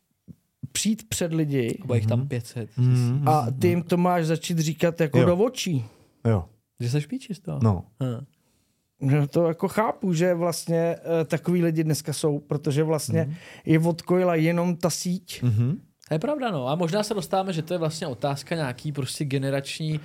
přijít 0.72 1.10
před 1.10 1.34
lidi 1.34 1.78
Bude 1.86 1.97
jich 1.99 2.07
tam 2.07 2.28
500. 2.28 2.70
Mhm. 2.78 3.28
a 3.28 3.47
ty 3.60 3.68
jim 3.68 3.84
to 3.84 3.97
máš 3.97 4.26
začít 4.26 4.60
říkat 4.60 5.01
jako 5.01 5.20
Jo. 5.20 5.26
do 5.26 5.38
očí. 5.38 5.86
Jo, 6.28 6.45
Že 6.80 6.89
seš 6.89 7.05
píči 7.05 7.36
z 7.36 7.39
toho. 7.39 7.60
no. 7.64 7.86
Hm. 8.03 8.26
No 9.01 9.28
to 9.28 9.47
jako 9.47 9.68
chápu, 9.68 10.14
že 10.14 10.34
vlastně 10.34 10.95
uh, 10.99 11.28
takový 11.28 11.64
lidi 11.64 11.84
dneska 11.84 12.14
jsou, 12.14 12.39
protože 12.39 12.84
vlastně 12.84 13.26
mm. 13.26 13.34
je 13.66 13.80
odkojila 13.80 14.36
jenom 14.36 14.76
ta 14.76 14.89
síť. 14.89 15.43
Mhm. 15.43 15.82
To 16.10 16.16
je 16.16 16.20
pravda, 16.20 16.51
no. 16.51 16.68
A 16.68 16.76
možná 16.76 17.03
se 17.03 17.14
dostáváme, 17.14 17.53
že 17.53 17.62
to 17.62 17.74
je 17.74 17.78
vlastně 17.78 18.07
otázka 18.07 18.55
nějaký 18.55 18.91
prostě 18.91 19.26
generační, 19.26 19.99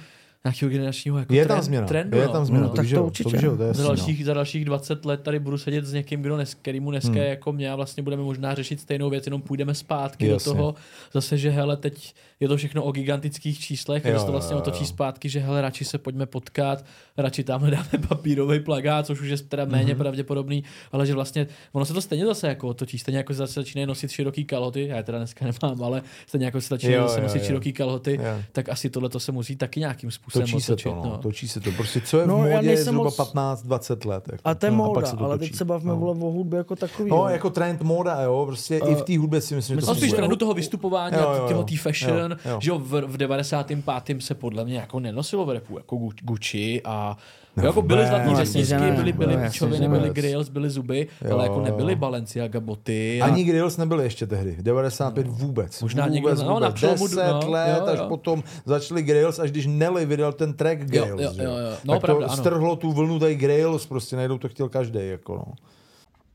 nějakého 0.47 0.70
generačního 0.70 1.18
jako 1.18 1.34
Je 1.34 1.47
tam 1.47 1.57
trend, 1.57 1.62
změna, 1.64 1.86
trendu. 1.86 2.18
je 2.18 2.26
no. 2.26 2.32
tam 2.32 2.45
změna, 2.45 2.62
No, 2.64 2.68
to 2.70 2.76
tak 2.76 2.88
to 2.88 2.95
jo, 2.97 3.05
určitě. 3.05 3.30
to 3.38 3.47
jo, 3.47 3.57
to 3.57 3.62
je 3.62 3.66
Za 3.66 3.66
jasný, 3.66 3.82
no. 3.82 3.88
dalších, 3.88 4.24
za 4.24 4.34
dalších 4.34 4.64
20 4.64 5.05
let 5.05 5.20
tady 5.22 5.38
budu 5.38 5.59
sedět 5.59 5.84
s 5.84 5.92
někým, 5.92 6.22
kdo 6.22 6.36
nes, 6.36 6.55
kterýmu 6.55 6.90
dneska 6.90 7.11
Hmm. 7.11 7.22
jako 7.22 7.53
mě 7.53 7.72
a 7.72 7.76
vlastně 7.76 8.03
budeme 8.03 8.22
možná 8.22 8.55
řešit 8.55 8.80
stejnou 8.80 9.11
věc, 9.11 9.26
jenom 9.26 9.42
půjdeme 9.42 9.74
zpátky 9.74 10.26
Jasně. 10.28 10.51
do 10.53 10.57
toho 10.57 10.74
zase, 11.12 11.38
že 11.38 11.51
hele, 11.51 11.76
teď 11.76 12.14
je 12.40 12.49
to 12.49 12.57
všechno 12.57 12.82
o 12.82 12.92
gigantických 12.92 13.61
číslech, 13.61 14.05
Jo, 14.05 14.18
se 14.20 14.26
to 14.26 14.32
vlastně 14.32 14.55
jo, 14.55 14.59
otočí 14.59 14.82
jo. 14.82 14.86
zpátky, 14.88 15.28
že 15.28 15.40
hele, 15.40 15.61
radši 15.62 15.84
se 15.84 15.99
pojďme 15.99 16.26
potkat, 16.26 16.84
radši 17.16 17.45
tam 17.45 17.70
dáme 17.70 17.88
papírový 18.09 18.61
plagát, 18.61 19.07
což 19.07 19.20
už 19.20 19.28
je 19.28 19.36
teda 19.38 19.64
méně 19.64 19.92
Mhm. 19.95 19.99
pravděpodobný, 20.03 20.64
ale 20.92 21.07
že 21.07 21.14
vlastně 21.14 21.47
ono 21.72 21.84
se 21.84 21.95
to 21.95 22.01
stejně 22.01 22.26
zase 22.26 22.49
jako 22.49 22.68
otočí, 22.68 22.99
stejně 22.99 23.18
jako 23.18 23.32
se 23.32 23.36
zase 23.36 23.53
začínají 23.53 23.86
nosit 23.86 24.11
široký 24.11 24.45
kalhoty, 24.45 24.86
já 24.88 24.97
je 24.97 25.03
teda 25.03 25.18
dneska 25.18 25.45
nemám, 25.62 25.82
ale 25.82 26.03
stejně 26.26 26.47
jako 26.47 26.61
se 26.61 26.68
začínají 26.68 26.97
Jo, 26.97 27.03
zase 27.03 27.18
jo, 27.20 27.22
nosit 27.22 27.38
jo. 27.38 27.45
široký 27.47 27.72
kalhoty, 27.72 28.14
Jo. 28.22 28.42
tak 28.53 28.68
asi 28.68 28.90
tohle 28.90 29.09
to 29.09 29.20
se 29.20 29.32
musí 29.32 29.57
taky 29.57 29.80
nějakým 29.80 30.11
způsobem 30.11 30.34
Točí 30.41 30.61
se 30.61 30.72
otočit. 30.72 30.89
to, 30.89 30.95
no. 30.95 31.05
no. 31.11 31.18
točí 31.18 31.49
se 31.49 31.61
to. 31.61 31.70
Prostě 31.72 32.01
co 32.01 32.18
je 32.18 32.24
v 32.24 32.28
No, 32.28 32.47
já 32.47 32.57
módě 32.57 32.70
je 32.70 32.85
zhruba 32.85 33.05
moc- 33.11 33.16
15-20 33.35 34.09
let. 34.09 34.24
Jako. 34.32 34.43
A 34.49 34.55
to 34.55 34.66
je 34.66 34.70
No, 34.72 34.76
móda, 34.76 35.07
se 35.07 35.16
to 35.16 35.24
ale 35.24 35.39
točí. 35.39 35.51
teď 35.51 35.59
se 35.59 35.64
bavíme 35.64 35.93
no. 35.93 36.11
o 36.11 36.14
hudbě 36.30 36.57
jako 36.59 36.76
takový. 36.76 37.11
No, 37.11 37.16
jo. 37.16 37.28
jako 37.28 37.51
trend 37.51 37.82
móda, 37.82 38.20
jo, 38.20 38.45
prostě 38.47 38.76
i 38.78 38.95
v 38.95 39.03
té 39.03 39.18
hudbě 39.18 39.41
si 39.41 39.55
myslím, 39.55 39.76
že 39.76 39.80
to 39.80 39.87
No 39.87 39.95
spíš 39.95 40.03
funguje. 40.03 40.16
trendu 40.16 40.37
toho 40.37 40.55
vystupování 40.55 41.16
Jo, 41.16 41.28
a 41.28 41.37
jo, 41.37 41.47
jo. 41.51 41.62
té 41.62 41.76
fashion, 41.76 42.32
Jo, 42.45 42.51
jo. 42.51 42.59
že 42.62 42.70
jo, 42.70 42.78
v, 42.78 43.01
v 43.07 43.16
95. 43.16 44.22
se 44.22 44.35
podle 44.35 44.64
mě 44.64 44.76
jako 44.76 45.01
nenosilo 45.01 45.45
v 45.47 45.51
repu, 45.51 45.78
jako 45.78 45.97
Gu- 45.97 46.12
Gucci 46.22 46.82
a 46.85 47.16
No 47.57 47.65
jako 47.65 47.83
byly 47.83 48.05
vůbec. 48.27 48.55
No, 48.55 48.63
že 48.63 48.79
ne. 48.79 48.93
byly, 48.93 49.13
byly 49.13 49.37
No, 49.37 49.43
píčoviny, 49.47 49.89
ne. 49.89 49.99
byly 49.99 50.11
grills, 50.11 50.49
byly 50.49 50.71
zuby, 50.71 51.07
Jo, 51.25 51.33
ale 51.35 51.43
jako 51.45 51.55
jo. 51.59 51.63
nebyly 51.65 51.97
Balenciaga 51.97 52.61
boty. 52.61 53.21
A... 53.23 53.25
Ani 53.25 53.45
Grills 53.45 53.77
nebyly 53.77 54.05
ještě 54.05 54.27
tehdy, 54.27 54.57
95 54.61 55.27
vůbec. 55.27 55.83
Možná 55.83 56.07
vůbec, 56.07 56.15
někdo- 56.15 56.35
no, 56.51 56.61
na 56.61 56.69
vůbec. 56.69 56.75
přelomu- 56.75 57.09
10 57.09 57.33
no, 57.45 57.51
let, 57.51 57.79
jo, 57.79 57.87
až 57.87 57.99
jo. 57.99 58.05
potom 58.09 58.43
začali 58.67 59.03
Grills, 59.03 59.39
až 59.39 59.51
když 59.51 59.67
Nelly 59.67 60.07
vydal 60.07 60.33
ten 60.33 60.53
track 60.55 60.81
Jo, 60.81 60.87
Grills. 60.87 61.23
jo, 61.23 61.31
že 61.37 61.43
jo, 61.43 61.51
jo. 61.51 61.77
No, 61.85 61.95
tak 61.95 62.01
pravda, 62.03 62.27
to 62.27 62.33
ano. 62.33 62.43
strhlo 62.43 62.77
tu 62.77 62.93
vlnu 62.93 63.19
tady 63.19 63.35
Grills, 63.35 63.87
prostě 63.87 64.17
najednou 64.17 64.39
to 64.39 64.49
chtěl 64.49 64.69
každý. 64.69 64.99
Jako 65.09 65.35
no. 65.37 65.45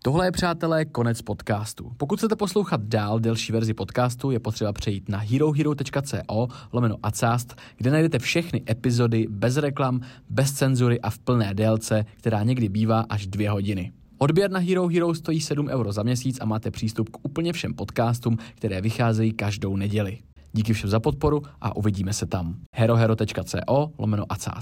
Tohle 0.04 0.28
je, 0.28 0.32
přátelé, 0.32 0.86
konec 0.86 1.22
podcastu. 1.22 1.92
Pokud 1.98 2.20
chcete 2.20 2.36
poslouchat 2.36 2.82
dál 2.82 3.20
delší 3.20 3.52
verzi 3.52 3.74
podcastu, 3.74 4.32
je 4.32 4.40
potřeba 4.40 4.74
přejít 4.74 5.10
na 5.10 5.18
herohero.co 5.18 6.48
lomeno 6.74 6.96
acast, 7.04 7.56
kde 7.78 7.92
najdete 7.92 8.20
všechny 8.20 8.64
epizody 8.70 9.28
bez 9.30 9.58
reklam, 9.58 10.02
bez 10.30 10.52
cenzury 10.52 11.02
a 11.02 11.10
v 11.10 11.20
plné 11.20 11.54
délce, 11.54 12.06
která 12.18 12.44
někdy 12.44 12.70
bývá 12.70 13.06
až 13.10 13.28
dvě 13.28 13.50
hodiny. 13.50 13.92
Odběr 14.18 14.52
na 14.52 14.60
Hero 14.60 14.88
Hero 14.88 15.16
stojí 15.16 15.42
7 15.42 15.68
euro 15.68 15.92
za 15.92 16.04
měsíc 16.04 16.38
a 16.42 16.46
máte 16.46 16.72
přístup 16.72 17.10
k 17.10 17.18
úplně 17.26 17.54
všem 17.54 17.74
podcastům, 17.74 18.38
které 18.56 18.82
vycházejí 18.82 19.34
každou 19.34 19.76
neděli. 19.76 20.18
Díky 20.54 20.74
všem 20.74 20.90
za 20.90 21.00
podporu 21.00 21.42
a 21.62 21.76
uvidíme 21.76 22.14
se 22.14 22.26
tam. 22.26 22.56
herohero.co 22.76 23.92
lomeno 23.98 24.26
acast. 24.30 24.58